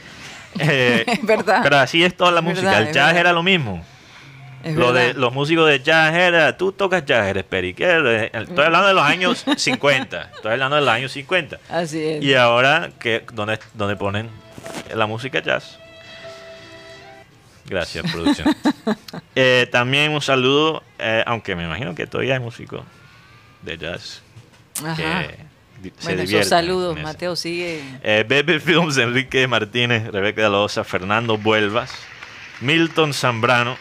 Eh, 0.58 1.04
Es 1.06 1.24
verdad. 1.24 1.60
Pero 1.62 1.78
así 1.78 2.04
es 2.04 2.14
toda 2.14 2.30
la 2.30 2.42
música. 2.42 2.66
verdad, 2.68 2.80
el 2.82 2.86
jazz 2.94 3.06
verdad. 3.06 3.20
era 3.20 3.32
lo 3.32 3.42
mismo. 3.42 3.82
Es 4.64 4.74
Lo 4.76 4.92
de, 4.92 5.14
los 5.14 5.32
músicos 5.32 5.68
de 5.68 5.80
jazz 5.82 6.14
era, 6.14 6.56
tú 6.56 6.72
tocas 6.72 7.04
jazz, 7.04 7.26
eres 7.26 7.44
periquero. 7.44 8.10
eh, 8.10 8.30
Estoy 8.32 8.64
hablando 8.64 8.88
de 8.88 8.94
los 8.94 9.04
años 9.04 9.44
50. 9.56 10.30
Estoy 10.36 10.52
hablando 10.52 10.76
de 10.76 10.82
los 10.82 10.90
años 10.90 11.12
50. 11.12 11.58
Así 11.68 12.02
es. 12.02 12.22
Y 12.24 12.34
ahora, 12.34 12.90
que 13.00 13.24
¿dónde, 13.32 13.58
dónde 13.74 13.96
ponen 13.96 14.28
la 14.94 15.06
música 15.06 15.40
jazz? 15.40 15.78
Gracias, 17.66 18.10
producción. 18.10 18.54
Eh, 19.34 19.66
también 19.72 20.12
un 20.12 20.20
saludo, 20.20 20.82
eh, 20.98 21.22
aunque 21.26 21.56
me 21.56 21.64
imagino 21.64 21.94
que 21.94 22.06
todavía 22.06 22.34
hay 22.34 22.40
músicos 22.40 22.82
de 23.62 23.78
jazz 23.78 24.20
Ajá. 24.84 24.96
que 24.96 25.90
se 25.98 26.04
Bueno, 26.04 26.22
esos 26.22 26.48
saludos. 26.48 27.00
Mateo, 27.00 27.34
sigue. 27.34 27.80
Eh, 28.02 28.24
Bebe 28.28 28.60
Films, 28.60 28.98
Enrique 28.98 29.46
Martínez, 29.46 30.08
Rebeca 30.12 30.42
de 30.42 30.50
la 30.50 30.58
Osa, 30.58 30.84
Fernando 30.84 31.38
Vuelvas, 31.38 31.94
Milton 32.60 33.14
Zambrano, 33.14 33.78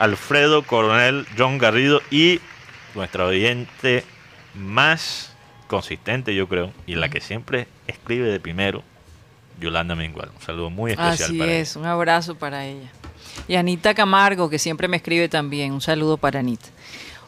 Alfredo 0.00 0.62
Coronel, 0.62 1.26
John 1.36 1.58
Garrido 1.58 2.00
y 2.10 2.40
nuestra 2.94 3.26
oyente 3.26 4.02
más 4.54 5.34
consistente, 5.68 6.34
yo 6.34 6.48
creo, 6.48 6.72
y 6.86 6.94
la 6.94 7.10
que 7.10 7.20
siempre 7.20 7.68
escribe 7.86 8.28
de 8.28 8.40
primero, 8.40 8.82
Yolanda 9.60 9.94
Mengual. 9.94 10.30
Un 10.34 10.40
saludo 10.40 10.70
muy 10.70 10.92
especial 10.92 11.30
Así 11.30 11.38
para 11.38 11.52
es, 11.52 11.76
un 11.76 11.84
abrazo 11.84 12.34
para 12.34 12.64
ella. 12.64 12.90
Y 13.46 13.56
Anita 13.56 13.92
Camargo, 13.92 14.48
que 14.48 14.58
siempre 14.58 14.88
me 14.88 14.96
escribe 14.96 15.28
también. 15.28 15.70
Un 15.70 15.82
saludo 15.82 16.16
para 16.16 16.40
Anita. 16.40 16.70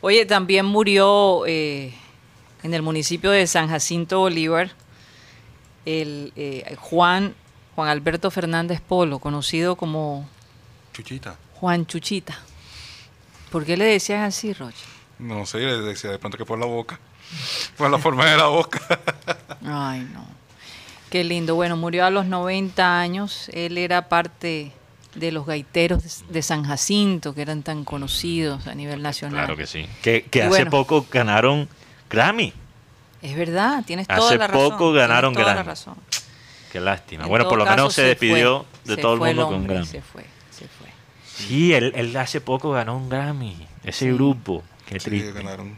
Oye, 0.01 0.25
también 0.25 0.65
murió 0.65 1.45
eh, 1.47 1.93
en 2.63 2.73
el 2.73 2.81
municipio 2.81 3.31
de 3.31 3.47
San 3.47 3.69
Jacinto 3.69 4.21
Bolívar 4.21 4.71
el 5.85 6.33
eh, 6.37 6.75
Juan, 6.81 7.35
Juan 7.75 7.89
Alberto 7.91 8.31
Fernández 8.31 8.81
Polo, 8.81 9.19
conocido 9.19 9.77
como 9.77 10.27
Chuchita. 10.95 11.37
Juan 11.55 11.85
Chuchita. 11.85 12.39
¿Por 13.53 13.65
qué 13.65 13.77
le 13.77 13.85
decían 13.85 14.23
así, 14.23 14.53
Rocha? 14.53 14.85
No 15.19 15.47
sé, 15.47 15.59
le 15.59 15.79
decía 15.83 16.11
de 16.11 16.19
pronto 16.19 16.37
que 16.39 16.45
por 16.45 16.59
la 16.59 16.67
boca. 16.67 16.99
Por 17.79 17.91
la 17.91 17.99
forma 17.99 18.27
de 18.27 18.37
la 18.37 18.47
boca. 18.47 18.81
Ay, 19.65 20.01
no. 20.13 20.27
Qué 21.09 21.23
lindo. 21.25 21.55
Bueno, 21.55 21.77
murió 21.77 22.05
a 22.05 22.11
los 22.11 22.27
90 22.27 22.99
años. 23.01 23.49
Él 23.55 23.79
era 23.79 24.09
parte 24.09 24.73
de 25.15 25.33
los 25.33 25.47
gaiteros 25.47 26.25
de- 26.29 26.43
San 26.43 26.65
Jacinto, 26.65 27.35
que 27.35 27.41
eran 27.43 27.63
tan 27.63 27.85
conocidos 27.85 28.67
a 28.67 28.75
nivel 28.75 29.01
nacional. 29.03 29.45
Claro 29.45 29.57
que 29.57 29.67
sí. 29.67 29.87
Que, 30.03 30.25
hace 30.33 30.49
bueno. 30.49 30.71
poco 30.71 31.07
ganaron 31.11 31.69
Grammy. 32.11 32.53
Es 33.23 33.37
verdad, 33.37 33.85
tienes 33.87 34.09
toda 34.09 34.27
Hace 34.27 34.37
la 34.39 34.49
razón. 34.49 34.71
poco 34.71 34.91
tienes 34.91 35.09
ganaron 35.09 35.33
toda 35.35 35.47
la 35.47 35.53
Grammy. 35.55 35.67
razón. 35.69 35.95
Qué 36.73 36.81
lástima. 36.81 37.23
En 37.25 37.29
bueno, 37.29 37.49
por 37.49 37.59
lo 37.59 37.65
menos 37.67 37.95
se 37.95 38.03
despidió 38.03 38.67
fue, 38.83 38.89
de 38.91 38.95
se 38.97 39.01
todo 39.03 39.15
el 39.15 39.21
mundo 39.21 39.47
con 39.47 39.55
hombre, 39.57 39.75
Grammy. 39.75 39.89
Se 39.89 40.03
fue. 40.03 40.25
Sí, 41.35 41.73
él, 41.75 41.93
él 41.97 42.17
hace 42.17 42.41
poco 42.41 42.73
ganó 42.73 42.97
un 42.97 43.09
Grammy. 43.09 43.57
Ese 43.85 44.13
grupo. 44.13 44.63
Qué 44.87 45.01
Sí, 45.01 45.11
triste. 45.11 45.33
ganaron. 45.33 45.75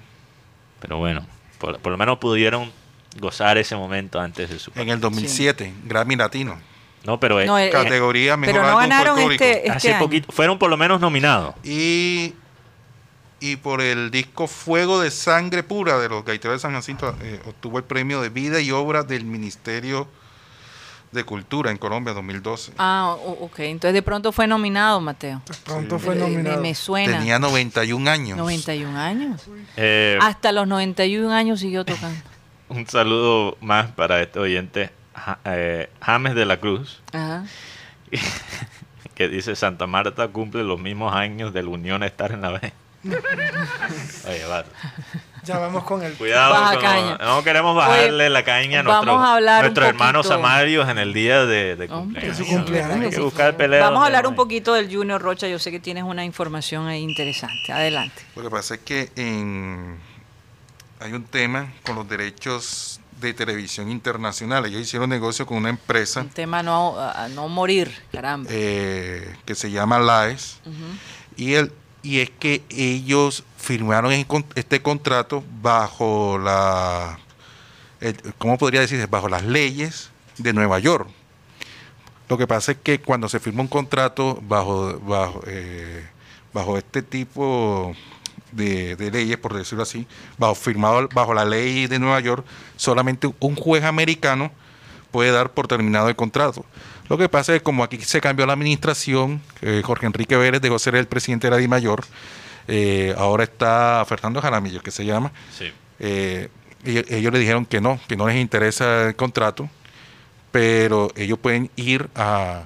Pero 0.81 0.99
bueno, 0.99 1.27
por, 1.59 1.79
por 1.79 1.93
lo 1.93 1.99
menos 1.99 2.19
pudieron 2.19 2.71
gozar 3.21 3.57
ese 3.59 3.77
momento 3.77 4.21
antes 4.21 4.51
de 4.51 4.59
su 4.59 4.73
En 4.75 4.89
el 4.89 5.01
2007, 5.01 5.73
Grammy 5.85 6.17
Latino. 6.17 6.59
No, 7.05 7.21
pero 7.21 7.41
eh, 7.41 7.47
No, 7.47 7.59
eh, 7.59 7.71
Categoría 7.71 8.37
Mejor 8.37 8.55
pero 8.55 8.63
no 8.67 8.79
Álbum 8.79 8.91
ganaron 8.91 9.33
este, 9.33 9.59
este 9.59 9.71
hace 9.71 9.91
año. 9.93 9.99
poquito 10.05 10.33
fueron 10.33 10.59
por 10.59 10.71
lo 10.71 10.77
menos 10.77 11.01
nominados. 11.01 11.55
Y, 11.63 12.35
y 13.41 13.57
por 13.57 13.81
el 13.83 14.11
disco 14.11 14.47
Fuego 14.47 15.01
de 15.01 15.11
Sangre 15.11 15.63
Pura 15.63 15.99
de 15.99 16.09
los 16.09 16.25
Gaiteros 16.25 16.57
de 16.57 16.61
San 16.61 16.73
Jacinto 16.73 17.15
eh, 17.23 17.41
obtuvo 17.47 17.79
el 17.79 17.85
premio 17.85 18.21
de 18.23 18.31
vida 18.31 18.61
y 18.61 18.71
obra 18.71 19.03
del 19.05 19.25
Ministerio 19.27 20.09
de 21.15 21.25
Cultura 21.25 21.71
en 21.71 21.79
Colombia 21.79 22.13
2012. 22.13 22.73
Ah, 22.79 23.17
ok. 23.41 23.61
Entonces 23.61 23.95
de 23.95 24.03
pronto 24.03 24.33
fue 24.33 24.47
nominado, 24.47 25.01
Mateo. 25.01 25.41
Pronto 25.65 25.99
fue 25.99 26.15
Me, 26.15 26.21
nominado. 26.21 26.61
me 26.61 26.75
suena. 26.75 27.19
Tenía 27.19 27.39
91 27.39 28.11
años. 28.11 28.37
91 28.37 28.99
años. 28.99 29.43
Eh, 29.77 30.19
Hasta 30.21 30.53
los 30.53 30.67
91 30.69 31.33
años 31.33 31.61
siguió 31.61 31.85
tocando. 31.85 32.19
Un 32.69 32.87
saludo 32.87 33.57
más 33.61 33.91
para 33.93 34.21
este 34.21 34.39
oyente, 34.41 34.91
eh, 35.45 35.89
James 36.01 36.35
de 36.35 36.45
la 36.47 36.59
Cruz, 36.59 37.01
Ajá. 37.13 37.45
que 39.15 39.29
dice 39.29 39.55
Santa 39.55 39.87
Marta 39.87 40.29
cumple 40.29 40.65
los 40.65 40.81
mismos 40.81 41.15
años 41.15 41.53
de 41.53 41.63
la 41.63 41.69
Unión 41.69 42.03
estar 42.03 42.33
en 42.33 42.41
la 42.43 42.51
B. 42.51 42.73
Oye, 44.29 44.45
va. 44.47 44.65
Ya 45.45 45.59
vamos 45.59 45.85
con 45.85 46.03
el. 46.03 46.15
Cuidado, 46.15 46.53
Baja 46.55 46.75
con- 46.75 46.83
caña. 46.83 47.19
no 47.19 47.45
queremos 47.45 47.77
bajarle 47.77 48.25
Oye, 48.25 48.31
la 48.31 48.45
caña 48.45 48.81
a 48.81 48.83
vamos 48.83 49.05
nuestros, 49.07 49.25
a 49.29 49.35
hablar 49.35 49.57
un 49.59 49.63
nuestros 49.67 49.89
hermanos 49.89 50.27
poquito- 50.27 50.35
amarios 50.47 50.89
en 50.89 50.99
el 50.99 51.13
día 51.13 51.45
de, 51.47 51.77
de 51.77 51.85
Hombre, 51.93 52.21
cumpleaños. 52.23 52.37
su 52.39 52.47
cumpleaños. 52.47 53.01
Hay 53.05 53.11
que 53.11 53.21
buscar 53.21 53.57
pelea 53.57 53.81
Vamos 53.85 54.03
a 54.03 54.07
hablar 54.07 54.27
un 54.27 54.35
poquito 54.35 54.75
del 54.75 54.95
Junior 54.95 55.21
Rocha. 55.21 55.47
Yo 55.49 55.59
sé 55.59 55.71
que 55.71 55.81
tienes 55.81 56.05
una 56.05 56.25
información 56.25 56.87
ahí 56.89 57.03
interesante. 57.03 57.73
Adelante. 57.73 58.23
Lo 58.37 58.43
que 58.43 58.51
pasa 58.51 58.75
es 58.75 58.81
que 58.81 59.11
en- 59.17 59.99
hay 61.01 61.13
un 61.13 61.25
tema 61.25 61.73
con 61.85 61.97
los 61.97 62.09
derechos 62.09 63.01
de 63.21 63.33
televisión 63.35 63.91
internacional. 63.91 64.65
Ellos 64.67 64.81
hicieron 64.83 65.09
negocio 65.11 65.47
con 65.47 65.57
una 65.59 65.69
empresa 65.71 66.21
Un 66.21 66.29
tema 66.31 66.63
no, 66.63 66.99
a 66.99 67.29
no 67.29 67.49
morir, 67.49 67.91
caramba. 68.13 68.49
eh, 68.53 69.35
que 69.45 69.55
se 69.55 69.71
llama 69.71 69.99
LAES. 69.99 70.61
y, 71.37 71.55
el, 71.55 71.73
y 72.03 72.21
es 72.21 72.31
que 72.31 72.63
ellos 72.71 73.45
firmaron 73.65 74.13
este 74.55 74.83
contrato 74.83 75.43
bajo 75.63 76.39
la, 76.39 77.19
¿cómo 78.37 78.59
podría 78.59 78.81
decirse? 78.83 79.07
Bajo 79.07 79.29
las 79.29 79.43
leyes 79.43 80.11
de 80.37 80.53
Nueva 80.53 80.79
York. 80.79 81.09
Lo 82.29 82.37
que 82.39 82.47
pasa 82.47 82.73
es 82.73 82.79
que 82.83 83.01
cuando 83.01 83.29
se 83.29 83.41
firma 83.41 83.63
un 83.63 83.69
contrato 83.69 84.39
bajo, 84.43 84.99
bajo, 85.01 85.43
eh, 85.47 86.07
bajo 86.53 86.77
este 86.77 87.03
tipo 87.03 87.95
de, 88.53 88.97
leyes, 89.11 89.39
por 89.39 89.55
decirlo 89.55 89.83
así, 89.83 90.07
bajo, 90.39 90.55
firmado 90.55 91.09
bajo 91.15 91.33
la 91.33 91.45
ley 91.45 91.87
de 91.87 91.99
Nueva 91.99 92.21
York, 92.21 92.45
solamente 92.77 93.31
un 93.41 93.57
juez 93.57 93.85
americano 93.85 94.53
puede 95.11 95.31
dar 95.33 95.51
por 95.51 95.69
terminado 95.69 96.09
el 96.09 96.17
contrato. 96.17 96.65
Lo 97.09 97.17
que 97.17 97.29
pasa 97.29 97.55
es 97.55 97.61
que 97.61 97.65
como 97.65 97.83
aquí 97.83 97.99
se 97.99 98.21
cambió 98.21 98.47
la 98.47 98.55
administración, 98.55 99.41
eh, 99.63 99.83
Jorge 99.85 100.07
Enrique 100.07 100.37
Vélez 100.37 100.61
dejó 100.61 100.79
ser 100.79 100.97
el 100.97 101.07
presidente 101.07 101.47
de 101.47 101.51
la 101.51 101.57
DIMAYOR, 101.59 102.05
eh, 102.69 103.15
ahora 103.19 103.45
está 103.45 104.05
Fernando 104.09 104.41
Jaramillo, 104.41 104.83
que 104.83 104.91
se 104.91 105.05
llama, 105.05 105.33
Sí. 105.57 105.73
eh, 105.99 106.49
ellos, 106.85 107.05
ellos 107.09 107.33
le 107.33 107.39
dijeron 107.39 107.65
que 107.67 107.81
no, 107.81 107.99
que 108.09 108.17
no 108.17 108.27
les 108.27 108.37
interesa 108.37 109.09
el 109.09 109.17
contrato, 109.17 109.69
pero 110.53 111.11
ellos 111.17 111.39
pueden 111.39 111.71
ir 111.77 112.09
a, 112.15 112.65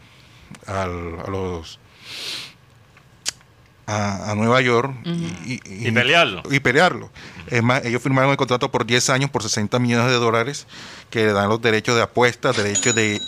a 0.67 0.87
los 0.87 1.79
a, 3.87 4.33
a 4.33 4.35
Nueva 4.35 4.61
York 4.61 4.93
y, 5.05 5.55
y- 5.55 5.89
Y 5.89 5.91
pelearlo. 5.93 6.43
y 6.51 6.61
pelearlo. 6.61 7.11
Es 7.47 7.63
más, 7.63 7.83
ellos 7.87 8.03
firmaron 8.03 8.31
el 8.31 8.37
contrato 8.37 8.71
por 8.71 8.85
10 8.85 9.09
años 9.09 9.31
por 9.31 9.43
60 9.43 9.79
millones 9.79 10.09
de 10.11 10.17
dólares 10.19 10.67
que 11.09 11.21
le 11.25 11.33
dan 11.33 11.49
los 11.49 11.63
derechos 11.63 11.97
de 11.97 12.03
apuesta, 12.03 12.53
derechos 12.53 12.95
de 12.95 13.19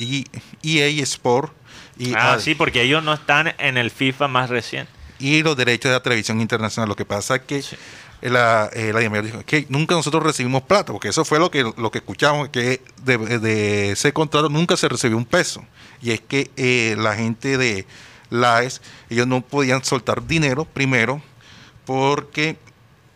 EA 0.63 1.03
Sport 1.05 1.53
y, 1.97 2.13
Ah, 2.15 2.35
ah, 2.35 2.39
sí, 2.39 2.55
porque 2.55 2.83
ellos 2.83 3.03
no 3.03 3.15
están 3.15 3.55
en 3.59 3.79
el 3.79 3.91
FIFA 3.91 4.29
más 4.29 4.51
reciente. 4.51 4.93
Y 5.21 5.43
los 5.43 5.57
derechos 5.57 5.91
de 5.91 5.97
la 5.97 6.03
televisión 6.03 6.41
internacional. 6.41 6.89
Lo 6.89 6.97
que 6.97 7.05
pasa 7.05 7.37
es 7.37 7.43
que 7.43 7.63
Sí. 7.63 7.77
la, 8.23 8.69
eh, 8.73 8.93
la 8.93 9.01
dijo 9.23 9.45
que 9.45 9.67
nunca 9.69 9.95
nosotros 9.95 10.23
recibimos 10.23 10.63
plata, 10.63 10.93
porque 10.93 11.09
eso 11.09 11.25
fue 11.25 11.39
lo 11.39 11.51
que, 11.51 11.63
lo 11.63 11.91
que 11.91 11.99
escuchamos, 11.99 12.49
que 12.49 12.83
de, 13.05 13.19
de 13.39 13.93
ese 13.93 14.13
contrato 14.13 14.49
nunca 14.49 14.77
se 14.77 14.89
recibió 14.89 15.17
un 15.17 15.25
peso. 15.25 15.65
Y 16.03 16.11
es 16.13 16.21
que 16.21 16.51
eh, 16.57 16.97
la 16.99 17.15
gente 17.15 17.57
de 17.59 17.87
LAES, 18.31 18.81
ellos 19.11 19.27
no 19.27 19.41
podían 19.43 19.85
soltar 19.85 20.27
dinero 20.27 20.65
primero 20.65 21.23
porque 21.85 22.57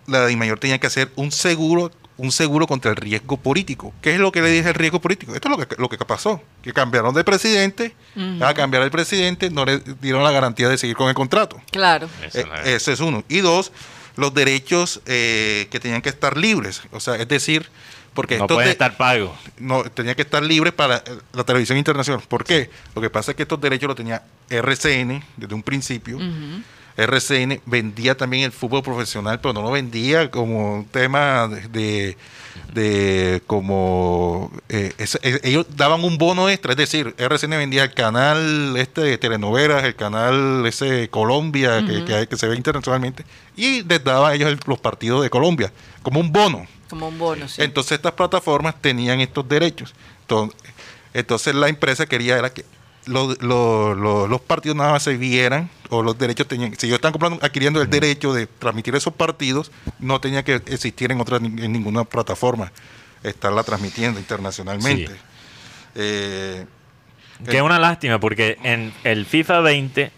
la 0.06 0.26
DIMAYOR 0.26 0.58
tenía 0.58 0.78
que 0.78 0.86
hacer 0.86 1.10
un 1.16 1.32
seguro 1.32 1.90
un 2.16 2.30
seguro 2.30 2.66
contra 2.66 2.90
el 2.92 2.96
riesgo 2.96 3.36
político. 3.36 3.92
¿Qué 4.00 4.14
es 4.14 4.20
lo 4.20 4.30
que 4.30 4.40
le 4.40 4.50
dije 4.50 4.68
el 4.68 4.74
riesgo 4.74 5.00
político? 5.00 5.34
Esto 5.34 5.48
es 5.50 5.58
lo 5.58 5.66
que, 5.66 5.76
lo 5.76 5.88
que 5.88 5.98
pasó, 5.98 6.40
que 6.62 6.72
cambiaron 6.72 7.12
de 7.14 7.24
presidente, 7.24 7.94
a 8.40 8.54
cambiar 8.54 8.82
el 8.84 8.90
presidente, 8.90 9.50
no 9.50 9.64
le 9.64 9.78
dieron 10.00 10.22
la 10.22 10.30
garantía 10.30 10.68
de 10.68 10.78
seguir 10.78 10.94
con 10.96 11.08
el 11.08 11.14
contrato. 11.14 11.60
Claro. 11.72 12.08
Eh, 12.22 12.44
ese 12.66 12.92
es 12.92 13.00
uno. 13.00 13.24
Y 13.28 13.38
dos, 13.40 13.72
los 14.16 14.32
derechos 14.32 15.00
eh, 15.06 15.66
que 15.70 15.80
tenían 15.80 16.02
que 16.02 16.08
estar 16.10 16.36
libres. 16.36 16.82
O 16.92 17.00
sea, 17.00 17.16
es 17.16 17.26
decir, 17.26 17.68
porque 18.14 18.38
no 18.38 18.46
pueden 18.46 18.66
de- 18.66 18.70
estar 18.72 18.96
pagos. 18.96 19.32
no 19.58 19.82
tenían 19.90 20.14
que 20.14 20.22
estar 20.22 20.40
libres 20.40 20.72
para 20.72 20.98
eh, 20.98 21.02
la 21.32 21.42
televisión 21.42 21.78
internacional. 21.78 22.22
¿Por 22.28 22.44
qué? 22.44 22.70
Lo 22.94 23.02
que 23.02 23.10
pasa 23.10 23.32
es 23.32 23.36
que 23.36 23.42
estos 23.42 23.60
derechos 23.60 23.88
los 23.88 23.96
tenía 23.96 24.22
RCN 24.50 25.20
desde 25.36 25.52
un 25.54 25.64
principio. 25.64 26.18
RCN 26.96 27.60
vendía 27.66 28.16
también 28.16 28.44
el 28.44 28.52
fútbol 28.52 28.82
profesional, 28.82 29.40
pero 29.40 29.52
no 29.52 29.62
lo 29.62 29.70
vendía 29.70 30.30
como 30.30 30.74
un 30.76 30.84
tema 30.84 31.48
de, 31.48 32.16
de- 32.72 33.42
como 33.46 34.50
eh, 34.68 34.92
es- 34.98 35.18
es- 35.22 35.40
ellos 35.42 35.66
daban 35.76 36.04
un 36.04 36.18
bono 36.18 36.48
extra, 36.48 36.72
es 36.72 36.76
decir, 36.78 37.14
RCN 37.18 37.56
vendía 37.56 37.84
el 37.84 37.94
canal 37.94 38.76
este 38.76 39.00
de 39.00 39.18
telenovelas, 39.18 39.82
el 39.84 39.96
canal 39.96 40.64
ese 40.66 41.08
Colombia 41.08 41.84
que, 41.86 42.04
que 42.04 42.14
hay- 42.14 42.26
que 42.26 42.36
se 42.36 42.46
ve 42.46 42.56
internacionalmente 42.56 43.24
y 43.56 43.82
les 43.82 44.02
daba 44.04 44.28
a 44.30 44.34
ellos 44.34 44.48
el- 44.50 44.60
los 44.66 44.78
partidos 44.78 45.22
de 45.22 45.30
Colombia 45.30 45.72
como 46.02 46.20
un 46.20 46.30
bono. 46.32 46.66
Como 46.88 47.08
un 47.08 47.18
bono, 47.18 47.48
sí. 47.48 47.62
Entonces 47.62 47.92
estas 47.92 48.12
plataformas 48.12 48.80
tenían 48.80 49.20
estos 49.20 49.48
derechos. 49.48 49.94
Entonces, 50.20 50.56
entonces 51.12 51.54
la 51.54 51.68
empresa 51.68 52.06
quería 52.06 52.38
era 52.38 52.52
que 52.52 52.64
lo- 53.06 53.34
lo- 53.40 53.94
lo- 53.94 54.26
los 54.26 54.40
partidos 54.40 54.76
nada 54.76 54.92
más 54.92 55.02
se 55.02 55.16
vieran 55.16 55.68
o 55.90 56.02
los 56.02 56.16
derechos 56.18 56.48
tenían, 56.48 56.74
si 56.78 56.86
ellos 56.86 56.96
están 56.96 57.12
comprando, 57.12 57.38
adquiriendo 57.42 57.80
el 57.82 57.88
derecho 57.90 58.32
de 58.32 58.46
transmitir 58.46 58.94
esos 58.94 59.12
partidos, 59.14 59.70
no 59.98 60.20
tenía 60.20 60.42
que 60.42 60.54
existir 60.54 61.12
en 61.12 61.20
otra 61.20 61.36
en 61.38 61.72
ninguna 61.72 62.04
plataforma 62.04 62.72
estarla 63.22 63.62
transmitiendo 63.62 64.18
internacionalmente. 64.20 65.12
Sí. 65.12 65.18
Eh, 65.96 66.66
Que 67.48 67.56
es 67.56 67.62
una 67.62 67.78
lástima 67.78 68.18
porque 68.20 68.58
en 68.62 68.92
el 69.02 69.26
FIFA 69.26 69.60
20, 69.60 70.12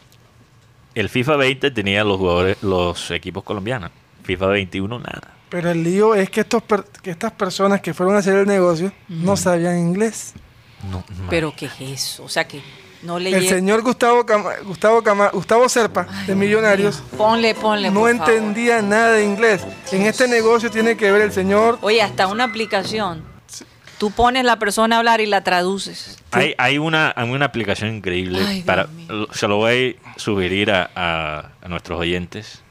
el 0.95 1.09
FIFA 1.09 1.37
20 1.37 1.70
tenía 1.70 2.05
los 2.05 2.18
jugadores, 2.18 2.62
los 2.62 3.11
equipos 3.11 3.43
colombianos. 3.45 3.91
FIFA 4.24 4.47
21 4.49 4.99
nada. 4.99 5.34
Pero 5.49 5.70
el 5.70 5.82
lío 5.84 6.14
es 6.14 6.28
que, 6.30 6.41
estos 6.41 6.62
per- 6.62 6.84
que 7.03 7.11
estas 7.11 7.32
personas 7.32 7.80
que 7.80 7.95
fueron 7.95 8.16
a 8.16 8.18
hacer 8.18 8.37
el 8.37 8.47
negocio 8.47 8.93
no 9.09 9.37
sabían 9.37 9.78
inglés. 9.78 10.34
No, 10.91 11.05
Pero 11.31 11.55
¿qué 11.57 11.66
es 11.66 11.81
eso? 11.81 12.24
O 12.24 12.29
sea 12.29 12.47
que 12.47 12.61
no 13.03 13.18
le 13.18 13.31
El 13.31 13.49
señor 13.49 13.83
Gustavo 13.83 14.24
Cama- 14.27 14.55
Gustavo 14.64 15.03
Cama- 15.03 15.31
Gustavo 15.33 15.68
Serpa, 15.68 16.07
de 16.27 16.35
Millonarios, 16.35 17.03
Ponle, 17.16 17.55
ponle. 17.55 17.91
no 17.91 18.01
por 18.01 18.16
favor. 18.16 18.33
entendía 18.35 18.83
nada 18.83 19.12
de 19.12 19.24
inglés. 19.24 19.66
En 19.93 20.03
este 20.03 20.29
negocio 20.29 20.70
tiene 20.70 20.97
que 20.97 21.11
ver 21.11 21.22
el 21.22 21.33
señor. 21.33 21.79
Oye, 21.83 22.03
hasta 22.03 22.27
una 22.27 22.45
aplicación. 22.45 23.24
Tú 23.99 24.11
pones 24.11 24.45
la 24.45 24.59
persona 24.59 24.97
a 24.97 24.99
hablar 24.99 25.22
y 25.22 25.27
la 25.27 25.43
traduces. 25.43 26.18
Hay, 26.31 26.55
hay, 26.59 26.77
una, 26.77 27.14
hay 27.16 27.31
una 27.31 27.47
aplicación 27.47 27.95
increíble. 27.97 28.41
Ay, 28.47 28.62
para, 28.62 28.89
se 29.33 29.49
lo 29.49 29.57
voy 29.57 29.99
a 30.05 30.18
sugerir 30.18 30.70
a, 30.70 30.91
a- 30.95 31.51
a 31.62 31.68
nuestros 31.68 31.99
oyentes. 31.99 32.62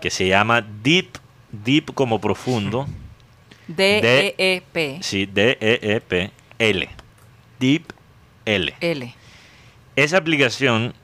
Que 0.00 0.10
se 0.10 0.26
llama 0.26 0.60
Deep, 0.82 1.18
Deep 1.52 1.94
como 1.94 2.20
profundo. 2.20 2.88
D-E-E-P. 3.68 4.98
Sí, 5.02 5.26
D-E-E-P-L. 5.26 6.88
Deep 7.58 7.84
L. 8.44 8.74
L. 8.80 9.14
Esa 9.96 10.16
aplicación 10.18 10.94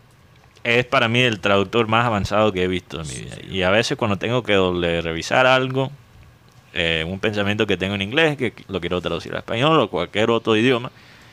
es 0.62 0.84
para 0.86 1.08
mí 1.08 1.20
el 1.20 1.40
traductor 1.40 1.86
más 1.88 2.06
avanzado 2.06 2.52
que 2.52 2.62
he 2.62 2.68
visto 2.68 3.00
en 3.00 3.08
mi 3.08 3.14
vida. 3.16 3.36
Y 3.50 3.62
a 3.62 3.70
veces 3.70 3.98
cuando 3.98 4.16
tengo 4.18 4.42
que 4.42 4.56
doble- 4.56 5.02
revisar 5.02 5.46
algo, 5.46 5.90
eh, 6.72 7.04
un 7.06 7.18
pensamiento 7.20 7.66
que 7.66 7.76
tengo 7.76 7.94
en 7.94 8.02
inglés, 8.02 8.36
que 8.36 8.54
lo 8.68 8.80
quiero 8.80 9.00
traducir 9.00 9.34
a 9.34 9.38
español 9.38 9.78
o 9.80 9.90
cualquier 9.90 10.30
otro 10.30 10.56
idioma, 10.56 10.90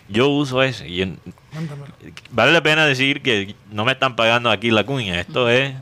yo 0.09 0.27
uso 0.27 0.61
ese. 0.63 0.87
Y 0.89 1.01
en- 1.03 1.19
Mándamelo. 1.53 1.93
vale 2.31 2.51
la 2.51 2.61
pena 2.61 2.85
decir 2.85 3.21
que 3.21 3.55
no 3.71 3.85
me 3.85 3.93
están 3.93 4.15
pagando 4.15 4.49
aquí 4.51 4.69
la 4.71 4.83
cuña. 4.83 5.19
Esto 5.19 5.49
es, 5.49 5.73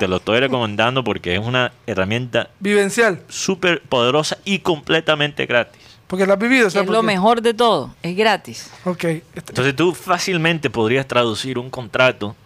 te 0.00 0.08
lo 0.08 0.16
estoy 0.16 0.40
recomendando 0.40 1.04
porque 1.04 1.34
es 1.34 1.40
una 1.40 1.72
herramienta 1.86 2.50
Vivencial. 2.58 3.22
súper 3.28 3.82
poderosa 3.82 4.38
y 4.44 4.58
completamente 4.60 5.46
gratis. 5.46 5.81
Porque 6.12 6.26
vivido, 6.36 6.66
Es 6.66 6.74
¿sabes 6.74 6.86
por 6.86 6.94
lo 6.94 7.02
mejor 7.02 7.40
de 7.40 7.54
todo. 7.54 7.94
Es 8.02 8.14
gratis. 8.14 8.70
Ok. 8.84 9.04
este- 9.04 9.24
Entonces 9.48 9.74
tú 9.74 9.94
fácilmente 9.94 10.68
podrías 10.68 11.08
traducir 11.08 11.58
un 11.58 11.70
contrato 11.70 12.36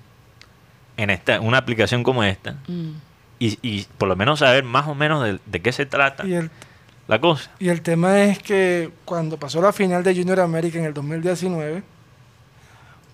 en 0.97 1.11
esta, 1.11 1.41
una 1.41 1.59
aplicación 1.59 2.05
como 2.05 2.23
esta 2.23 2.53
Mm. 2.69 2.91
y, 3.41 3.59
y 3.63 3.87
por 3.99 4.09
lo 4.09 4.15
menos 4.15 4.39
saber 4.39 4.63
más 4.63 4.87
o 4.87 4.95
menos 4.95 5.25
de, 5.25 5.41
de 5.45 5.61
qué 5.63 5.73
se 5.73 5.85
trata 5.85 6.25
y, 6.25 6.35
el, 6.35 6.49
la 7.09 7.21
cosa. 7.21 7.51
y 7.59 7.71
el 7.71 7.83
tema 7.83 8.23
es 8.23 8.39
que 8.39 8.93
cuando 9.05 9.37
pasó 9.37 9.61
la 9.61 9.73
final 9.73 10.05
de 10.05 10.15
Junior 10.15 10.39
América 10.39 10.79
en 10.79 10.85
el 10.85 10.95
2019, 10.95 11.83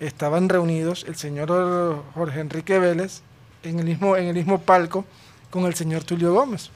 estaban 0.00 0.50
reunidos 0.50 1.05
el 1.09 1.16
señor 1.16 2.03
Jorge 2.12 2.40
Enrique 2.40 2.78
Vélez 2.78 3.22
en 3.62 3.78
el 3.78 3.86
mismo, 3.86 4.18
en 4.18 4.26
el 4.26 4.34
mismo 4.34 4.61
palco 4.61 5.07
con 5.50 5.64
el 5.64 5.74
señor 5.74 6.05
Tulio 6.05 6.34
Gómez. 6.34 6.70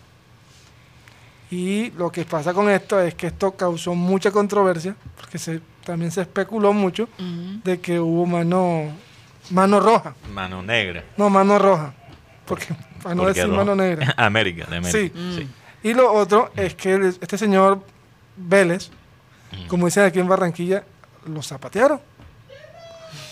Y 1.50 1.90
lo 1.92 2.10
que 2.10 2.24
pasa 2.24 2.52
con 2.52 2.68
esto 2.68 3.00
es 3.00 3.14
que 3.14 3.28
esto 3.28 3.52
causó 3.52 3.94
mucha 3.94 4.30
controversia, 4.32 4.96
porque 5.16 5.38
se, 5.38 5.60
también 5.84 6.10
se 6.10 6.22
especuló 6.22 6.72
mucho 6.72 7.08
de 7.18 7.80
que 7.80 8.00
hubo 8.00 8.26
mano, 8.26 8.90
mano 9.50 9.78
roja. 9.80 10.14
Mano 10.32 10.62
negra. 10.62 11.04
No, 11.16 11.30
mano 11.30 11.58
roja. 11.58 11.94
Porque, 12.46 12.66
para 13.02 13.14
no 13.14 13.22
Porque 13.24 13.40
decir 13.40 13.52
mano 13.54 13.74
negra. 13.76 14.12
América, 14.16 14.66
de 14.68 14.76
América. 14.78 14.98
Sí. 14.98 15.12
sí. 15.38 15.48
Y 15.88 15.94
lo 15.94 16.12
otro 16.12 16.50
es 16.56 16.74
que 16.74 16.94
el- 16.94 17.04
este 17.20 17.38
señor 17.38 17.80
Vélez, 18.36 18.90
como 19.68 19.86
dicen 19.86 20.02
aquí 20.04 20.18
en 20.18 20.26
Barranquilla, 20.28 20.82
lo 21.26 21.42
zapatearon. 21.42 22.00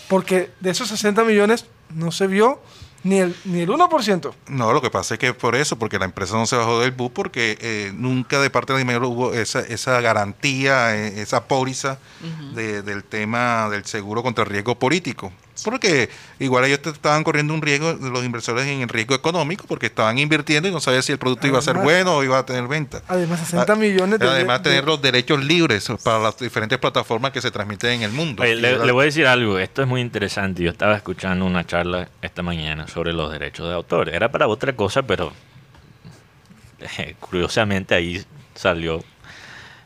Porque 0.08 0.50
de 0.60 0.70
esos 0.70 0.88
60 0.88 1.24
millones 1.24 1.66
no 1.90 2.12
se 2.12 2.26
vio 2.26 2.60
ni 3.04 3.18
el, 3.20 3.36
ni 3.44 3.60
el 3.60 3.68
1%. 3.68 4.32
No, 4.48 4.72
lo 4.72 4.82
que 4.82 4.90
pasa 4.90 5.14
es 5.14 5.20
que 5.20 5.28
es 5.28 5.34
por 5.34 5.54
eso, 5.54 5.76
porque 5.78 5.98
la 5.98 6.04
empresa 6.06 6.34
no 6.34 6.46
se 6.46 6.56
bajó 6.56 6.80
del 6.80 6.90
bus, 6.90 7.10
porque 7.14 7.56
eh, 7.60 7.92
nunca 7.94 8.40
de 8.40 8.50
parte 8.50 8.72
de 8.72 8.80
dinero 8.80 9.08
hubo 9.08 9.32
esa, 9.32 9.60
esa 9.60 10.00
garantía, 10.00 10.96
eh, 10.96 11.20
esa 11.20 11.44
póliza 11.46 11.98
de- 12.54 12.82
del 12.82 13.04
tema 13.04 13.68
del 13.70 13.84
seguro 13.84 14.22
contra 14.22 14.44
el 14.44 14.50
riesgo 14.50 14.74
político. 14.78 15.32
Porque 15.62 16.10
igual 16.40 16.64
ellos 16.64 16.82
te- 16.82 16.90
estaban 16.90 17.22
corriendo 17.22 17.54
un 17.54 17.62
riesgo, 17.62 17.92
los 17.92 18.24
inversores 18.24 18.66
en 18.66 18.80
el 18.82 18.88
riesgo 18.88 19.14
económico, 19.14 19.66
porque 19.68 19.86
estaban 19.86 20.18
invirtiendo 20.18 20.68
y 20.68 20.72
no 20.72 20.80
sabían 20.80 21.02
si 21.04 21.12
el 21.12 21.18
producto 21.18 21.46
iba 21.46 21.60
a 21.60 21.62
ser 21.62 21.76
bueno 21.78 22.16
o 22.16 22.24
iba 22.24 22.38
a 22.38 22.44
tener 22.44 22.66
venta. 22.66 23.02
Además, 23.06 23.38
60 23.40 23.72
Ah, 23.72 23.76
millones 23.76 24.18
de- 24.18 24.28
Además, 24.28 24.62
de- 24.62 24.70
tener 24.70 24.84
los 24.84 25.00
derechos 25.00 25.44
libres 25.44 25.86
para 26.02 26.18
las 26.18 26.38
diferentes 26.38 26.76
plataformas 26.78 27.30
que 27.30 27.40
se 27.40 27.50
transmiten 27.52 27.90
en 27.92 28.02
el 28.02 28.10
mundo. 28.10 28.42
Oye, 28.42 28.56
le 28.56 28.92
voy 28.92 29.02
a 29.02 29.04
decir 29.06 29.26
algo, 29.28 29.58
esto 29.60 29.82
es 29.82 29.88
muy 29.88 30.00
interesante. 30.00 30.62
Yo 30.64 30.70
estaba 30.72 30.96
escuchando 30.96 31.44
una 31.44 31.64
charla 31.64 32.08
esta 32.20 32.42
mañana 32.42 32.88
sobre 32.88 33.12
los 33.12 33.30
derechos 33.30 33.68
de 33.68 33.74
autor. 33.74 34.08
Era 34.08 34.32
para 34.32 34.48
otra 34.48 34.74
cosa, 34.74 35.02
pero 35.02 35.32
eh, 36.98 37.14
curiosamente 37.20 37.94
ahí 37.94 38.24
salió 38.54 39.02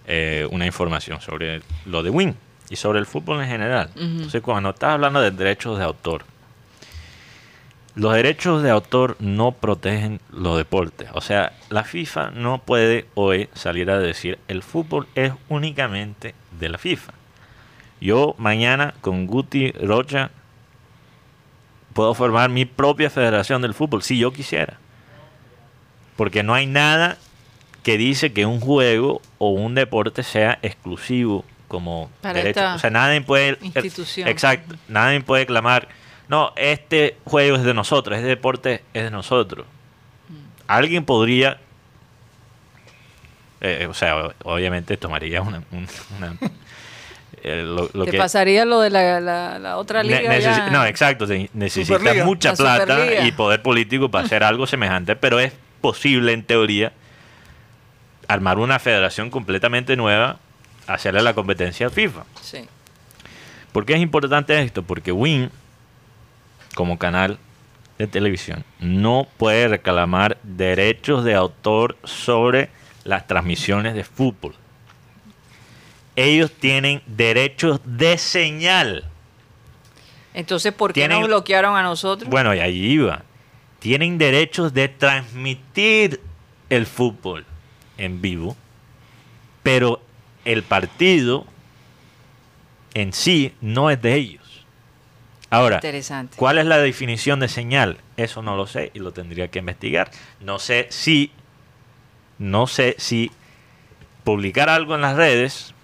eh, 0.07 0.47
una 0.51 0.67
información 0.67 1.21
sobre 1.21 1.61
lo 1.85 2.03
de 2.03 2.11
Win 2.11 2.37
y 2.71 2.77
sobre 2.77 2.99
el 2.99 3.07
fútbol 3.07 3.41
en 3.41 3.49
general. 3.49 3.91
Entonces, 3.97 4.43
cuando 4.43 4.71
estás 4.71 4.95
hablando 4.95 5.21
de 5.21 5.31
derechos 5.31 5.79
de 5.79 5.85
autor, 5.85 6.25
los 7.95 8.15
derechos 8.15 8.63
de 8.63 8.71
autor 8.71 9.17
no 9.19 9.53
protegen 9.53 10.21
los 10.31 10.57
deportes. 10.57 11.09
O 11.15 11.21
sea, 11.21 11.53
la 11.69 11.83
FIFA 11.83 12.31
no 12.31 12.59
puede 12.59 13.07
hoy 13.15 13.49
salir 13.55 13.91
a 13.91 13.99
decir 13.99 14.39
el 14.47 14.63
fútbol 14.63 15.09
es 15.15 15.33
únicamente 15.49 16.35
de 16.61 16.69
la 16.69 16.79
FIFA. 16.79 17.13
Yo 18.01 18.37
mañana 18.39 18.95
con 19.01 19.27
Guti 19.27 19.73
Rocha 19.73 20.31
puedo 21.93 22.15
formar 22.15 22.51
mi 22.51 22.65
propia 22.65 23.11
federación 23.11 23.63
del 23.63 23.75
fútbol 23.75 24.03
si 24.05 24.17
yo 24.17 24.33
quisiera. 24.33 24.79
Porque 26.17 26.45
no 26.45 26.55
hay 26.55 26.67
nada 26.67 27.19
que 27.83 27.99
dice 27.99 28.33
que 28.33 28.47
un 28.47 28.61
juego 28.61 29.21
o 29.39 29.51
un 29.51 29.75
deporte 29.75 30.23
sea 30.23 30.61
exclusivo 30.63 31.45
como 31.69 32.11
Para 32.23 32.35
derecho. 32.41 32.61
esta 32.61 32.75
O 32.75 32.79
sea, 32.79 32.91
nadie 32.91 33.21
puede 33.21 33.59
institución. 33.63 34.27
Exacto, 34.29 34.75
nadie 34.89 35.21
puede 35.21 35.47
clamar, 35.47 35.89
no, 36.29 36.53
este 36.57 37.17
juego 37.25 37.57
es 37.57 37.63
de 37.63 37.75
nosotros, 37.75 38.17
este 38.17 38.29
deporte 38.29 38.83
es 38.95 39.05
de 39.05 39.11
nosotros. 39.11 39.67
Mm. 40.29 40.35
Alguien 40.67 41.05
podría 41.05 41.59
eh, 43.61 43.87
o 43.91 43.95
sea, 43.95 44.31
obviamente 44.45 44.97
tomaría 44.97 45.43
una, 45.43 45.63
un- 45.73 45.89
una- 46.17 46.37
eh, 47.43 47.63
lo, 47.65 47.89
lo 47.93 48.05
Te 48.05 48.13
que 48.13 48.19
pasaría 48.19 48.65
lo 48.65 48.81
de 48.81 48.91
la, 48.91 49.21
la- 49.21 49.59
la 49.59 49.77
otra 49.79 50.03
liga. 50.03 50.39
ya. 50.39 50.71
no, 50.71 50.85
exacto. 50.85 51.27
se- 51.27 51.51
necesita 51.55 51.99
Superliga. 51.99 52.25
mucha 52.25 52.51
La 52.51 52.57
plata 52.57 52.95
Superliga. 52.97 53.27
y 53.27 53.33
poder 53.33 53.63
político 53.63 54.11
para 54.11 54.25
hacer 54.27 54.45
algo 54.45 54.67
semejante, 54.67 55.17
pero 55.17 55.41
es 55.41 55.53
posible 55.81 56.33
en 56.33 56.45
teoría 56.45 56.93
armar 58.29 58.59
una 58.59 58.79
federación 58.79 59.31
completamente 59.31 59.97
nueva, 59.97 60.39
hacerle 60.89 61.23
la 61.23 61.35
competencia 61.35 61.87
a 61.87 61.91
FIFA. 61.91 62.25
Sí. 62.43 62.67
¿Por 63.73 63.85
qué 63.87 63.95
es 63.95 64.01
importante 64.01 64.61
esto? 64.61 64.83
Porque 64.83 65.13
Win, 65.13 65.51
como 66.75 66.99
canal 66.99 67.39
de 67.99 68.07
televisión, 68.07 68.65
no 68.81 69.27
puede 69.37 69.69
reclamar 69.69 70.39
derechos 70.43 71.25
de 71.25 71.35
autor 71.35 71.97
sobre 72.05 72.71
las 73.05 73.27
transmisiones 73.27 73.95
de 73.95 74.05
fútbol. 74.05 74.55
Ellos 76.17 76.51
tienen 76.53 77.03
derechos 77.07 77.81
de 77.85 78.19
señal. 78.19 79.05
Entonces, 80.35 80.73
¿por 80.73 80.93
qué 80.93 81.01
Tienen- 81.03 81.21
nos 81.21 81.29
bloquearon 81.29 81.77
a 81.77 81.83
nosotros? 81.83 82.29
Bueno, 82.29 82.55
y 82.55 82.61
ahí 82.61 82.77
iba. 82.93 83.23
Tienen 83.79 84.19
derechos 84.19 84.75
de 84.75 84.89
transmitir 84.89 86.21
el 86.71 86.87
fútbol 86.87 87.45
en 87.97 88.21
vivo, 88.21 88.57
pero 89.63 90.03
el 90.45 90.63
partido 90.63 91.47
en 92.95 93.13
sí 93.13 93.55
no 93.61 93.91
es 93.91 94.01
de 94.03 94.15
ellos. 94.15 94.65
Ahora, 95.51 95.77
Interesante. 95.77 96.37
¿cuál 96.37 96.59
es 96.59 96.67
la 96.67 96.79
definición 96.79 97.41
de 97.41 97.49
señal? 97.49 97.99
Eso 98.17 98.43
no 98.43 98.57
lo 98.57 98.67
sé 98.67 98.91
y 98.95 98.99
lo 98.99 99.13
tendría 99.13 99.49
que 99.49 99.59
investigar. 99.61 100.11
No 100.41 100.59
sé 100.59 100.87
si, 100.91 101.33
no 102.39 102.67
sé 102.67 102.95
si 102.99 103.31
publicar 104.25 104.69
algo 104.69 104.95
en 104.95 105.01
las 105.01 105.17
redes 105.17 105.75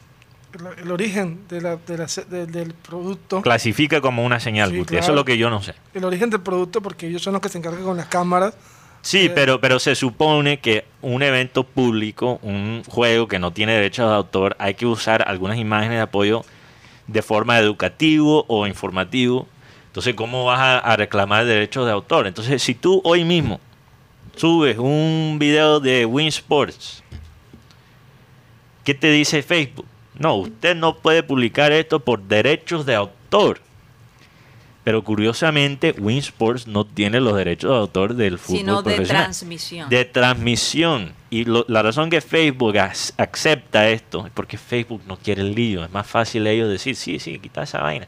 el, 0.52 0.84
el 0.84 0.90
origen 0.92 1.48
de 1.48 1.60
la- 1.62 1.76
de 1.76 1.98
la 1.98 2.08
se- 2.08 2.24
de- 2.26 2.46
del 2.46 2.74
producto. 2.74 3.40
clasifica 3.42 4.00
como 4.00 4.22
una 4.24 4.38
señal, 4.38 4.70
Sí, 4.70 4.76
Guti. 4.78 4.96
Eso 4.96 5.12
es 5.12 5.16
lo 5.16 5.24
que 5.24 5.36
yo 5.38 5.50
no 5.50 5.62
sé. 5.62 5.74
El 5.94 6.04
origen 6.04 6.30
del 6.30 6.42
producto, 6.42 6.80
porque 6.82 7.06
ellos 7.08 7.22
son 7.22 7.32
los 7.32 7.42
que 7.42 7.48
se 7.48 7.58
encargan 7.58 7.82
con 7.82 7.96
las 7.96 8.06
cámaras. 8.06 8.54
Sí, 9.02 9.26
Eh, 9.26 9.30
pero, 9.30 9.60
pero 9.60 9.78
se 9.80 9.94
supone 9.94 10.60
que 10.60 10.84
un 11.04 11.22
evento 11.22 11.64
público, 11.64 12.38
un 12.42 12.82
juego 12.88 13.28
que 13.28 13.38
no 13.38 13.52
tiene 13.52 13.74
derechos 13.74 14.08
de 14.08 14.16
autor, 14.16 14.56
hay 14.58 14.74
que 14.74 14.86
usar 14.86 15.24
algunas 15.28 15.58
imágenes 15.58 15.98
de 15.98 16.02
apoyo 16.02 16.44
de 17.06 17.22
forma 17.22 17.58
educativo 17.58 18.44
o 18.48 18.66
informativo. 18.66 19.46
Entonces, 19.86 20.14
¿cómo 20.14 20.44
vas 20.44 20.58
a, 20.60 20.78
a 20.78 20.96
reclamar 20.96 21.44
derechos 21.44 21.86
de 21.86 21.92
autor? 21.92 22.26
Entonces, 22.26 22.62
si 22.62 22.74
tú 22.74 23.00
hoy 23.04 23.24
mismo 23.24 23.60
subes 24.36 24.78
un 24.78 25.36
video 25.38 25.78
de 25.78 26.06
Win 26.06 26.28
Sports, 26.28 27.02
¿qué 28.82 28.94
te 28.94 29.10
dice 29.10 29.42
Facebook? 29.42 29.86
No, 30.18 30.36
usted 30.36 30.74
no 30.74 30.96
puede 30.96 31.22
publicar 31.22 31.72
esto 31.72 32.00
por 32.00 32.22
derechos 32.22 32.86
de 32.86 32.94
autor. 32.94 33.60
Pero 34.84 35.02
curiosamente, 35.02 35.94
Win 35.98 36.18
Sports 36.18 36.66
no 36.66 36.84
tiene 36.84 37.18
los 37.18 37.34
derechos 37.34 37.70
de 37.70 37.76
autor 37.78 38.14
del 38.14 38.38
fútbol 38.38 38.58
Sino 38.58 38.76
de 38.82 38.82
profesional. 38.82 39.24
transmisión. 39.24 39.88
De 39.88 40.04
transmisión. 40.04 41.12
Y 41.30 41.44
lo- 41.46 41.64
la 41.68 41.82
razón 41.82 42.10
que 42.10 42.20
Facebook 42.20 42.76
as- 42.76 43.14
acepta 43.16 43.88
esto 43.88 44.26
es 44.26 44.32
porque 44.34 44.58
Facebook 44.58 45.00
no 45.06 45.16
quiere 45.16 45.40
el 45.40 45.54
lío. 45.54 45.84
Es 45.84 45.90
más 45.90 46.06
fácil 46.06 46.46
ellos 46.46 46.68
decir, 46.68 46.96
sí, 46.96 47.18
sí, 47.18 47.38
quita 47.38 47.62
esa 47.62 47.80
vaina. 47.80 48.06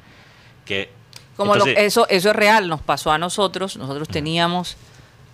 Que, 0.66 0.91
Como 1.35 1.55
lo- 1.55 1.64
entonces, 1.66 1.83
eso, 1.85 2.07
eso 2.11 2.29
es 2.31 2.37
real, 2.37 2.68
nos 2.68 2.83
pasó 2.83 3.11
a 3.11 3.16
nosotros. 3.18 3.77
Nosotros 3.79 4.09
teníamos 4.09 4.77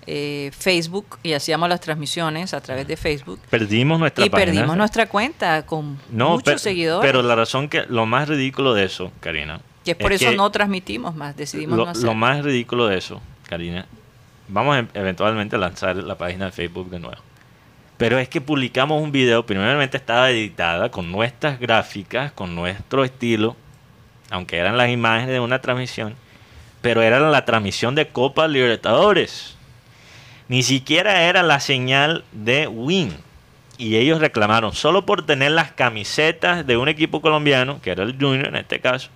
eh, 0.07 0.51
Facebook 0.59 1.18
y 1.22 1.32
hacíamos 1.32 1.68
las 1.68 1.80
transmisiones 1.80 2.55
a 2.55 2.61
través 2.61 2.88
de 2.88 2.97
Facebook. 2.97 3.38
perdimos 3.51 4.01
nuestra 4.01 4.26
Y 4.26 4.30
página. 4.30 4.53
perdimos 4.53 4.76
nuestra 4.76 5.09
cuenta 5.09 5.64
con 5.64 5.97
No, 6.11 6.30
muchos 6.30 6.43
per- 6.45 6.59
seguidores. 6.59 7.09
Pero 7.09 7.22
la 7.22 7.36
razón 7.36 7.68
que, 7.68 7.84
lo 7.88 8.05
más 8.07 8.28
ridículo 8.28 8.74
de 8.74 8.84
eso, 8.84 9.12
Karina. 9.20 9.61
Que 9.84 9.92
es 9.92 9.96
por 9.96 10.12
eso 10.12 10.32
no 10.32 10.50
transmitimos 10.50 11.14
más, 11.14 11.36
decidimos 11.36 11.76
lo, 11.76 11.84
no 11.84 11.90
hacer. 11.90 12.04
lo 12.04 12.14
más 12.14 12.42
ridículo 12.44 12.86
de 12.86 12.98
eso, 12.98 13.20
Karina, 13.48 13.86
vamos 14.48 14.76
a, 14.76 14.86
eventualmente 14.98 15.56
a 15.56 15.58
lanzar 15.58 15.96
la 15.96 16.16
página 16.16 16.46
de 16.46 16.52
Facebook 16.52 16.90
de 16.90 17.00
nuevo. 17.00 17.20
Pero 17.96 18.18
es 18.18 18.28
que 18.28 18.40
publicamos 18.40 19.02
un 19.02 19.12
video, 19.12 19.46
primeramente 19.46 19.96
estaba 19.96 20.30
editada 20.30 20.90
con 20.90 21.12
nuestras 21.12 21.60
gráficas, 21.60 22.32
con 22.32 22.54
nuestro 22.54 23.04
estilo, 23.04 23.56
aunque 24.30 24.56
eran 24.56 24.76
las 24.76 24.90
imágenes 24.90 25.28
de 25.28 25.40
una 25.40 25.60
transmisión, 25.60 26.16
pero 26.80 27.02
era 27.02 27.20
la 27.20 27.44
transmisión 27.44 27.94
de 27.94 28.08
Copa 28.08 28.48
Libertadores. 28.48 29.56
Ni 30.48 30.62
siquiera 30.62 31.22
era 31.22 31.42
la 31.42 31.60
señal 31.60 32.24
de 32.32 32.66
Win. 32.66 33.14
Y 33.78 33.96
ellos 33.96 34.20
reclamaron, 34.20 34.72
solo 34.74 35.06
por 35.06 35.24
tener 35.24 35.52
las 35.52 35.72
camisetas 35.72 36.66
de 36.66 36.76
un 36.76 36.88
equipo 36.88 37.20
colombiano, 37.20 37.80
que 37.80 37.90
era 37.90 38.02
el 38.02 38.16
Junior 38.18 38.48
en 38.48 38.56
este 38.56 38.80
caso, 38.80 39.10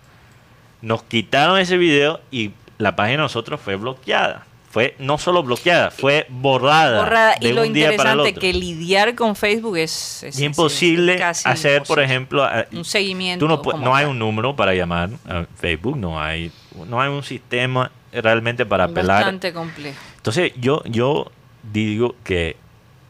nos 0.83 1.03
quitaron 1.03 1.59
ese 1.59 1.77
video 1.77 2.21
y 2.31 2.53
la 2.79 2.97
página 2.97 3.13
de 3.13 3.23
nosotros 3.25 3.61
fue 3.61 3.77
bloqueada. 3.77 4.47
Fue 4.71 4.95
no 4.99 5.17
solo 5.17 5.43
bloqueada, 5.43 5.91
fue 5.91 6.27
borrada. 6.29 6.99
Borrada. 6.99 7.35
de 7.41 7.49
Y 7.49 7.53
lo 7.53 7.63
un 7.63 7.73
día 7.73 7.97
para 7.97 8.13
el 8.13 8.19
interesante 8.19 8.29
otro. 8.29 8.41
que 8.41 8.53
lidiar 8.53 9.15
con 9.15 9.35
Facebook 9.35 9.79
es, 9.79 10.39
imposible 10.39 11.15
es 11.15 11.21
casi 11.21 11.49
hacer, 11.49 11.83
por 11.85 11.99
ejemplo, 11.99 12.47
un 12.73 12.85
seguimiento. 12.85 13.47
tú 13.63 13.79
no, 13.79 13.95
hay 13.95 14.05
un 14.05 14.19
número 14.19 14.55
para 14.55 14.75
llamar 14.75 15.09
a 15.27 15.47
Facebook, 15.57 15.97
no 15.97 16.21
hay, 16.21 16.53
no 16.89 17.01
hay 17.01 17.09
un 17.09 17.23
sistema 17.23 17.91
realmente 18.13 18.67
para 18.67 18.85
apelar. 18.85 19.23
Bastante 19.23 19.55
complejo. 19.55 19.99
Entonces 20.17 20.53
yo, 20.57 20.83
yo 20.85 21.33
digo 21.73 22.15
que 22.23 22.57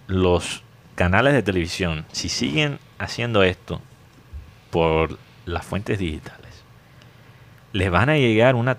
los 0.06 0.62
canales 0.94 1.34
de 1.34 1.42
televisión, 1.42 2.04
si 2.12 2.28
siguen 2.28 2.78
haciendo 2.98 3.42
esto 3.42 3.80
por 4.70 5.18
las 5.46 5.64
fuentes 5.64 5.98
digitales, 5.98 6.45
les 7.76 7.90
van 7.90 8.08
a 8.10 8.16
llegar 8.16 8.54
una, 8.54 8.76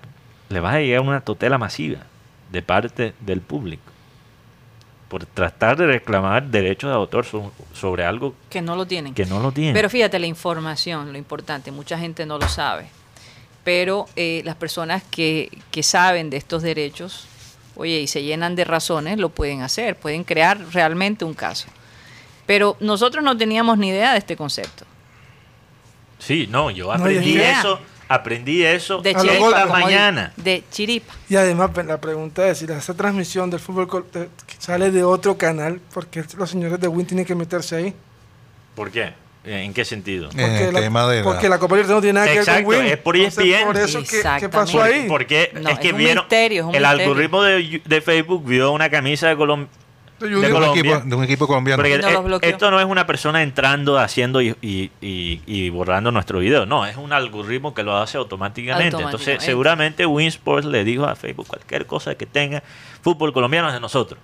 les 0.49 0.63
va 0.63 0.73
a 0.73 0.79
llegar 0.79 1.01
una 1.01 1.21
tutela 1.21 1.57
masiva 1.57 1.99
de 2.51 2.61
parte 2.61 3.13
del 3.19 3.41
público 3.41 3.83
por 5.09 5.25
tratar 5.25 5.77
de 5.77 5.87
reclamar 5.87 6.43
derechos 6.47 6.89
de 6.89 6.95
autor 6.95 7.25
so- 7.25 7.51
sobre 7.73 8.03
algo 8.05 8.33
Que 8.49 8.61
no 8.61 8.75
lo 8.75 8.85
tienen. 8.85 9.13
que 9.13 9.25
no 9.25 9.39
lo 9.39 9.51
tienen. 9.51 9.73
Pero 9.73 9.89
fíjate, 9.89 10.19
la 10.19 10.25
información, 10.27 11.11
lo 11.13 11.17
importante, 11.17 11.71
mucha 11.71 11.97
gente 11.97 12.25
no 12.25 12.37
lo 12.37 12.47
sabe. 12.49 12.87
Pero 13.63 14.05
eh, 14.15 14.41
las 14.45 14.55
personas 14.55 15.03
que, 15.09 15.49
que 15.71 15.83
saben 15.83 16.29
de 16.29 16.37
estos 16.37 16.61
derechos, 16.61 17.27
oye, 17.75 17.99
y 18.01 18.07
se 18.07 18.23
llenan 18.23 18.55
de 18.55 18.63
razones, 18.65 19.17
lo 19.17 19.29
pueden 19.29 19.61
hacer, 19.61 19.95
pueden 19.97 20.23
crear 20.23 20.59
realmente 20.73 21.23
un 21.25 21.33
caso. 21.33 21.67
Pero 22.45 22.75
nosotros 22.79 23.23
no 23.23 23.35
teníamos 23.37 23.77
ni 23.77 23.89
idea 23.89 24.11
de 24.13 24.17
este 24.19 24.35
concepto. 24.35 24.85
sí, 26.19 26.47
no, 26.49 26.71
yo 26.71 26.91
aprendí 26.91 27.37
eso, 27.37 27.79
aprendí 28.07 28.63
eso 28.63 29.01
De 29.01 29.11
esta 29.11 29.23
di- 29.23 29.69
mañana. 29.71 30.33
De 30.37 30.63
chiripa. 30.71 31.13
Y 31.29 31.35
además 31.35 31.71
pe- 31.71 31.83
la 31.83 31.99
pregunta 31.99 32.47
es 32.47 32.59
si 32.59 32.65
esa 32.65 32.93
transmisión 32.93 33.49
del 33.49 33.59
fútbol 33.59 34.05
sale 34.59 34.91
de 34.91 35.03
otro 35.03 35.37
canal, 35.37 35.79
porque 35.93 36.23
los 36.37 36.49
señores 36.49 36.79
de 36.79 36.87
Win 36.87 37.05
tienen 37.05 37.25
que 37.25 37.35
meterse 37.35 37.75
ahí. 37.75 37.93
¿Por 38.75 38.91
qué? 38.91 39.13
¿En 39.43 39.73
qué 39.73 39.85
sentido? 39.85 40.29
En 40.33 40.39
el 40.41 40.73
la, 40.73 40.79
tema 40.81 41.07
de 41.07 41.17
la- 41.19 41.23
porque 41.23 41.47
la 41.47 41.57
Copa 41.57 41.75
Libertadores 41.75 41.97
no 41.97 42.01
tiene 42.01 42.13
nada 42.19 42.25
que 42.27 42.33
ver 42.33 42.39
Exacto, 42.39 42.65
con 42.65 42.75
Win. 42.77 42.85
es 42.87 42.97
por 42.97 43.15
E 43.15 43.19
Entonces, 43.19 43.45
ESPN. 43.45 43.65
por 43.65 43.77
eso, 43.77 44.03
¿qué, 44.39 44.49
pasó 44.49 44.83
ahí? 44.83 45.05
Porque 45.07 45.51
No, 45.61 45.69
es 45.69 45.79
que 45.79 45.87
es 45.87 45.93
un 45.93 45.99
vieron 45.99 46.23
misterio, 46.25 46.61
es 46.63 46.67
un 46.67 46.75
el 46.75 46.81
misterio. 46.81 47.03
algoritmo 47.09 47.41
de, 47.43 47.81
de 47.85 48.01
Facebook 48.01 48.45
vio 48.45 48.71
una 48.73 48.89
camisa 48.89 49.27
de 49.29 49.37
Colombia. 49.37 49.69
De 50.19 50.35
un 50.35 50.41
Colombia. 50.51 50.79
equipo, 50.81 50.99
de 51.09 51.15
un 51.15 51.23
equipo 51.23 51.47
colombiano. 51.47 51.81
Porque 51.83 51.97
No 51.99 52.09
los 52.09 52.23
bloqueó. 52.23 52.49
esto 52.49 52.71
no 52.71 52.79
es 52.79 52.85
una 52.85 53.05
persona 53.05 53.43
entrando, 53.43 53.99
haciendo 53.99 54.41
y, 54.41 54.55
y- 54.61 54.89
y- 54.99 55.41
y 55.45 55.69
borrando 55.69 56.11
nuestro 56.11 56.39
video. 56.39 56.65
No, 56.65 56.85
es 56.87 56.97
un 56.97 57.13
algoritmo 57.13 57.73
que 57.75 57.83
lo 57.83 57.95
hace 57.97 58.17
automáticamente. 58.17 58.97
Entonces, 59.01 59.43
seguramente 59.43 60.05
Winsports 60.07 60.65
le 60.65 60.83
dijo 60.83 61.05
a 61.05 61.15
Facebook 61.15 61.47
cualquier 61.47 61.85
cosa 61.85 62.15
que 62.15 62.25
tenga 62.25 62.63
fútbol 63.01 63.31
colombiano 63.31 63.67
es 63.67 63.75
de 63.75 63.79
nosotros. 63.79 64.19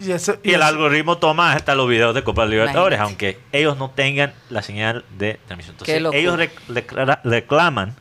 Y, 0.00 0.10
eso- 0.10 0.36
Y 0.42 0.48
el 0.50 0.54
eso- 0.56 0.64
algoritmo 0.64 1.18
toma 1.18 1.52
hasta 1.52 1.76
los 1.76 1.88
videos 1.88 2.14
de 2.14 2.24
Copa 2.24 2.44
Libertadores, 2.44 2.98
Imagínate. 2.98 3.26
aunque 3.26 3.40
ellos 3.56 3.78
no 3.78 3.90
tengan 3.90 4.34
la 4.50 4.60
señal 4.62 5.04
de 5.16 5.38
transmisión. 5.46 5.76
Entonces, 5.78 6.20
ellos 6.20 6.36
rec- 6.36 6.50
recla- 6.68 7.20
reclaman 7.22 7.94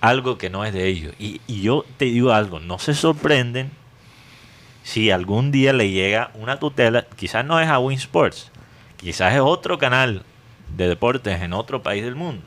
algo 0.00 0.36
que 0.36 0.50
no 0.50 0.64
es 0.64 0.72
de 0.72 0.86
ellos. 0.88 1.14
Y, 1.18 1.40
y 1.46 1.62
yo 1.62 1.84
te 1.96 2.06
digo 2.06 2.32
algo, 2.32 2.58
no 2.58 2.80
se 2.80 2.92
sorprenden 2.94 3.70
si 4.88 5.10
algún 5.10 5.50
día 5.52 5.74
le 5.74 5.90
llega 5.90 6.30
una 6.34 6.58
tutela, 6.58 7.04
quizás 7.16 7.44
no 7.44 7.60
es 7.60 7.68
a 7.68 7.78
Win 7.78 7.98
Sports, 7.98 8.50
quizás 8.96 9.34
es 9.34 9.40
otro 9.40 9.76
canal 9.78 10.22
de 10.76 10.88
deportes 10.88 11.42
en 11.42 11.52
otro 11.52 11.82
país 11.82 12.02
del 12.04 12.14
mundo, 12.14 12.42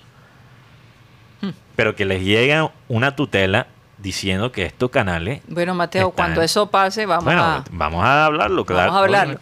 Hmm. 1.41 1.49
pero 1.75 1.95
que 1.95 2.05
les 2.05 2.23
llega 2.23 2.71
una 2.87 3.15
tutela 3.15 3.67
diciendo 3.97 4.51
que 4.51 4.65
estos 4.65 4.89
canales 4.89 5.41
Bueno, 5.47 5.75
Mateo, 5.75 6.09
Están- 6.09 6.15
cuando 6.25 6.41
eso 6.41 6.69
pase, 6.69 7.05
vamos 7.05 7.25
bueno, 7.25 7.43
a... 7.43 7.63
vamos 7.71 8.03
a 8.03 8.25
hablarlo, 8.25 8.65
claro. 8.65 8.91
Vamos 8.91 8.97
a 9.01 9.03
hablarlo. 9.03 9.39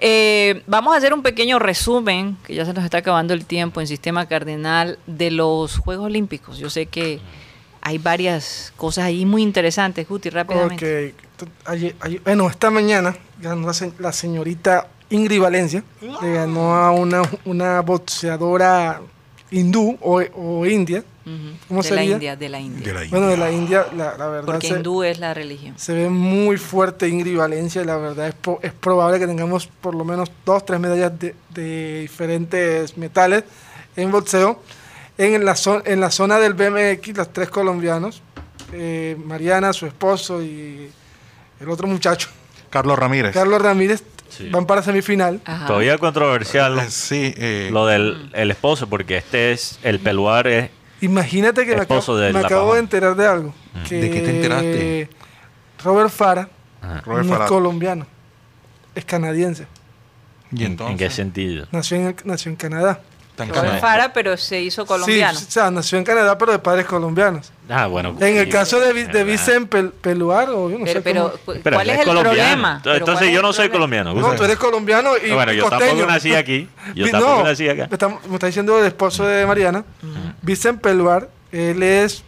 Eh, 0.00 0.62
vamos 0.66 0.94
a 0.94 0.98
hacer 0.98 1.12
un 1.12 1.22
pequeño 1.22 1.58
resumen, 1.58 2.36
que 2.46 2.54
ya 2.54 2.64
se 2.64 2.72
nos 2.72 2.84
está 2.84 2.98
acabando 2.98 3.34
el 3.34 3.44
tiempo 3.44 3.80
en 3.80 3.86
Sistema 3.86 4.26
Cardenal, 4.26 4.98
de 5.06 5.30
los 5.30 5.76
Juegos 5.78 6.06
Olímpicos. 6.06 6.56
Yo 6.58 6.70
sé 6.70 6.86
que 6.86 7.20
hay 7.80 7.98
varias 7.98 8.72
cosas 8.76 9.04
ahí 9.04 9.24
muy 9.24 9.42
interesantes, 9.42 10.08
Guti, 10.08 10.30
rápidamente. 10.30 11.14
Ok. 11.40 11.48
Ayer- 11.66 11.94
ayer- 12.00 12.20
bueno, 12.24 12.48
esta 12.50 12.70
mañana 12.70 13.16
ganó 13.40 13.66
la, 13.66 13.72
se- 13.72 13.92
la 13.98 14.12
señorita 14.12 14.88
Ingrid 15.10 15.40
Valencia. 15.40 15.82
Le 16.22 16.32
ganó 16.32 16.74
a 16.74 16.90
una, 16.92 17.22
una 17.44 17.80
boxeadora 17.82 19.00
hindú 19.50 19.96
o, 20.00 20.20
o 20.34 20.66
india. 20.66 21.02
Ujú. 21.24 21.36
¿Cómo 21.68 21.82
de 21.82 21.90
la 21.90 21.96
sería? 21.96 22.12
India, 22.14 22.36
de 22.36 22.48
la 22.48 22.60
India. 22.60 22.86
de 22.86 22.92
la 23.04 23.10
Bueno, 23.10 23.26
de 23.28 23.34
India. 23.34 23.46
la 23.46 23.52
India, 23.52 23.86
la, 23.96 24.18
la 24.18 24.26
verdad. 24.28 24.46
Porque 24.46 24.68
se, 24.68 24.74
hindú 24.74 25.02
es 25.02 25.18
la 25.18 25.32
religión. 25.34 25.74
se 25.78 25.92
ve 25.92 26.08
muy 26.08 26.56
fuerte 26.56 27.06
Ingrid 27.08 27.36
Valencia 27.36 27.82
y 27.82 27.84
la 27.84 27.96
verdad 27.98 28.28
es, 28.28 28.34
po- 28.34 28.58
es 28.62 28.72
probable 28.72 29.18
que 29.18 29.26
tengamos 29.26 29.66
por 29.66 29.94
lo 29.94 30.04
menos 30.04 30.30
dos, 30.44 30.64
tres 30.66 30.80
medallas 30.80 31.18
de, 31.18 31.34
de 31.50 32.00
diferentes 32.00 32.96
metales 32.98 33.44
en 33.96 34.10
boxeo. 34.10 34.62
En 35.18 35.44
la, 35.44 35.56
en 35.84 36.00
la 36.00 36.10
zona 36.10 36.38
del 36.38 36.54
BMX, 36.54 37.16
los 37.16 37.32
tres 37.32 37.50
colombianos, 37.50 38.22
eh, 38.72 39.16
Mariana, 39.24 39.72
su 39.72 39.86
esposo 39.86 40.42
y 40.42 40.90
el 41.60 41.68
otro 41.68 41.86
muchacho, 41.88 42.28
Carlos 42.70 42.98
Ramírez. 42.98 43.34
Carlos 43.34 43.60
Ramírez, 43.60 44.02
Sí. 44.28 44.50
van 44.50 44.66
para 44.66 44.82
semifinal. 44.82 45.40
Ajá. 45.46 45.66
Todavía 45.66 45.96
controversial 45.98 46.78
sí, 46.90 47.32
eh, 47.38 47.70
lo 47.72 47.86
del 47.86 48.30
el 48.34 48.50
esposo, 48.50 48.86
porque 48.88 49.16
este 49.16 49.52
es 49.52 49.78
el 49.82 49.98
peluar 50.00 50.46
es 50.46 50.70
Imagínate 51.00 51.64
que 51.64 51.74
me 51.76 51.82
acabo, 51.82 52.16
de 52.16 52.26
me 52.32 52.40
la 52.40 52.46
acabo 52.46 52.62
Pajón. 52.62 52.74
de 52.74 52.80
enterar 52.80 53.16
de 53.16 53.26
algo. 53.26 53.54
Que 53.88 54.00
¿De 54.02 54.10
qué 54.10 54.20
te 54.20 54.30
enteraste? 54.30 55.08
Robert 55.82 56.10
Fara 56.10 56.48
Ajá. 56.82 57.00
Robert 57.06 57.24
no 57.26 57.32
Farah. 57.32 57.44
es 57.44 57.50
colombiano, 57.50 58.06
es 58.94 59.04
canadiense. 59.04 59.66
¿Y 60.52 60.60
¿En, 60.64 60.72
entonces? 60.72 60.92
en 60.92 60.98
qué 60.98 61.10
sentido? 61.10 61.66
Nació 61.72 61.96
en, 61.96 62.16
nació 62.24 62.50
en 62.50 62.56
Canadá. 62.56 63.00
Tan 63.46 63.80
Farah, 63.80 64.12
pero 64.12 64.36
se 64.36 64.60
hizo 64.60 64.84
colombiano. 64.84 65.38
Sí, 65.38 65.46
o 65.48 65.50
sea, 65.50 65.70
nació 65.70 65.96
en 65.98 66.04
Canadá, 66.04 66.36
pero 66.36 66.52
de 66.52 66.58
padres 66.58 66.86
colombianos. 66.86 67.50
Ah, 67.70 67.86
bueno. 67.86 68.16
En 68.20 68.36
el 68.36 68.48
caso 68.48 68.80
de, 68.80 68.92
de. 69.06 69.24
Vicente 69.24 69.78
Pel- 69.78 69.92
Peluar, 69.92 70.50
o 70.50 70.68
yo 70.70 70.78
no 70.78 70.84
pero, 70.84 70.92
sé 70.98 71.00
pero, 71.02 71.32
cómo- 71.44 71.60
Pero 71.62 71.76
¿cuál 71.76 71.88
él 71.88 71.94
es 71.94 72.00
el 72.00 72.06
colombiano. 72.06 72.36
problema? 72.38 72.68
Entonces, 72.76 72.82
Pero 72.84 72.96
entonces 72.96 73.14
¿cuál 73.20 73.28
es 73.28 73.34
yo 73.34 73.42
no 73.42 73.52
soy 73.52 73.68
colombiano. 73.68 74.14
No, 74.14 74.34
tú 74.34 74.44
eres 74.44 74.56
colombiano 74.56 75.10
y, 75.16 75.30
bueno, 75.30 75.52
yo 75.52 75.62
tampoco 75.68 75.84
costeño. 75.90 76.06
nací 76.06 76.34
aquí. 76.34 76.68
Yo 76.94 77.04
Vi- 77.04 77.10
tampoco 77.10 77.38
no, 77.38 77.44
nací 77.44 77.68
acá. 77.68 77.86
Me 77.88 77.94
está, 77.94 78.08
me 78.08 78.34
está 78.34 78.46
diciendo 78.46 78.78
el 78.78 78.86
esposo 78.86 79.24
de 79.26 79.46
Mariana, 79.46 79.84
Vicente 80.42 80.80
Peluar, 80.82 81.28
él 81.52 81.82
es, 81.82 82.24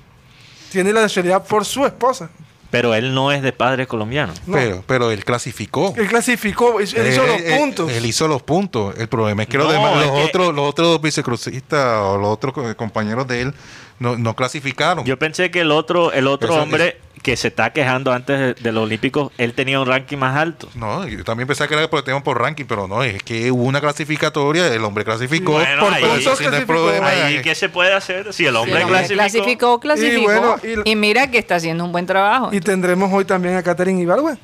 tiene 0.70 0.92
la 0.92 1.02
nacionalidad 1.02 1.42
por 1.44 1.64
su 1.64 1.84
esposa. 1.86 2.30
Pero 2.70 2.94
él 2.94 3.12
no 3.14 3.32
es 3.32 3.42
de 3.42 3.52
padres 3.52 3.86
colombianos. 3.88 4.40
No. 4.46 4.54
Pero, 4.54 4.84
pero 4.86 5.10
él 5.10 5.24
clasificó. 5.24 5.92
Él 5.96 6.06
clasificó, 6.06 6.78
él 6.78 6.84
hizo 6.86 6.96
Eh, 6.98 7.26
los 7.26 7.40
eh, 7.40 7.56
puntos. 7.58 7.90
Él 7.90 8.06
hizo 8.06 8.28
los 8.28 8.42
puntos. 8.42 8.94
El 8.96 9.08
problema 9.08 9.42
es 9.42 9.48
que 9.48 9.58
los, 9.58 9.66
No, 9.66 9.72
demás, 9.72 9.96
es 9.96 10.06
los, 10.06 10.16
que- 10.16 10.24
otros, 10.24 10.54
los 10.54 10.68
otros 10.70 10.88
dos 10.88 11.02
vicecrucistas 11.02 11.98
o 12.02 12.16
los 12.16 12.28
otros 12.28 12.54
co- 12.54 12.76
compañeros 12.76 13.26
de 13.26 13.42
él 13.42 13.54
no, 14.00 14.16
no 14.18 14.34
clasificaron. 14.34 15.04
Yo 15.04 15.16
pensé 15.18 15.50
que 15.52 15.60
el 15.60 15.70
otro, 15.70 16.12
el 16.12 16.26
otro 16.26 16.48
Eso- 16.52 16.62
hombre 16.62 16.98
que 17.22 17.36
se 17.36 17.48
está 17.48 17.70
quejando 17.74 18.12
antes 18.12 18.38
de, 18.38 18.54
de 18.54 18.72
los 18.72 18.84
Olímpicos, 18.84 19.30
él 19.36 19.52
tenía 19.52 19.78
un 19.78 19.86
ranking 19.86 20.16
más 20.16 20.34
alto. 20.38 20.70
No, 20.74 21.06
yo 21.06 21.22
también 21.22 21.46
pensaba 21.46 21.68
que 21.68 21.74
era 21.74 21.88
por 21.90 21.98
el 21.98 22.04
tema 22.04 22.24
por 22.24 22.40
ranking, 22.40 22.64
pero 22.66 22.88
no, 22.88 23.02
es 23.04 23.22
que 23.22 23.50
hubo 23.50 23.62
una 23.64 23.78
clasificatoria, 23.78 24.66
el 24.74 24.82
hombre 24.82 25.04
clasificó. 25.04 25.52
Bueno, 25.52 25.84
por 25.84 25.92
ahí- 25.92 26.02
sin 26.02 26.34
clasificó. 26.36 26.64
problema. 26.66 27.08
Ahí, 27.08 27.42
¿qué 27.42 27.54
se 27.54 27.68
puede 27.68 27.92
hacer? 27.92 28.32
Si 28.32 28.46
el 28.46 28.52
Sí, 28.52 28.56
hombre 28.56 28.76
el 28.78 28.84
hombre 28.84 29.06
clasificó. 29.06 29.78
clasificó, 29.78 29.80
clasificó. 29.80 30.20
Y 30.20 30.24
bueno, 30.24 30.56
y- 30.86 30.90
y 30.92 30.96
mira 30.96 31.30
que 31.30 31.36
está 31.36 31.56
haciendo 31.56 31.84
un 31.84 31.92
buen 31.92 32.06
trabajo. 32.06 32.48
Y 32.52 32.60
tendremos 32.60 33.12
hoy 33.12 33.26
también 33.26 33.54
a 33.56 33.62
Catherine 33.62 34.00
Ibargüe. 34.00 34.38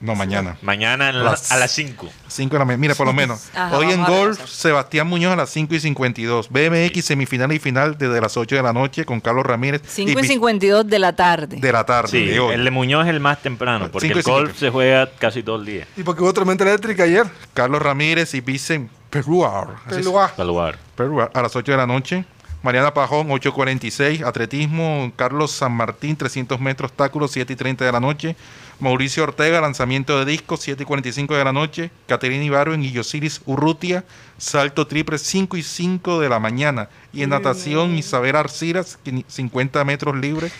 No, 0.00 0.14
mañana. 0.14 0.56
Mañana 0.62 1.08
en 1.10 1.18
la- 1.24 1.30
Las- 1.32 1.50
a 1.50 1.56
las 1.56 1.72
5. 1.72 2.08
5 2.28 2.52
de 2.54 2.58
la 2.60 2.64
mañana. 2.64 2.80
Mira, 2.80 2.94
por 2.94 3.06
lo 3.06 3.12
menos. 3.12 3.48
Ajá, 3.52 3.76
Hoy 3.76 3.90
en 3.90 4.04
golf. 4.04 4.38
Sebastián 4.48 5.08
Muñoz 5.08 5.32
a 5.32 5.36
las 5.36 5.50
5 5.50 5.74
y 5.74 5.80
52. 5.80 6.48
BMX 6.50 7.04
semifinal 7.04 7.52
y 7.52 7.58
final 7.58 7.98
desde 7.98 8.20
las 8.20 8.36
8 8.36 8.54
de 8.54 8.62
la 8.62 8.72
noche 8.72 9.04
con 9.04 9.20
Carlos 9.20 9.44
Ramírez. 9.44 9.82
5 9.86 10.12
y 10.12 10.14
Vic- 10.14 10.28
52 10.28 10.86
de 10.86 10.98
la 11.00 11.14
tarde. 11.16 11.56
de 11.60 11.72
la 11.72 11.84
tarde. 11.84 12.10
Sí, 12.10 12.24
de 12.26 12.38
hoy. 12.38 12.54
el 12.54 12.64
de 12.64 12.70
Muñoz 12.70 13.06
es 13.06 13.10
el 13.10 13.18
más 13.18 13.42
temprano, 13.42 13.88
porque 13.90 14.06
Cinco 14.06 14.18
y 14.18 14.20
el 14.20 14.24
golf 14.24 14.48
cinco. 14.50 14.60
se 14.60 14.70
juega 14.70 15.10
casi 15.18 15.42
todo 15.42 15.56
el 15.56 15.64
día. 15.66 15.86
Y 15.96 16.04
porque 16.04 16.22
hubo 16.22 16.32
tormenta 16.32 16.62
eléctrica 16.62 17.02
ayer. 17.02 17.26
Carlos 17.52 17.82
Ramírez 17.82 18.32
y 18.34 18.40
Vicente 18.40 18.92
Peruar. 19.10 19.68
Peluá. 19.88 20.28
Peluar. 20.36 20.78
Peruar, 20.94 21.30
a 21.34 21.42
las 21.42 21.56
8 21.56 21.72
de 21.72 21.78
la 21.78 21.86
noche. 21.88 22.24
Mariana 22.62 22.92
Pajón, 22.92 23.28
8.46. 23.30 24.22
Atletismo, 24.24 25.12
Carlos 25.16 25.52
San 25.52 25.72
Martín, 25.72 26.16
300 26.16 26.60
metros, 26.60 26.90
obstáculos, 26.90 27.30
7 27.30 27.52
y 27.52 27.56
30 27.56 27.84
de 27.84 27.92
la 27.92 28.00
noche. 28.00 28.36
Mauricio 28.80 29.24
Ortega, 29.24 29.60
lanzamiento 29.60 30.18
de 30.18 30.24
disco, 30.30 30.56
7 30.56 30.82
y 30.82 30.86
45 30.86 31.34
de 31.36 31.44
la 31.44 31.52
noche. 31.52 31.90
Caterina 32.06 32.44
Ibarwen 32.44 32.82
y 32.84 32.92
Yosiris 32.92 33.40
Urrutia, 33.44 34.04
salto 34.36 34.86
triple, 34.86 35.18
5 35.18 35.56
y 35.56 35.62
5 35.62 36.20
de 36.20 36.28
la 36.28 36.38
mañana. 36.38 36.88
Y 37.12 37.22
en 37.22 37.30
natación, 37.30 37.96
Isabel 37.96 38.36
Arciras, 38.36 38.98
50 39.26 39.84
metros 39.84 40.16
libres, 40.16 40.52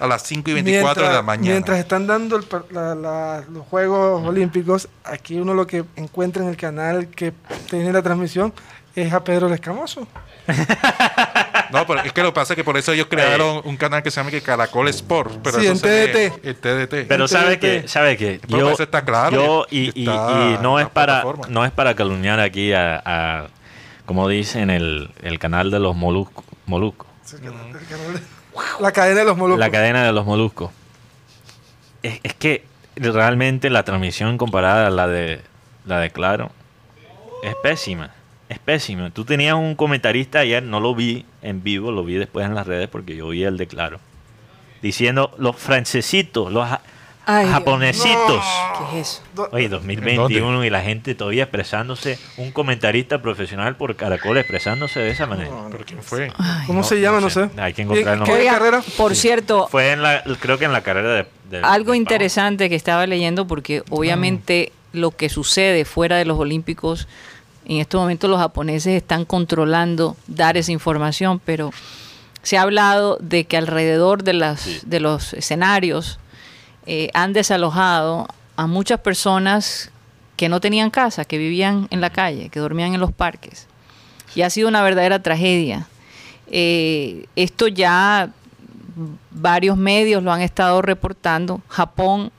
a 0.00 0.06
las 0.06 0.22
5 0.22 0.50
y 0.50 0.54
24 0.54 1.06
de 1.08 1.14
la 1.14 1.22
mañana. 1.22 1.50
Mientras 1.52 1.78
están 1.78 2.06
dando 2.06 2.36
el 2.36 2.42
per- 2.44 2.64
la- 2.70 2.94
la- 2.94 3.44
los 3.52 3.66
Juegos 3.66 4.26
Olímpicos, 4.26 4.88
aquí 5.04 5.36
uno 5.38 5.52
lo 5.54 5.66
que 5.66 5.84
encuentra 5.96 6.42
en 6.42 6.48
el 6.48 6.56
canal 6.56 7.08
que 7.08 7.32
tiene 7.68 7.92
la 7.92 8.00
transmisión 8.02 8.52
es 8.96 9.12
a 9.12 9.22
Pedro 9.22 9.46
el 9.46 9.52
Escamoso. 9.52 10.08
No, 11.72 11.86
pero 11.86 12.00
es 12.02 12.12
que 12.12 12.22
lo 12.22 12.28
que 12.30 12.34
pasa 12.34 12.52
es 12.54 12.56
que 12.56 12.64
por 12.64 12.76
eso 12.76 12.92
ellos 12.92 13.06
crearon 13.08 13.60
un 13.64 13.76
canal 13.76 14.02
que 14.02 14.10
se 14.10 14.16
llama 14.20 14.30
que 14.30 14.42
Caracol 14.42 14.88
Sport. 14.88 15.38
Pero 15.42 15.60
Sí, 15.60 15.66
en 15.66 15.78
TDT. 15.80 16.44
El 16.46 16.56
TDT. 16.56 17.06
Pero 17.08 17.28
sabe 17.28 17.58
que, 17.58 17.86
sabe 17.88 18.16
que 18.16 18.40
Pero 18.48 18.70
eso 18.70 18.82
está 18.82 19.04
claro, 19.04 19.30
yo 19.36 19.66
y- 19.70 19.78
y, 19.78 19.92
y 19.94 20.04
y- 20.04 20.08
está 20.08 20.56
y 20.58 20.62
no 20.62 20.78
es 20.80 20.88
para 20.88 21.22
plataforma. 21.22 21.46
no 21.48 21.64
es 21.64 21.70
para 21.72 21.94
calumniar 21.94 22.40
aquí 22.40 22.72
a, 22.72 23.00
a- 23.04 23.46
como 24.06 24.28
dicen 24.28 24.70
el, 24.70 25.10
el 25.22 25.38
canal 25.38 25.70
de 25.70 25.78
los 25.78 25.94
moluscos, 25.96 26.44
moluscos, 26.66 27.06
La 28.80 28.92
cadena 28.92 29.20
de 29.20 29.24
los 29.26 29.36
moluscos. 29.36 29.60
la 29.60 29.70
cadena 29.70 30.04
de 30.04 30.12
los 30.12 30.26
moluscos. 30.26 30.70
Es, 32.02 32.18
es 32.22 32.34
que 32.34 32.64
realmente 32.96 33.70
la 33.70 33.84
transmisión 33.84 34.36
comparada 34.38 34.88
a 34.88 34.90
la 34.90 35.06
de 35.06 35.40
la 35.86 35.98
de 36.00 36.10
Claro 36.10 36.50
es 37.42 37.54
pésima. 37.62 38.10
Es 38.50 38.58
pésima. 38.58 39.08
Tú 39.10 39.24
tenías 39.24 39.54
un 39.54 39.74
comentarista 39.76 40.40
ayer, 40.40 40.62
no 40.62 40.80
lo 40.80 40.94
vi 40.94 41.24
en 41.40 41.62
vivo, 41.62 41.90
lo 41.92 42.04
vi 42.04 42.14
después 42.16 42.44
en 42.44 42.54
las 42.54 42.66
redes 42.66 42.88
porque 42.88 43.16
yo 43.16 43.28
vi 43.28 43.44
el 43.44 43.56
de 43.56 43.66
Claro. 43.66 44.00
Diciendo 44.82 45.32
los 45.38 45.56
francesitos, 45.56 46.52
los 46.52 46.68
ja- 46.68 46.80
Ay, 47.26 47.46
japonesitos. 47.46 48.44
¿Qué 48.90 49.00
es 49.00 49.08
eso? 49.36 49.48
Oye, 49.52 49.68
2021 49.68 50.64
y 50.64 50.70
la 50.70 50.80
gente 50.80 51.14
todavía 51.14 51.44
expresándose, 51.44 52.18
un 52.38 52.50
comentarista 52.50 53.22
profesional 53.22 53.76
por 53.76 53.94
Caracol 53.94 54.38
expresándose 54.38 54.98
de 55.00 55.10
esa 55.10 55.26
manera. 55.26 55.50
¿Pero 55.70 55.84
quién 55.84 56.02
fue? 56.02 56.32
¿Cómo 56.66 56.82
se 56.82 57.00
llama? 57.00 57.20
No 57.20 57.30
sé. 57.30 57.48
Hay 57.58 57.72
que 57.72 57.82
encontrar 57.82 58.14
el 58.14 58.20
¿Qué 58.24 58.26
nombre. 58.30 58.40
Oiga, 58.40 58.52
carrera? 58.58 58.82
por 58.96 59.14
cierto, 59.14 59.68
Fue 59.68 59.92
en 59.92 60.02
la, 60.02 60.24
creo 60.40 60.58
que 60.58 60.64
en 60.64 60.72
la 60.72 60.80
carrera 60.82 61.12
de... 61.12 61.26
de- 61.50 61.62
algo 61.62 61.92
de 61.92 61.98
interesante 61.98 62.68
que 62.68 62.74
estaba 62.74 63.06
leyendo 63.06 63.46
porque 63.46 63.84
obviamente 63.90 64.72
lo 64.92 65.12
que 65.12 65.28
sucede 65.28 65.84
fuera 65.84 66.16
de 66.16 66.24
los 66.24 66.36
Olímpicos, 66.38 67.06
en 67.70 67.76
estos 67.80 68.00
momentos 68.00 68.28
los 68.28 68.40
japoneses 68.40 68.94
están 68.96 69.24
controlando 69.24 70.16
dar 70.26 70.56
esa 70.56 70.72
información, 70.72 71.40
pero 71.44 71.70
se 72.42 72.58
ha 72.58 72.62
hablado 72.62 73.16
de 73.20 73.44
que 73.44 73.56
alrededor 73.56 74.24
de, 74.24 74.32
las, 74.32 74.60
Sí. 74.62 74.80
de 74.84 74.98
los 74.98 75.34
escenarios 75.34 76.18
eh, 76.86 77.10
han 77.14 77.32
desalojado 77.32 78.26
a 78.56 78.66
muchas 78.66 78.98
personas 78.98 79.92
que 80.36 80.48
no 80.48 80.60
tenían 80.60 80.90
casa, 80.90 81.24
que 81.24 81.38
vivían 81.38 81.86
en 81.90 82.00
la 82.00 82.10
calle, 82.10 82.48
que 82.48 82.58
dormían 82.58 82.92
en 82.94 83.00
los 83.00 83.12
parques. 83.12 83.66
y 84.34 84.42
ha 84.42 84.50
sido 84.50 84.68
una 84.68 84.82
verdadera 84.82 85.20
tragedia. 85.22 85.86
Eh, 86.52 87.26
esto 87.36 87.66
ya 87.68 88.30
varios 89.30 89.76
medios 89.76 90.22
lo 90.22 90.32
han 90.32 90.40
estado 90.40 90.82
reportando. 90.82 91.60
Japón 91.68 92.30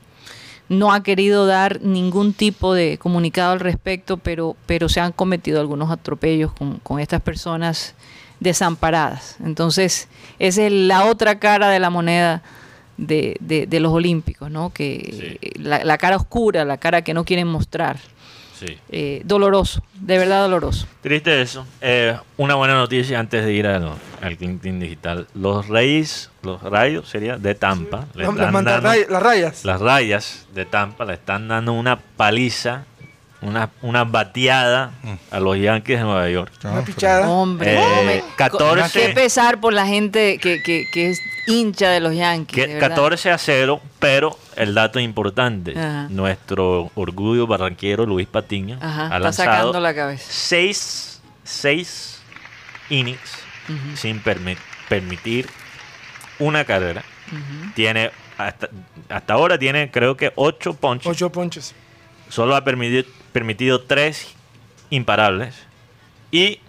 no 0.71 0.93
ha 0.93 1.03
querido 1.03 1.45
dar 1.45 1.81
ningún 1.81 2.31
tipo 2.33 2.73
de 2.73 2.97
comunicado 2.97 3.51
al 3.51 3.59
respecto, 3.59 4.15
pero, 4.17 4.55
pero 4.65 4.87
se 4.87 5.01
han 5.01 5.11
cometido 5.11 5.59
algunos 5.59 5.91
atropellos 5.91 6.53
con, 6.53 6.77
con 6.79 6.99
estas 7.01 7.19
personas 7.21 7.93
desamparadas. 8.39 9.35
Entonces, 9.43 10.07
esa 10.39 10.65
es 10.65 10.71
la 10.71 11.05
otra 11.05 11.39
cara 11.39 11.69
de 11.69 11.79
la 11.79 11.89
moneda 11.89 12.41
de, 12.97 13.35
de- 13.41 13.67
de 13.67 13.79
los 13.79 13.91
olímpicos, 13.91 14.49
¿no? 14.49 14.71
Que 14.71 15.37
la, 15.59 15.83
la 15.83 15.97
cara 15.97 16.15
oscura, 16.15 16.63
la 16.65 16.77
cara 16.77 17.01
que 17.01 17.13
no 17.13 17.25
quieren 17.25 17.47
mostrar. 17.47 17.97
Sí. 18.65 18.77
Eh, 18.89 19.21
doloroso, 19.25 19.81
de 19.95 20.17
verdad 20.19 20.43
doloroso. 20.43 20.87
Triste 21.01 21.41
eso. 21.41 21.65
Eh, 21.81 22.15
una 22.37 22.53
buena 22.55 22.75
noticia 22.75 23.19
antes 23.19 23.43
de 23.43 23.51
ir 23.53 23.65
al, 23.65 23.91
al 24.21 24.37
Clinton 24.37 24.79
Digital. 24.79 25.27
Los 25.33 25.67
Reyes, 25.67 26.29
los 26.43 26.61
Rayos 26.61 27.09
sería 27.09 27.37
de 27.37 27.55
Tampa. 27.55 28.05
le 28.13 28.23
Las, 28.25 28.33
están 28.35 28.53
manda- 28.53 28.71
dando- 28.73 28.89
ray- 28.89 29.05
las 29.09 29.23
rayas. 29.23 29.65
las 29.65 29.81
rayas 29.81 30.47
de 30.53 30.65
Tampa 30.65 31.05
le 31.05 31.13
están 31.15 31.47
dando 31.47 31.73
una 31.73 31.97
paliza, 31.97 32.85
una, 33.41 33.69
una 33.81 34.03
bateada 34.03 34.91
a 35.31 35.39
los 35.39 35.57
Yankees 35.57 35.97
de 35.99 36.03
Nueva 36.03 36.29
York. 36.29 36.51
Una 36.63 36.83
pichada. 36.83 37.29
Hombre, 37.29 37.73
Eh, 37.75 37.77
hombre, 37.99 38.23
14. 38.37 38.99
qué 39.07 39.09
pesar 39.13 39.59
por 39.59 39.73
la 39.73 39.85
gente 39.87 40.37
que, 40.37 40.61
que- 40.63 40.85
que 40.93 41.09
es 41.09 41.19
hincha 41.47 41.89
de 41.89 41.99
los 41.99 42.15
Yankees. 42.15 42.55
Que 42.55 42.67
de 42.67 42.73
verdad. 42.75 42.89
14 42.89 43.31
a 43.31 43.37
0, 43.37 43.81
pero 43.99 44.37
el 44.55 44.73
dato 44.75 44.99
importante, 44.99 45.71
Ajá. 45.77 46.07
nuestro 46.09 46.91
orgullo 46.95 47.47
barranquero 47.47 48.05
Luis 48.05 48.27
Patiño 48.27 48.77
Ajá, 48.81 49.01
ha 49.03 49.05
está 49.05 49.19
lanzado 49.19 49.49
sacando 49.51 49.79
la 49.79 49.93
cabeza. 49.95 50.25
seis, 50.29 51.21
seis 51.43 52.21
innings 52.89 53.19
sin 53.95 54.21
permi- 54.23 54.57
permitir 54.89 55.47
una 56.39 56.63
carrera. 56.65 57.03
Tiene 57.75 58.11
hasta, 58.37 58.69
hasta 59.09 59.33
ahora 59.33 59.57
tiene 59.57 59.89
creo 59.89 60.17
que 60.17 60.31
ocho 60.35 60.73
ponches. 60.73 61.07
Ocho 61.07 61.31
ponches. 61.31 61.73
Solo 62.29 62.55
ha 62.55 62.63
permitido, 62.63 63.03
permitido 63.31 63.81
tres 63.81 64.35
imparables 64.89 65.55
y 66.31 66.59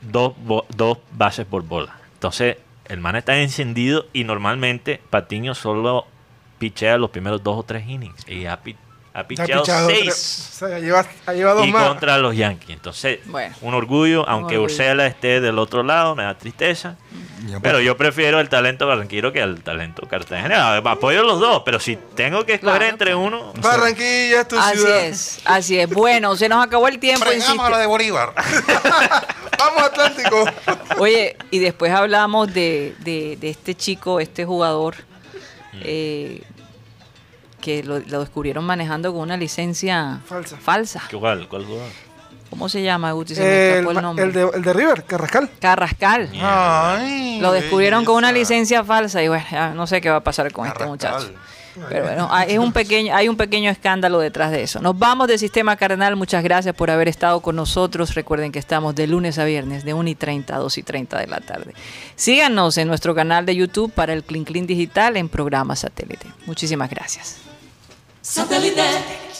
dos, 0.00 0.34
dos 0.76 0.98
bases 1.12 1.46
por 1.46 1.62
bola. 1.62 1.96
Entonces, 2.14 2.56
el 2.86 3.00
man 3.00 3.16
está 3.16 3.36
encendido 3.40 4.06
y 4.12 4.24
normalmente 4.24 5.00
Patiño 5.10 5.54
solo 5.54 6.06
pichea 6.58 6.98
los 6.98 7.10
primeros 7.10 7.42
dos 7.42 7.58
o 7.58 7.62
tres 7.62 7.86
innings. 7.88 8.28
Y 8.28 8.46
ha, 8.46 8.60
ha 9.14 9.26
pichado 9.26 9.64
seis 9.64 10.00
tres. 10.02 10.50
O 10.54 10.68
sea, 10.68 10.78
lleva, 10.80 11.06
ha 11.26 11.32
llevado 11.32 11.58
dos 11.60 11.68
y 11.68 11.72
más. 11.72 11.88
contra 11.88 12.18
los 12.18 12.36
Yankees. 12.36 12.70
Entonces, 12.70 13.20
Bueno. 13.26 13.54
un 13.62 13.72
orgullo, 13.74 14.28
aunque 14.28 14.56
orgullo. 14.56 14.72
Ursela 14.72 15.06
esté 15.06 15.40
del 15.40 15.58
otro 15.58 15.82
lado, 15.84 16.14
me 16.16 16.24
da 16.24 16.36
tristeza. 16.36 16.96
Ya, 17.46 17.60
Pero 17.60 17.78
yo 17.80 17.96
prefiero 17.96 18.40
el 18.40 18.48
talento 18.48 18.86
barranquero 18.86 19.32
que 19.32 19.40
el 19.40 19.62
talento 19.62 20.06
cartagenero. 20.08 20.60
Apoyo 20.88 21.22
los 21.22 21.38
dos, 21.40 21.62
pero 21.64 21.78
si 21.78 21.96
tengo 22.16 22.44
que 22.44 22.54
escoger 22.54 22.78
Claro. 22.78 22.90
entre 22.92 23.14
uno, 23.14 23.52
Barranquilla 23.60 24.40
es 24.40 24.48
tu 24.48 24.58
Así 24.58 24.78
ciudad. 24.78 25.04
es, 25.04 25.40
así 25.44 25.78
es. 25.78 25.88
Bueno, 25.90 26.34
se 26.36 26.48
nos 26.48 26.64
acabó 26.64 26.88
el 26.88 26.98
tiempo. 26.98 27.24
fregamos 27.26 27.66
a 27.66 27.70
la 27.70 27.78
de 27.78 27.86
Bolívar. 27.86 28.32
Vamos 29.58 29.82
Atlántico. 29.82 30.44
Oye, 30.98 31.36
y 31.50 31.58
después 31.58 31.92
hablamos 31.92 32.52
de, 32.52 32.94
de- 33.00 33.36
de 33.40 33.50
este 33.50 33.74
chico, 33.74 34.20
este 34.20 34.44
jugador, 34.44 34.96
eh, 35.82 36.42
que 37.64 37.82
lo, 37.82 37.98
lo 38.00 38.20
descubrieron 38.20 38.64
manejando 38.64 39.12
con 39.12 39.22
una 39.22 39.36
licencia 39.36 40.20
Falsa. 40.26 40.56
falsa. 40.58 41.02
¿cuál, 41.18 41.48
cuál 41.48 41.64
jugador? 41.64 41.88
¿Cómo 42.50 42.68
se 42.68 42.82
llama, 42.82 43.10
Guti? 43.12 43.34
Se 43.34 43.40
me 43.42 43.48
el, 43.48 43.74
escapó 43.78 43.90
el 43.90 44.02
nombre. 44.02 44.24
el 44.26 44.32
de, 44.32 44.48
el 44.54 44.62
de 44.62 44.72
River, 44.72 45.02
Carrascal. 45.04 45.50
Carrascal. 45.58 46.30
Ay, 46.40 47.40
Lo 47.40 47.50
descubrieron 47.52 48.04
con 48.04 48.14
una 48.16 48.30
licencia 48.30 48.84
falsa 48.84 49.22
y 49.22 49.28
bueno, 49.28 49.44
ya 49.50 49.70
no 49.74 49.86
sé 49.88 50.00
qué 50.00 50.10
va 50.10 50.16
a 50.16 50.20
pasar 50.22 50.52
con 50.52 50.66
este 50.68 50.84
muchacho. 50.86 51.30
Pero 51.88 52.04
bueno, 52.04 52.28
hay- 52.30 52.52
es 52.52 52.58
un 52.60 52.72
pequeño, 52.72 53.12
hay 53.16 53.28
un 53.28 53.36
pequeño 53.36 53.68
escándalo 53.68 54.20
detrás 54.20 54.52
de 54.52 54.62
eso. 54.62 54.80
Nos 54.80 54.96
vamos 54.96 55.26
de 55.26 55.38
Sistema 55.38 55.74
Carnal. 55.74 56.14
Muchas 56.14 56.44
gracias 56.44 56.72
por 56.76 56.88
haber 56.92 57.08
estado 57.08 57.40
con 57.40 57.56
nosotros. 57.56 58.14
Recuerden 58.14 58.52
que 58.52 58.60
estamos 58.60 58.94
de 58.94 59.08
lunes 59.08 59.40
a 59.40 59.44
viernes, 59.44 59.84
de 59.84 59.92
1 59.92 60.08
y 60.10 60.14
30 60.14 60.54
a 60.54 60.58
2 60.60 60.78
y 60.78 60.82
30 60.84 61.18
de 61.18 61.26
la 61.26 61.40
tarde. 61.40 61.74
Síganos 62.14 62.78
en 62.78 62.86
nuestro 62.86 63.12
canal 63.16 63.44
de 63.44 63.56
YouTube 63.56 63.90
para 63.90 64.12
el 64.12 64.22
Clean 64.22 64.44
Clean 64.44 64.68
Digital 64.68 65.16
en 65.16 65.28
programa 65.28 65.74
satélite. 65.74 66.28
Muchísimas 66.46 66.88
gracias. 66.88 67.38
Satellite. 68.24 69.33